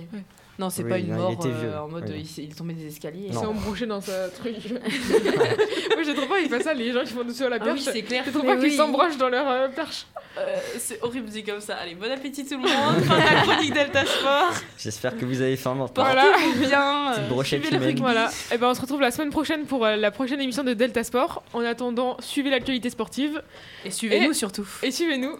Non, 0.59 0.69
c'est 0.69 0.83
Oui, 0.83 0.89
pas 0.89 0.97
il- 0.99 1.05
une 1.05 1.15
il 1.15 1.17
mort 1.17 1.31
était 1.31 1.47
euh, 1.47 1.81
en 1.81 1.87
mode 1.87 2.05
oui. 2.09 2.31
il, 2.37 2.43
il 2.43 2.51
est 2.51 2.55
tombé 2.55 2.73
des 2.73 2.85
escaliers. 2.87 3.25
Il 3.29 3.33
s'est 3.33 3.45
embrouché 3.45 3.85
dans 3.87 4.01
sa 4.01 4.29
truc. 4.29 4.55
Moi 4.69 6.03
j'ai 6.05 6.13
trop 6.13 6.27
peur, 6.27 6.37
il 6.43 6.49
fait 6.49 6.61
ça, 6.61 6.73
les 6.75 6.91
gens 6.91 7.03
qui 7.03 7.13
font 7.13 7.23
dessus 7.23 7.43
à 7.43 7.49
la 7.49 7.55
Ah 7.59 7.63
perche. 7.65 7.79
oui, 7.85 7.89
c'est 7.91 8.01
clair. 8.03 8.21
J'ai 8.25 8.31
trop 8.31 8.43
peur 8.43 8.59
qu'ils 8.59 8.73
s'embrochent 8.73 9.17
dans 9.17 9.29
leur 9.29 9.47
euh, 9.49 9.67
perche. 9.69 10.05
Euh, 10.37 10.41
c'est 10.79 11.01
horrible 11.03 11.29
dit 11.29 11.43
comme 11.43 11.59
ça. 11.59 11.75
Allez, 11.77 11.95
bon 11.95 12.11
appétit 12.11 12.45
tout 12.45 12.55
le 12.55 12.61
monde. 12.69 13.03
Fin 13.03 13.17
de 13.17 13.23
la 13.35 13.41
chronique 13.41 13.73
Delta 13.73 14.05
Sport. 14.05 14.53
J'espère 14.77 15.17
que 15.17 15.25
vous 15.25 15.41
avez 15.41 15.55
faim 15.57 15.73
maintenant. 15.75 16.03
Voilà. 16.03 16.25
Bien. 16.57 17.11
Petite 17.15 17.29
brochette 17.29 17.61
suivez 17.61 17.69
le 17.71 17.75
humaine. 17.77 17.87
rugby. 17.89 18.01
Voilà. 18.01 18.29
Et 18.51 18.57
ben 18.57 18.67
on 18.69 18.73
se 18.75 18.81
retrouve 18.81 19.01
la 19.01 19.11
semaine 19.11 19.29
prochaine 19.31 19.65
pour 19.65 19.85
euh, 19.85 19.95
la 19.95 20.11
prochaine 20.11 20.39
émission 20.41 20.63
de 20.63 20.73
Delta 20.73 21.03
Sport. 21.03 21.43
En 21.53 21.61
attendant, 21.61 22.17
suivez 22.19 22.49
l'actualité 22.51 22.89
sportive 22.91 23.41
Et 23.85 23.91
suivez-nous 23.91 24.31
Et- 24.31 24.35
surtout. 24.35 24.67
et 24.83 24.91
suivez-nous. 24.91 25.35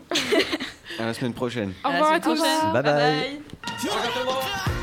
À 0.99 1.05
la 1.05 1.13
semaine 1.13 1.33
prochaine. 1.33 1.73
Au 1.85 1.89
revoir 1.89 2.13
à 2.13 2.19
tous. 2.19 2.35
prochaine. 2.35 2.73
Bye 2.73 2.83
bye. 2.83 4.82